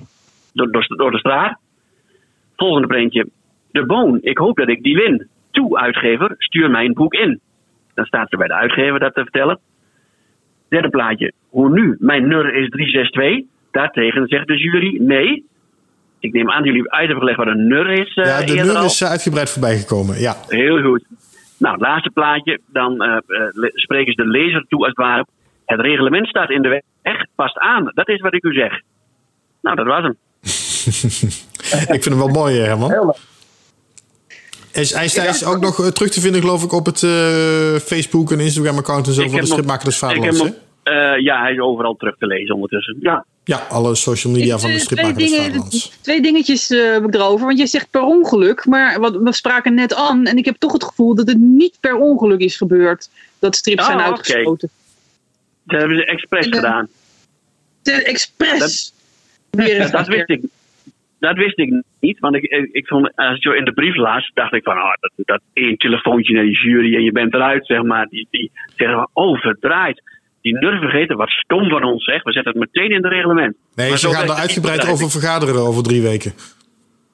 door, 0.52 0.70
door, 0.70 0.86
door 0.96 1.10
de 1.10 1.18
straat. 1.18 1.58
Volgende 2.56 2.86
prentje. 2.86 3.28
De 3.70 3.86
boon, 3.86 4.18
ik 4.20 4.38
hoop 4.38 4.56
dat 4.56 4.68
ik 4.68 4.82
die 4.82 4.96
win. 4.96 5.28
Toe, 5.52 5.78
uitgever, 5.78 6.34
stuur 6.38 6.70
mijn 6.70 6.92
boek 6.92 7.14
in. 7.14 7.40
Dan 7.94 8.04
staat 8.04 8.28
ze 8.30 8.36
bij 8.36 8.46
de 8.46 8.54
uitgever 8.54 8.98
dat 8.98 9.14
te 9.14 9.22
vertellen. 9.22 9.58
Derde 10.68 10.88
plaatje. 10.88 11.32
Hoe 11.48 11.70
nu? 11.70 11.96
Mijn 11.98 12.28
nur 12.28 12.54
is 12.54 12.68
362. 12.68 13.50
Daartegen 13.70 14.26
zegt 14.26 14.46
de 14.46 14.56
jury 14.58 14.96
nee. 15.02 15.44
Ik 16.20 16.32
neem 16.32 16.50
aan 16.50 16.56
dat 16.62 16.66
jullie 16.66 16.90
uit 16.90 17.08
hebben 17.08 17.18
gelegd 17.28 17.38
wat 17.38 17.46
een 17.46 17.66
nur 17.66 17.90
is. 17.90 18.14
eh, 18.14 18.24
Ja, 18.24 18.36
de 18.38 18.42
eerder 18.42 18.56
nummer 18.56 18.76
al. 18.76 18.84
is 18.84 19.00
eh, 19.00 19.10
uitgebreid 19.10 19.50
voorbij 19.50 19.76
gekomen. 19.78 20.20
Ja. 20.20 20.34
Heel 20.48 20.82
goed. 20.82 21.04
Nou, 21.58 21.72
het 21.74 21.82
laatste 21.82 22.10
plaatje. 22.10 22.60
Dan 22.66 23.02
eh, 23.02 23.16
eh, 23.16 23.70
spreken 23.74 24.12
ze 24.12 24.22
de 24.22 24.28
lezer 24.28 24.64
toe 24.68 24.78
als 24.78 24.88
het 24.88 24.96
ware. 24.96 25.26
Het 25.66 25.80
reglement 25.80 26.26
staat 26.28 26.50
in 26.50 26.62
de 26.62 26.68
weg. 27.02 27.24
Past 27.34 27.58
aan. 27.58 27.90
Dat 27.94 28.08
is 28.08 28.20
wat 28.20 28.34
ik 28.34 28.44
u 28.44 28.52
zeg. 28.52 28.80
Nou, 29.62 29.76
dat 29.76 29.86
was 29.86 30.02
hem. 30.02 30.16
Ik 31.94 32.02
vind 32.02 32.04
hem 32.04 32.18
wel 32.18 32.28
mooi, 32.28 32.58
eh, 32.60 32.64
Herman. 32.66 32.90
Heel 32.90 33.04
leuk. 33.06 33.16
Is, 34.72 34.92
hij 34.92 35.04
is 35.04 35.44
ook 35.44 35.60
nog 35.60 35.80
eh, 35.80 35.86
terug 35.86 36.10
te 36.10 36.20
vinden, 36.20 36.40
geloof 36.40 36.64
ik, 36.64 36.72
op 36.72 36.86
het 36.86 37.02
eh, 37.02 37.74
Facebook 37.74 38.32
en 38.32 38.40
Instagram-account 38.40 39.06
en 39.06 39.12
zo 39.12 39.20
Ik 39.22 39.30
van 39.30 39.40
de 39.40 39.46
hem 39.46 40.34
hè? 40.34 40.40
op- 40.42 40.56
eh, 40.82 41.18
ja, 41.24 41.40
hij 41.42 41.52
is 41.52 41.58
overal 41.60 41.94
terug 41.96 42.16
te 42.18 42.26
lezen 42.26 42.54
ondertussen. 42.54 42.96
Ja. 43.00 43.24
Ja, 43.44 43.56
alle 43.68 43.94
social 43.94 44.32
media 44.32 44.54
Ik, 44.54 44.60
van 44.60 44.70
de 44.70 44.76
eh, 44.76 44.82
stripmaker 44.82 45.16
twee, 45.16 45.28
dingen, 45.50 45.68
twee 46.00 46.22
dingetjes 46.22 46.70
eh, 46.70 46.92
heb 46.92 47.04
ik 47.04 47.14
erover. 47.14 47.46
Want 47.46 47.58
jij 47.58 47.66
zegt 47.66 47.90
per 47.90 48.00
ongeluk. 48.02 48.66
Maar 48.66 49.00
wat, 49.00 49.16
we 49.16 49.32
spraken 49.32 49.74
net 49.74 49.94
aan. 49.94 50.26
En 50.26 50.36
ik 50.36 50.44
heb 50.44 50.56
toch 50.58 50.72
het 50.72 50.84
gevoel 50.84 51.14
dat 51.14 51.28
het 51.28 51.38
niet 51.38 51.76
per 51.80 51.96
ongeluk 51.96 52.40
is 52.40 52.56
gebeurd. 52.56 53.08
Dat 53.38 53.56
strips 53.56 53.80
Oh, 53.80 53.86
zijn 53.86 53.98
oké. 53.98 54.08
uitgesloten. 54.08 54.70
Dat 55.64 55.78
hebben 55.78 55.96
ze 55.96 56.04
expres 56.04 56.46
gedaan. 56.46 56.88
Te 57.82 57.92
expres. 57.92 58.92
Weer 59.50 59.80
eens 59.80 59.90
Dat 60.00 60.06
wist 60.06 60.28
ik. 60.28 60.42
Dat 61.22 61.36
wist 61.36 61.58
ik 61.58 61.82
niet, 62.00 62.18
want 62.18 62.34
ik, 62.34 62.42
ik, 62.42 62.68
ik 62.72 62.86
vond, 62.86 63.12
als 63.16 63.36
ik 63.36 63.42
zo 63.42 63.50
in 63.50 63.64
de 63.64 63.72
brief 63.72 63.96
las, 63.96 64.30
dacht 64.34 64.52
ik 64.52 64.62
van, 64.62 64.76
oh, 64.76 64.92
dat, 65.00 65.12
dat 65.16 65.40
één 65.52 65.76
telefoontje 65.76 66.34
naar 66.34 66.44
die 66.44 66.58
jury 66.58 66.94
en 66.94 67.02
je 67.02 67.12
bent 67.12 67.34
eruit, 67.34 67.66
zeg 67.66 67.82
maar. 67.82 68.06
Die, 68.06 68.26
die 68.30 68.50
zeggen 68.76 68.96
van, 68.96 69.08
oh, 69.12 69.40
verdraaid. 69.40 70.02
Die 70.40 70.58
nerve 70.58 70.78
vergeten, 70.78 71.16
wat 71.16 71.28
stom 71.28 71.68
van 71.68 71.84
ons, 71.84 72.04
zeg. 72.04 72.22
We 72.22 72.32
zetten 72.32 72.52
het 72.52 72.60
meteen 72.60 72.90
in 72.90 73.02
het 73.02 73.12
reglement. 73.12 73.56
Nee, 73.74 73.88
Maar 73.88 73.98
ze 73.98 74.08
gaan 74.08 74.28
er 74.28 74.34
uitgebreid 74.34 74.88
over 74.88 75.10
vergaderen 75.10 75.60
over 75.60 75.82
drie 75.82 76.02
weken. 76.02 76.32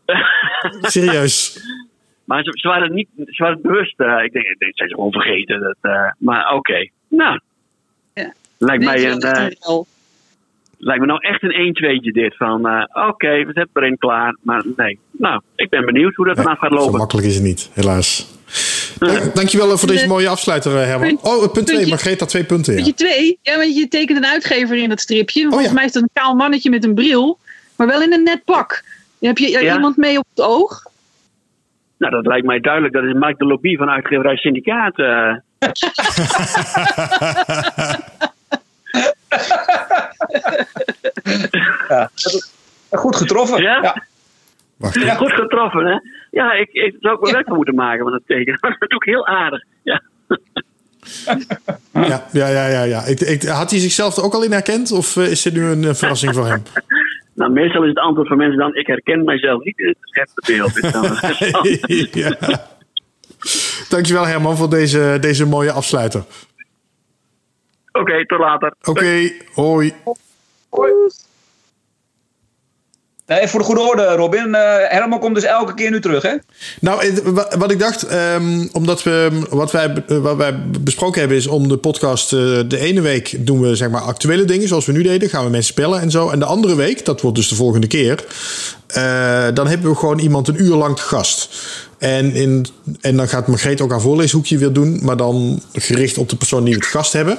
Serieus. 0.95 1.63
Maar 2.25 2.43
ze, 2.43 2.51
ze 2.55 2.69
waren 2.69 2.95
niet, 2.95 3.09
ze 3.17 3.43
waren 3.43 3.63
bewust, 3.63 4.01
eh, 4.01 4.25
ik 4.25 4.33
denk, 4.33 4.47
ik 4.47 4.59
denk, 4.59 4.77
zijn 4.77 4.89
ze 4.89 4.95
gewoon 4.95 5.13
vergeten. 5.13 5.61
Dat, 5.61 5.77
eh, 5.81 6.11
maar 6.19 6.55
oké, 6.55 6.89
nou. 7.09 7.41
Ja. 8.15 8.33
Lijkt, 8.59 8.85
Nee, 8.85 8.95
mij 8.95 9.11
een, 9.11 9.57
lijkt 10.79 11.01
me 11.01 11.07
nou 11.07 11.18
echt 11.20 11.43
een 11.43 11.74
1-2'tje 11.76 12.12
dit. 12.12 12.37
Van, 12.37 12.68
eh, 12.68 13.07
oké, 13.09 13.29
we 13.45 13.51
zetten 13.55 13.70
erin 13.72 13.99
klaar. 13.99 14.37
Maar 14.43 14.64
nee, 14.76 14.99
nou, 15.11 15.41
ik 15.55 15.68
ben 15.68 15.85
benieuwd 15.85 16.14
hoe 16.14 16.26
dat 16.26 16.37
vanaf 16.37 16.59
gaat 16.59 16.72
Zo 16.72 16.79
lopen. 16.79 16.99
makkelijk 16.99 17.26
is 17.26 17.35
het 17.35 17.45
niet, 17.45 17.70
helaas. 17.74 18.37
Dank, 18.99 19.35
dankjewel 19.35 19.79
voor 19.79 19.89
deze 19.89 20.03
De- 20.03 20.09
mooie 20.09 20.29
afsluiter, 20.29 20.76
eh, 20.76 20.85
Herman. 20.87 21.09
Punt- 21.09 21.22
Oh, 21.22 21.39
punt 21.41 21.53
2. 21.53 21.64
puntje- 21.64 21.89
Margreet 21.89 22.20
had 22.20 22.29
twee 22.29 22.45
punten. 22.45 22.72
Ja. 22.76 22.83
Puntje 22.83 23.05
twee. 23.07 23.39
Ja, 23.43 23.57
want 23.57 23.76
je 23.76 23.89
tekent 23.89 24.18
een 24.18 24.26
uitgever 24.26 24.76
in 24.76 24.89
dat 24.89 25.01
stripje. 25.01 25.41
Volgens 25.43 25.62
Oh 25.62 25.68
ja. 25.68 25.72
mij 25.74 25.85
is 25.85 25.93
dat 25.93 26.03
een 26.03 26.11
kaal 26.12 26.35
mannetje 26.35 26.70
met 26.70 26.85
een 26.85 26.95
bril. 26.95 27.39
Maar 27.76 27.87
wel 27.87 28.03
in 28.03 28.12
een 28.12 28.22
net 28.22 28.45
pak. 28.45 28.85
Heb 29.20 29.39
je 29.39 29.51
Ja. 29.51 29.74
iemand 29.74 29.97
mee 29.97 30.18
op 30.18 30.24
het 30.35 30.45
oog? 30.45 30.83
Nou, 31.99 32.12
dat 32.12 32.26
lijkt 32.26 32.47
mij 32.47 32.61
duidelijk. 32.61 32.95
Dat 32.95 33.05
is 33.05 33.12
Mike 33.12 33.35
de 33.39 33.45
Lobby 33.45 33.76
van 33.76 33.89
uitgeverij 33.91 34.37
Syndicaat. 34.37 34.97
eh. 41.89 42.07
Goed 42.91 43.16
getroffen. 43.16 43.62
Ja? 43.62 44.03
Wacht, 44.76 44.95
Ja, 44.95 45.14
goed 45.14 45.33
getroffen, 45.33 45.87
hè? 45.87 45.99
Ja, 46.31 46.53
ik, 46.53 46.68
ik 46.72 46.97
zou 47.01 47.14
ook 47.14 47.24
wel 47.24 47.33
werk 47.33 47.47
van 47.47 47.57
moeten 47.57 47.74
maken 47.74 48.05
van 48.05 48.12
het 48.12 48.26
teken. 48.26 48.59
Maar 48.61 48.76
dat 48.79 48.91
doe 48.91 48.99
ik 48.99 49.09
heel 49.09 49.26
aardig. 49.26 49.64
Ja. 49.83 50.03
ja, 51.93 52.26
ja, 52.33 52.49
ja, 52.49 52.66
ja. 52.66 52.83
ja. 52.83 53.05
Ik, 53.05 53.20
ik, 53.20 53.43
had 53.43 53.70
hij 53.70 53.81
zichzelf 53.81 54.16
er 54.16 54.22
ook 54.22 54.35
al 54.35 54.45
in 54.45 54.53
herkend? 54.53 54.93
Of 54.93 55.16
eh, 55.16 55.31
is 55.31 55.43
dit 55.43 55.53
nu 55.53 55.64
een 55.64 55.85
eh, 55.85 55.95
verrassing 55.95 56.35
voor 56.35 56.47
hem? 56.47 56.62
Nou, 57.35 57.53
meestal 57.53 57.83
is 57.83 57.89
het 57.89 57.99
antwoord 57.99 58.29
van 58.29 58.37
mensen 58.37 58.59
dan... 58.59 58.74
ik 58.74 58.87
herken 58.87 59.24
mijzelf 59.24 59.64
niet 59.64 59.79
in 59.79 59.87
het 59.87 59.97
geschetste 60.01 60.43
beeld. 60.47 60.72
Ja. 62.24 62.66
Dankjewel, 63.89 64.26
Herman, 64.26 64.57
voor 64.57 64.70
deze, 64.70 65.16
deze 65.20 65.47
mooie 65.47 65.72
afsluiter. 65.72 66.24
Oké, 68.01 68.26
tot 68.26 68.38
later. 68.38 68.72
Oké, 68.84 69.30
hoi. 69.55 69.92
Nee, 73.26 73.49
voor 73.49 73.61
de 73.61 73.66
goede 73.66 73.80
orde, 73.80 74.05
Robin. 74.07 74.55
Eh, 74.55 74.62
Herman 74.88 75.20
komt 75.20 75.34
dus 75.34 75.44
elke 75.44 75.74
keer 75.74 75.90
nu 75.90 76.01
terug, 76.01 76.22
hè? 76.22 76.34
Nou, 76.80 77.12
wa- 77.24 77.49
wat 77.59 77.70
ik 77.70 77.78
dacht, 77.78 78.03
ehm, 78.03 78.66
omdat 78.72 79.03
we 79.03 79.40
wat 79.51 79.72
wij, 79.72 80.05
eh, 80.09 80.18
wat 80.18 80.36
wij 80.36 80.61
besproken 80.80 81.20
hebben, 81.20 81.38
is 81.38 81.46
om 81.46 81.68
de 81.68 81.76
podcast. 81.76 82.32
eh, 82.32 82.38
de 82.68 82.78
ene 82.78 83.01
week 83.01 83.46
doen 83.46 83.61
we 83.61 83.76
zeg 83.76 83.90
maar 83.90 84.01
actuele 84.01 84.44
dingen, 84.44 84.68
zoals 84.68 84.86
we 84.86 84.92
nu 84.92 85.03
deden. 85.03 85.28
Gaan 85.28 85.44
we 85.44 85.51
mensen 85.51 85.72
spellen 85.72 86.01
en 86.01 86.11
zo. 86.11 86.28
En 86.30 86.38
de 86.38 86.44
andere 86.44 86.74
week, 86.74 87.05
dat 87.05 87.20
wordt 87.20 87.36
dus 87.36 87.49
de 87.49 87.55
volgende 87.55 87.86
keer. 87.86 88.24
eh, 88.88 89.46
dan 89.55 89.66
hebben 89.66 89.90
we 89.90 89.96
gewoon 89.96 90.18
iemand 90.18 90.49
een 90.49 90.62
uur 90.62 90.74
lang 90.74 90.96
te 90.96 91.03
gast. 91.03 91.66
En, 91.99 92.32
in, 92.32 92.66
en 93.01 93.16
dan 93.16 93.28
gaat 93.28 93.46
Margreet 93.46 93.80
ook 93.80 93.90
haar 93.90 94.01
voorleeshoekje 94.01 94.59
weer 94.59 94.72
doen, 94.72 94.99
maar 95.03 95.16
dan 95.16 95.62
gericht 95.72 96.18
op 96.18 96.28
de 96.28 96.36
persoon 96.36 96.64
die 96.64 96.74
we 96.74 96.80
te 96.80 96.86
gast 96.88 97.12
hebben. 97.12 97.38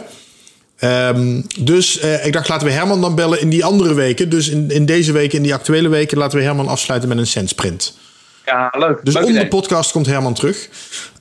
Ehm, 0.80 1.42
dus 1.60 2.00
eh, 2.00 2.26
ik 2.26 2.34
dacht, 2.34 2.50
laten 2.50 2.68
we 2.68 2.74
Herman 2.74 3.02
dan 3.02 3.16
bellen 3.16 3.42
in 3.42 3.50
die 3.50 3.66
andere 3.66 3.94
weken. 3.94 4.30
Dus 4.30 4.50
in, 4.50 4.72
in 4.72 4.86
deze 4.86 5.12
week, 5.12 5.34
in 5.34 5.42
die 5.42 5.54
actuele 5.54 5.90
weken, 5.90 6.18
laten 6.18 6.38
we 6.38 6.44
Herman 6.44 6.68
afsluiten 6.68 7.10
met 7.10 7.18
een 7.18 7.28
sendsprint. 7.28 7.98
Ja, 8.46 8.74
leuk. 8.78 9.00
Dus 9.04 9.14
leuk 9.14 9.26
om 9.26 9.34
de 9.34 9.48
podcast 9.48 9.92
komt 9.92 10.06
Herman 10.06 10.34
terug. 10.34 10.70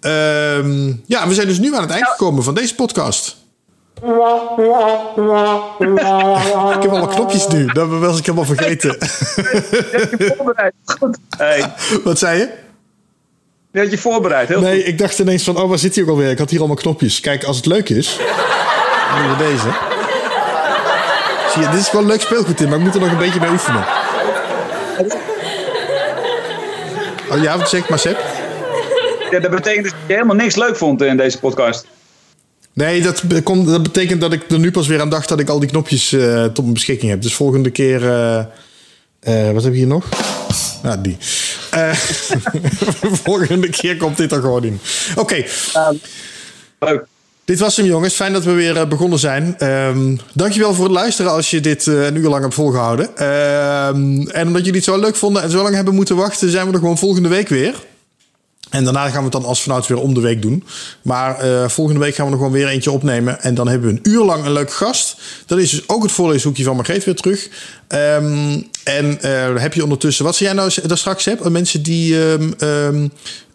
Ehm, 0.01 0.93
ja, 1.07 1.29
we 1.29 1.35
zijn 1.35 1.47
dus 1.47 1.59
nu 1.59 1.75
aan 1.75 1.83
het 1.83 1.91
eind 1.91 2.07
gekomen 2.07 2.43
van 2.43 2.55
deze 2.55 2.75
podcast. 2.75 3.37
ik 6.77 6.83
heb 6.83 6.91
alle 6.91 7.09
knopjes 7.09 7.47
nu. 7.47 7.67
Dat 7.67 7.89
was 7.89 8.19
ik 8.19 8.27
helemaal 8.27 8.47
vergeten. 8.55 8.97
Voorbereid. 10.37 10.75
Goed. 10.85 11.19
Hey, 11.37 11.73
Wat 12.05 12.19
zei 12.19 12.39
je? 12.39 12.49
die 13.73 13.83
had 13.83 13.91
je 13.91 13.99
voorbereid. 13.99 14.49
Heel 14.49 14.61
Nee, 14.61 14.83
ik 14.83 14.99
dacht 14.99 15.19
ineens 15.19 15.45
van, 15.45 15.57
oh, 15.57 15.69
waar 15.69 15.79
zit 15.79 15.95
hij 15.95 16.05
ook 16.05 16.11
alweer? 16.11 16.31
Ik 16.31 16.39
had 16.39 16.51
hier 16.51 16.59
allemaal 16.59 16.77
knopjes. 16.77 17.21
Kijk, 17.21 17.45
als 17.45 17.57
het 17.57 17.67
leuk 17.67 17.89
is, 17.89 18.19
deze. 19.39 19.69
Zie 21.53 21.63
je, 21.63 21.69
dit 21.71 21.81
is 21.81 21.93
wel 21.93 22.05
leuk 22.05 22.21
speelgoed 22.21 22.61
in, 22.61 22.69
maar 22.69 22.79
ik 22.79 22.85
moet 22.85 22.95
er 22.95 23.01
nog 23.01 23.11
een 23.11 23.19
beetje 23.19 23.41
mee 23.41 23.51
oefenen. 23.51 23.85
Oh 27.31 27.43
ja, 27.43 27.59
wat 27.59 27.69
zeg 27.69 27.89
maar, 27.89 27.99
goed. 27.99 28.17
Ja, 29.31 29.39
dat 29.41 29.51
betekent 29.51 29.83
dus 29.83 29.93
dat 29.93 30.01
je 30.07 30.13
helemaal 30.13 30.37
niks 30.37 30.57
leuk 30.57 30.77
vond 30.77 31.03
in 31.03 31.17
deze 31.17 31.39
podcast. 31.39 31.87
Nee, 32.73 33.03
dat, 33.03 33.23
komt, 33.43 33.67
dat 33.69 33.83
betekent 33.83 34.21
dat 34.21 34.33
ik 34.33 34.51
er 34.51 34.59
nu 34.59 34.71
pas 34.71 34.87
weer 34.87 35.01
aan 35.01 35.11
dacht 35.11 35.29
dat 35.29 35.41
ik 35.41 35.49
al 35.49 35.59
die 35.59 35.69
knopjes 35.69 36.13
eh, 36.13 36.45
tot 36.45 36.59
mijn 36.59 36.73
beschikking 36.73 37.11
heb. 37.11 37.23
Dus 37.23 37.35
volgende 37.35 37.71
keer. 37.71 38.05
eh, 38.09 38.39
eh, 39.21 39.53
wat 39.53 39.63
heb 39.63 39.73
ik 39.73 39.79
hier 39.79 39.87
nog? 39.87 40.05
Ja, 40.83 40.97
die. 40.97 41.17
Eh, 41.71 41.93
volgende 43.25 43.69
keer 43.69 43.97
komt 43.97 44.17
dit 44.17 44.33
er 44.33 44.41
gewoon 44.41 44.65
in. 44.65 44.81
Oké, 45.17 45.45
Leuk. 46.79 47.05
Dit 47.49 47.59
was 47.59 47.77
hem, 47.77 47.87
jongens. 47.87 48.15
Fijn 48.15 48.33
dat 48.33 48.45
we 48.45 48.53
weer 48.53 48.77
eh, 48.77 48.89
begonnen 48.89 49.19
zijn. 49.19 49.55
Ehm 49.59 50.17
dankjewel 50.35 50.75
voor 50.75 50.85
het 50.85 50.95
luisteren 50.95 51.33
als 51.33 51.51
je 51.51 51.61
dit 51.61 51.87
eh, 51.87 52.05
een 52.05 52.17
uur 52.17 52.29
lang 52.29 52.43
hebt 52.43 52.55
volgehouden. 52.55 53.17
Ehm, 53.17 54.29
en 54.29 54.47
omdat 54.47 54.65
jullie 54.65 54.81
het 54.81 54.85
zo 54.85 54.99
leuk 54.99 55.17
vonden 55.17 55.43
en 55.43 55.51
zo 55.51 55.63
lang 55.63 55.75
hebben 55.75 55.95
moeten 55.95 56.17
wachten, 56.17 56.51
zijn 56.51 56.67
we 56.67 56.73
er 56.73 56.79
gewoon 56.79 56.99
volgende 56.99 57.29
week 57.29 57.49
weer. 57.49 57.75
En 58.71 58.85
daarna 58.85 59.09
gaan 59.09 59.19
we 59.19 59.23
het 59.23 59.33
dan 59.33 59.45
als 59.45 59.63
vanuit 59.63 59.87
weer 59.87 59.99
om 59.99 60.15
de 60.15 60.21
week 60.21 60.43
doen. 60.43 60.65
Maar 61.03 61.39
eh, 61.39 61.69
volgende 61.69 62.01
week 62.01 62.15
gaan 62.15 62.27
we 62.27 62.33
er 62.33 62.37
gewoon 62.37 62.53
weer 62.53 62.69
eentje 62.69 62.91
opnemen. 62.91 63.43
En 63.43 63.55
dan 63.55 63.69
hebben 63.69 63.89
we 63.89 63.95
een 63.95 64.13
uur 64.13 64.25
lang 64.25 64.45
een 64.45 64.53
leuke 64.53 64.73
gast. 64.73 65.21
Dan 65.47 65.59
is 65.59 65.71
dus 65.71 65.89
ook 65.89 66.03
het 66.03 66.13
voorleeshoekje 66.13 66.65
van 66.65 66.77
Margreet 66.77 67.05
weer 67.05 67.17
terug. 67.17 67.49
Ehm, 67.89 68.61
en 68.85 69.21
eh, 69.21 69.57
heb 69.57 69.75
je 69.75 69.83
ondertussen... 69.83 70.25
Wat 70.25 70.37
zei 70.37 70.49
jij 70.49 70.59
nou 70.59 70.73
daar 70.87 70.99
straks, 70.99 71.25
hebt? 71.25 71.49
Mensen 71.49 71.83
die 71.83 72.17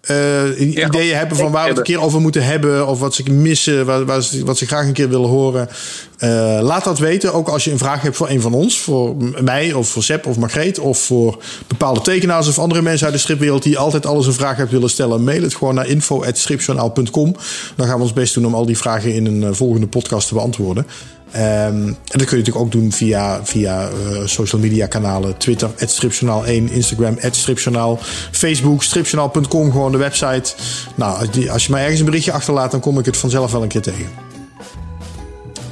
Ja, 0.08 0.54
ideeën 0.56 1.18
hebben 1.18 1.38
van 1.38 1.52
waar 1.52 1.64
we 1.64 1.70
het 1.70 1.78
een 1.78 1.84
keer 1.84 2.02
over 2.02 2.22
moeten 2.22 2.44
hebben. 2.44 2.88
Of 2.88 3.00
wat 3.00 3.16
ze 3.16 3.24
missen, 3.32 3.86
wat, 3.86 4.04
wat, 4.04 4.24
ze, 4.24 4.46
wat 4.46 4.58
ze 4.58 4.66
graag 4.66 4.86
een 4.86 4.94
keer 4.94 5.10
willen 5.10 5.30
horen. 5.30 5.70
Eh, 6.18 6.60
laat 6.62 6.84
dat 6.84 7.00
weten. 7.00 7.34
Ook 7.34 7.48
als 7.48 7.64
je 7.64 7.72
een 7.72 7.78
vraag 7.78 8.02
hebt 8.02 8.16
voor 8.16 8.30
een 8.30 8.42
van 8.42 8.54
ons. 8.54 8.80
Voor 8.80 9.16
mij 9.42 9.74
of 9.74 9.88
voor 9.88 10.04
Sepp 10.04 10.26
of 10.26 10.38
Margreet. 10.38 10.80
Of 10.80 11.00
voor 11.00 11.44
bepaalde 11.68 12.02
tekenaars 12.02 12.48
of 12.48 12.60
andere 12.60 12.82
mensen 12.82 13.06
uit 13.06 13.16
de 13.16 13.22
stripwereld. 13.22 13.64
Die 13.64 13.78
altijd 13.78 14.06
alles 14.06 14.28
een 14.28 14.34
vraag 14.34 14.56
hebben 14.56 14.76
willen 14.76 14.90
stellen. 14.90 15.24
Mail 15.24 15.42
het 15.42 15.56
gewoon 15.56 15.76
naar 15.76 15.88
info.stripjournaal.com. 15.88 17.36
Dan 17.76 17.88
gaan 17.88 17.96
we 17.98 18.04
ons 18.04 18.14
best 18.14 18.34
doen 18.34 18.46
om 18.46 18.56
al 18.56 18.66
die 18.66 18.78
vragen 18.78 19.14
in 19.14 19.26
een 19.26 19.44
eh, 19.44 19.50
volgende 19.52 19.88
podcast 19.88 20.28
te 20.28 20.34
beantwoorden. 20.34 20.88
Ehm, 21.34 21.44
en 21.46 21.96
dat 22.06 22.26
kun 22.26 22.38
je 22.38 22.44
natuurlijk 22.44 22.66
ook 22.66 22.72
doen 22.72 22.92
via, 22.92 23.40
via 23.46 23.88
eh, 23.88 24.26
social 24.26 24.62
media 24.62 24.88
kanalen. 24.88 25.38
Twitter, 25.38 25.70
stripjournaal 25.78 26.46
1. 26.46 26.70
Instagram, 26.72 27.18
stripjournaal. 27.32 28.00
Facebook, 28.32 28.84
stripjournaal.com. 28.84 29.72
Gewoon 29.72 29.92
de 29.92 29.98
website. 29.98 30.54
Nou, 30.96 31.20
als 31.20 31.32
die- 31.32 31.52
als 31.52 31.66
je 31.66 31.72
mij 31.72 31.82
ergens 31.82 32.00
een 32.00 32.06
berichtje 32.06 32.32
achterlaat, 32.32 32.72
dan 32.72 32.80
kom 32.80 33.00
ik 33.00 33.06
het 33.06 33.18
vanzelf 33.18 33.52
wel 33.52 33.62
een 33.62 33.68
keer 33.68 33.82
tegen. 33.82 34.08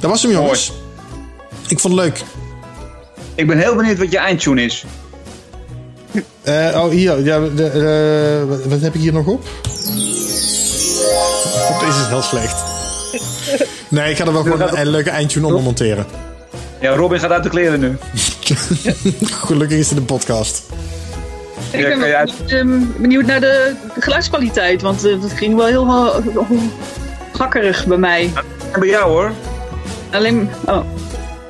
Dat 0.00 0.10
was 0.10 0.22
hem, 0.22 0.30
jongens. 0.32 0.72
Ik 1.68 1.80
vond 1.80 1.94
het 1.94 2.02
leuk. 2.04 2.22
Ik 3.34 3.46
ben 3.46 3.58
heel 3.58 3.74
benieuwd 3.74 3.98
wat 3.98 4.10
je 4.10 4.18
eindtune 4.18 4.62
is. 4.64 4.84
Eh, 6.42 6.54
oh, 6.84 6.88
hier. 6.90 7.24
Ja, 7.24 7.38
de, 7.40 7.66
eh, 7.66 8.48
wat, 8.48 8.64
wat 8.64 8.80
heb 8.80 8.94
ik 8.94 9.00
hier 9.00 9.12
nog 9.12 9.26
op? 9.26 9.44
Deze 11.80 12.00
is 12.00 12.06
heel 12.08 12.22
slecht. 12.22 12.61
Nee, 13.88 14.10
ik 14.10 14.16
ga 14.16 14.24
er 14.26 14.32
wel 14.32 14.42
gewoon 14.42 14.60
een, 14.60 14.80
een 14.80 14.86
leuke 14.88 15.10
eindtune 15.10 15.46
onder 15.46 15.62
monteren. 15.62 16.06
Ja, 16.80 16.94
Robin 16.94 17.18
gaat 17.20 17.30
uit 17.30 17.42
de 17.42 17.48
kleren 17.48 17.80
nu. 17.80 17.96
Gelukkig 19.46 19.78
is 19.78 19.88
het 19.88 19.98
een 19.98 20.04
podcast. 20.04 20.62
Ik 21.70 21.80
Ja, 21.80 21.88
ben 21.88 21.98
kan 21.98 22.06
je 22.06 22.12
wel 22.12 22.14
uit- 22.20 22.32
benieuwd, 22.46 22.52
ehm, 22.52 23.00
benieuwd 23.02 23.26
naar 23.26 23.40
de, 23.40 23.72
geluidskwaliteit, 23.98 24.82
want 24.82 25.04
eh, 25.04 25.20
dat 25.20 25.32
ging 25.32 25.56
wel 25.56 25.66
heel 25.66 25.86
hakkerig 27.32 27.86
bij 27.86 27.96
mij. 27.96 28.30
En 28.72 28.80
bij 28.80 28.88
jou 28.88 29.10
hoor. 29.10 29.30
Alleen, 30.10 30.50
oh, 30.66 30.84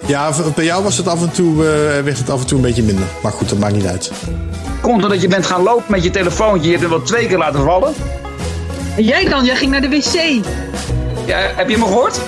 Ja, 0.06 0.32
bij 0.54 0.64
jou 0.64 0.82
was 0.82 0.96
het 0.96 1.08
af 1.08 1.22
en 1.22 1.30
toe, 1.32 1.52
eh, 1.52 2.02
werd 2.04 2.18
het 2.18 2.30
af 2.30 2.40
en 2.40 2.46
toe 2.46 2.56
een 2.56 2.64
beetje 2.64 2.82
minder. 2.82 3.04
Maar 3.22 3.32
goed, 3.32 3.48
dat 3.48 3.58
maakt 3.58 3.74
niet 3.74 3.86
uit. 3.86 4.10
Komt 4.80 5.02
omdat 5.02 5.20
je 5.20 5.28
bent 5.28 5.46
gaan 5.46 5.62
lopen 5.62 5.84
met 5.88 6.02
je 6.04 6.10
telefoontje. 6.10 6.64
Je 6.64 6.70
hebt 6.76 6.80
hem 6.80 6.90
wel 6.90 7.02
twee 7.02 7.26
keer 7.26 7.38
laten 7.38 7.62
vallen. 7.64 7.92
En 8.96 9.02
jij 9.04 9.28
dan? 9.28 9.44
Jij 9.44 9.56
ging 9.56 9.70
naar 9.70 9.80
de 9.80 9.88
wc. 9.88 10.44
Ja, 11.32 11.38
heb 11.38 11.68
je 11.68 11.74
hem 11.76 11.84
gehoord? 11.84 12.20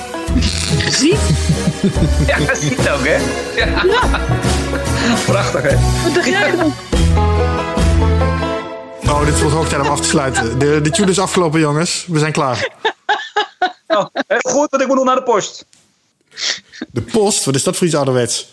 Zie? 0.90 1.16
Ja, 2.26 2.38
dat 2.38 2.58
zie 2.58 2.70
je 2.70 2.90
ook 2.90 3.06
hè. 3.06 3.16
Ja. 3.56 3.82
Prachtig 5.26 5.62
hè. 5.62 6.02
Wat 6.02 6.14
dacht 6.14 6.26
jij 6.26 6.50
dan? 6.56 6.74
Oh, 9.08 9.24
dit 9.24 9.40
wordt 9.40 9.54
hoog 9.54 9.68
tijd 9.68 9.82
om 9.82 9.88
af 9.88 10.00
te 10.00 10.08
sluiten. 10.08 10.58
De, 10.58 10.80
de 10.80 10.90
tune 10.90 11.10
is 11.10 11.18
afgelopen, 11.18 11.60
jongens. 11.60 12.06
We 12.08 12.18
zijn 12.18 12.32
klaar. 12.32 12.68
Oh, 13.86 14.06
heel 14.12 14.38
goed, 14.52 14.70
want 14.70 14.82
ik 14.82 14.88
moet 14.88 14.96
nog 14.96 15.04
naar 15.04 15.16
de 15.16 15.22
post. 15.22 15.66
De 16.90 17.02
post, 17.02 17.44
wat 17.44 17.54
is 17.54 17.62
dat 17.62 17.76
voor 17.76 17.86
iets 17.86 17.96
ouderwets? 17.96 18.48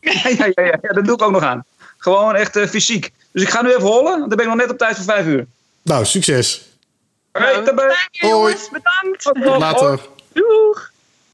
Ja, 0.00 0.28
ja, 0.28 0.46
ja, 0.54 0.64
ja, 0.82 0.92
dat 0.92 1.04
doe 1.04 1.14
ik 1.14 1.22
ook 1.22 1.30
nog 1.30 1.42
aan. 1.42 1.64
Gewoon 1.98 2.34
echt 2.34 2.56
eh, 2.56 2.66
fysiek. 2.66 3.12
Dus 3.32 3.42
ik 3.42 3.48
ga 3.50 3.62
nu 3.62 3.68
even 3.68 3.82
hollen, 3.82 4.18
want 4.18 4.18
dan 4.18 4.28
ben 4.28 4.40
ik 4.40 4.46
nog 4.46 4.56
net 4.56 4.70
op 4.70 4.78
tijd 4.78 4.96
voor 4.96 5.04
vijf 5.04 5.26
uur. 5.26 5.46
Nou, 5.82 6.04
succes. 6.04 6.62
Oké, 7.34 7.70
okay, 7.70 7.90
Fijn, 7.90 8.30
jongens, 8.30 8.70
bedankt. 8.70 9.58
Later. 9.60 9.98
Doeg. 10.32 10.92